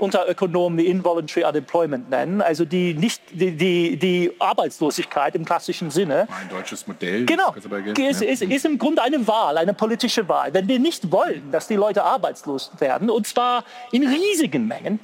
[0.00, 5.90] unter Ökonomen die Involuntary Unemployment nennen, also die, nicht, die, die, die Arbeitslosigkeit im klassischen
[5.90, 6.22] Sinne.
[6.22, 7.26] Ein deutsches Modell.
[7.26, 10.54] Genau, ist, ist, ist im Grunde eine Wahl, eine politische Wahl.
[10.54, 15.00] Wenn wir nicht wollen, dass die Leute arbeitslos werden, und zwar in riesigen Mengen,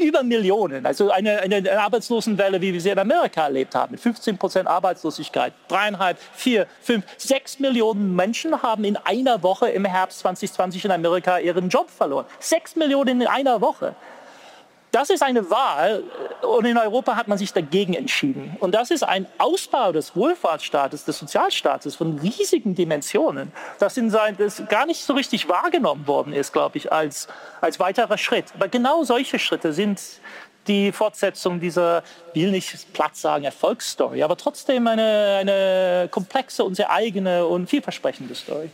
[0.00, 4.38] über Millionen, also eine, eine Arbeitslosenwelle, wie wir sie in Amerika erlebt haben, mit 15
[4.38, 10.84] Prozent Arbeitslosigkeit, dreieinhalb, vier, fünf, sechs Millionen Menschen haben in einer Woche im Herbst 2020
[10.86, 12.26] in Amerika ihren Job verloren.
[12.38, 13.94] Sechs Millionen in einer Woche.
[14.92, 16.02] Das ist eine Wahl
[16.42, 18.56] und in Europa hat man sich dagegen entschieden.
[18.58, 24.36] Und das ist ein Ausbau des Wohlfahrtsstaates, des Sozialstaates von riesigen Dimensionen, das, in sein,
[24.36, 27.28] das gar nicht so richtig wahrgenommen worden ist, glaube ich, als,
[27.60, 28.46] als weiterer Schritt.
[28.54, 30.00] Aber genau solche Schritte sind
[30.66, 32.02] die Fortsetzung dieser,
[32.34, 38.34] will nicht platt sagen, Erfolgsstory, aber trotzdem eine, eine komplexe und sehr eigene und vielversprechende
[38.34, 38.70] Story.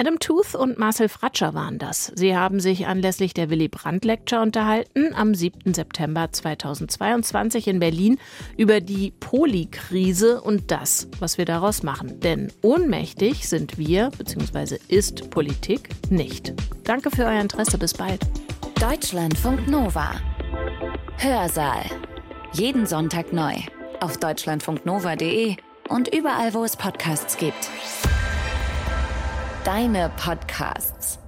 [0.00, 2.10] Adam Tooth und Marcel Fratscher waren das.
[2.14, 5.74] Sie haben sich anlässlich der Willy Brandt Lecture unterhalten am 7.
[5.74, 8.18] September 2022 in Berlin
[8.56, 12.18] über die Polikrise und das, was wir daraus machen.
[12.20, 14.78] Denn ohnmächtig sind wir bzw.
[14.88, 16.54] ist Politik nicht.
[16.84, 17.76] Danke für euer Interesse.
[17.76, 18.22] Bis bald.
[18.80, 20.14] Deutschlandfunk Nova.
[21.18, 21.84] Hörsaal.
[22.54, 23.52] Jeden Sonntag neu.
[24.00, 25.56] Auf deutschlandfunknova.de
[25.90, 27.68] und überall, wo es Podcasts gibt
[29.70, 31.19] deine Podcasts.